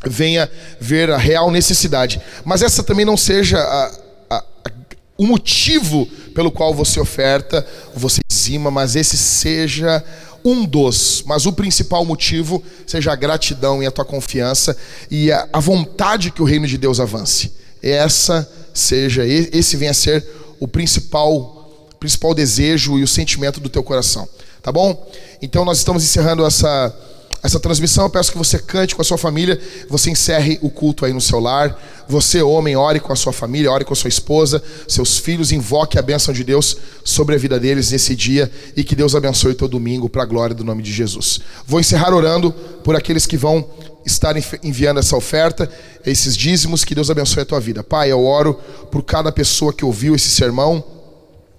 venha 0.05 0.51
ver 0.81 1.09
a 1.09 1.17
real 1.17 1.49
necessidade. 1.49 2.21
Mas 2.43 2.61
essa 2.61 2.83
também 2.83 3.05
não 3.05 3.15
seja 3.15 3.57
a, 3.57 3.85
a, 4.29 4.37
a, 4.65 4.71
o 5.17 5.25
motivo 5.25 6.05
pelo 6.35 6.51
qual 6.51 6.73
você 6.73 6.99
oferta, 6.99 7.65
você 7.95 8.19
dizima, 8.29 8.69
mas 8.69 8.97
esse 8.97 9.15
seja 9.15 10.03
um 10.43 10.65
dos, 10.65 11.23
mas 11.25 11.45
o 11.45 11.53
principal 11.53 12.03
motivo 12.03 12.61
seja 12.85 13.13
a 13.13 13.15
gratidão 13.15 13.81
e 13.81 13.85
a 13.85 13.91
tua 13.91 14.03
confiança 14.03 14.75
e 15.09 15.31
a, 15.31 15.47
a 15.53 15.59
vontade 15.61 16.31
que 16.31 16.41
o 16.41 16.45
reino 16.45 16.67
de 16.67 16.77
Deus 16.77 16.99
avance. 16.99 17.53
Essa 17.81 18.45
seja, 18.73 19.25
esse 19.25 19.77
venha 19.77 19.91
a 19.91 19.93
ser 19.93 20.25
o 20.59 20.67
principal 20.67 21.57
principal 21.99 22.33
desejo 22.33 22.97
e 22.97 23.03
o 23.03 23.07
sentimento 23.07 23.59
do 23.59 23.67
teu 23.67 23.83
coração, 23.83 24.27
tá 24.61 24.71
bom? 24.71 25.11
Então 25.41 25.65
nós 25.65 25.79
estamos 25.79 26.01
encerrando 26.01 26.45
essa 26.45 26.95
essa 27.41 27.59
transmissão, 27.59 28.03
eu 28.03 28.09
peço 28.09 28.31
que 28.31 28.37
você 28.37 28.59
cante 28.59 28.95
com 28.95 29.01
a 29.01 29.05
sua 29.05 29.17
família, 29.17 29.59
você 29.89 30.09
encerre 30.09 30.59
o 30.61 30.69
culto 30.69 31.05
aí 31.05 31.13
no 31.13 31.21
seu 31.21 31.39
lar. 31.39 31.79
Você, 32.07 32.41
homem, 32.41 32.75
ore 32.75 32.99
com 32.99 33.13
a 33.13 33.15
sua 33.15 33.31
família, 33.31 33.71
ore 33.71 33.85
com 33.85 33.93
a 33.93 33.95
sua 33.95 34.07
esposa, 34.07 34.61
seus 34.87 35.17
filhos, 35.17 35.51
invoque 35.51 35.97
a 35.97 36.01
bênção 36.01 36.33
de 36.33 36.43
Deus 36.43 36.75
sobre 37.03 37.35
a 37.35 37.37
vida 37.37 37.59
deles 37.59 37.91
nesse 37.91 38.15
dia 38.15 38.51
e 38.75 38.83
que 38.83 38.95
Deus 38.95 39.15
abençoe 39.15 39.53
teu 39.53 39.67
domingo 39.67 40.09
para 40.09 40.23
a 40.23 40.25
glória 40.25 40.55
do 40.55 40.63
nome 40.63 40.83
de 40.83 40.91
Jesus. 40.91 41.39
Vou 41.65 41.79
encerrar 41.79 42.13
orando 42.13 42.51
por 42.83 42.95
aqueles 42.95 43.25
que 43.25 43.37
vão 43.37 43.65
estar 44.05 44.35
enviando 44.63 44.99
essa 44.99 45.15
oferta, 45.15 45.69
esses 46.05 46.35
dízimos, 46.35 46.83
que 46.83 46.95
Deus 46.95 47.09
abençoe 47.09 47.43
a 47.43 47.45
tua 47.45 47.59
vida. 47.59 47.83
Pai, 47.83 48.11
eu 48.11 48.25
oro 48.25 48.55
por 48.91 49.03
cada 49.03 49.31
pessoa 49.31 49.71
que 49.71 49.85
ouviu 49.85 50.15
esse 50.15 50.29
sermão 50.29 50.83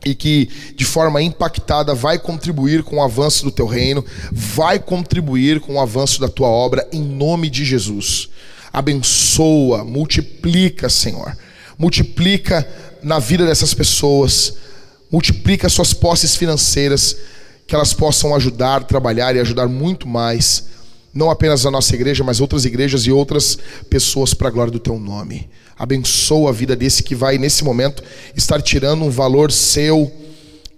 e 0.05 0.15
que 0.15 0.49
de 0.75 0.85
forma 0.85 1.21
impactada 1.21 1.95
vai 1.95 2.19
contribuir 2.19 2.83
com 2.83 2.97
o 2.97 3.03
avanço 3.03 3.45
do 3.45 3.51
teu 3.51 3.67
reino, 3.67 4.05
vai 4.33 4.79
contribuir 4.79 5.61
com 5.61 5.75
o 5.75 5.81
avanço 5.81 6.21
da 6.21 6.29
tua 6.29 6.49
obra 6.49 6.89
em 6.93 7.03
nome 7.03 7.51
de 7.51 7.65
Jesus. 7.65 8.29
Abençoa, 8.73 9.85
multiplica, 9.85 10.89
Senhor. 10.89 11.37
Multiplica 11.79 12.67
na 13.03 13.19
vida 13.19 13.45
dessas 13.45 13.75
pessoas. 13.75 14.55
Multiplica 15.11 15.69
suas 15.69 15.93
posses 15.93 16.37
financeiras, 16.37 17.17
que 17.67 17.75
elas 17.75 17.93
possam 17.93 18.35
ajudar, 18.35 18.85
trabalhar 18.85 19.35
e 19.35 19.41
ajudar 19.41 19.69
muito 19.69 20.07
mais, 20.07 20.67
não 21.13 21.31
apenas 21.31 21.67
a 21.67 21.71
nossa 21.71 21.95
igreja, 21.95 22.23
mas 22.23 22.41
outras 22.41 22.65
igrejas 22.65 23.07
e 23.07 23.13
outras 23.13 23.59
pessoas 23.89 24.33
para 24.33 24.49
a 24.49 24.51
glória 24.51 24.73
do 24.73 24.79
teu 24.79 24.99
nome. 24.99 25.49
Abençoa 25.81 26.51
a 26.51 26.53
vida 26.53 26.77
desse 26.77 27.03
que 27.03 27.15
vai, 27.15 27.39
nesse 27.39 27.65
momento, 27.65 28.05
estar 28.37 28.61
tirando 28.61 29.03
um 29.03 29.09
valor 29.09 29.51
seu, 29.51 30.13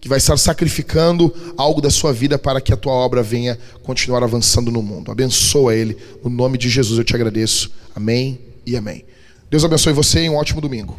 que 0.01 0.09
vai 0.09 0.19
estar 0.19 0.37
sacrificando 0.37 1.35
algo 1.57 1.81
da 1.81 1.91
sua 1.91 2.13
vida 2.13 2.39
para 2.39 2.61
que 2.61 2.73
a 2.73 2.77
tua 2.77 2.93
obra 2.93 3.21
venha 3.21 3.59
continuar 3.83 4.23
avançando 4.23 4.71
no 4.71 4.81
mundo. 4.81 5.11
Abençoa 5.11 5.75
ele. 5.75 5.97
No 6.23 6.31
nome 6.31 6.57
de 6.57 6.71
Jesus 6.71 7.01
eu 7.01 7.05
te 7.05 7.17
agradeço. 7.17 7.73
Amém 7.97 8.39
e 8.65 8.77
amém. 8.77 9.05
Deus 9.51 9.65
abençoe 9.65 9.93
você 9.93 10.23
e 10.23 10.31
um 10.31 10.37
ótimo 10.37 10.61
domingo. 10.61 10.97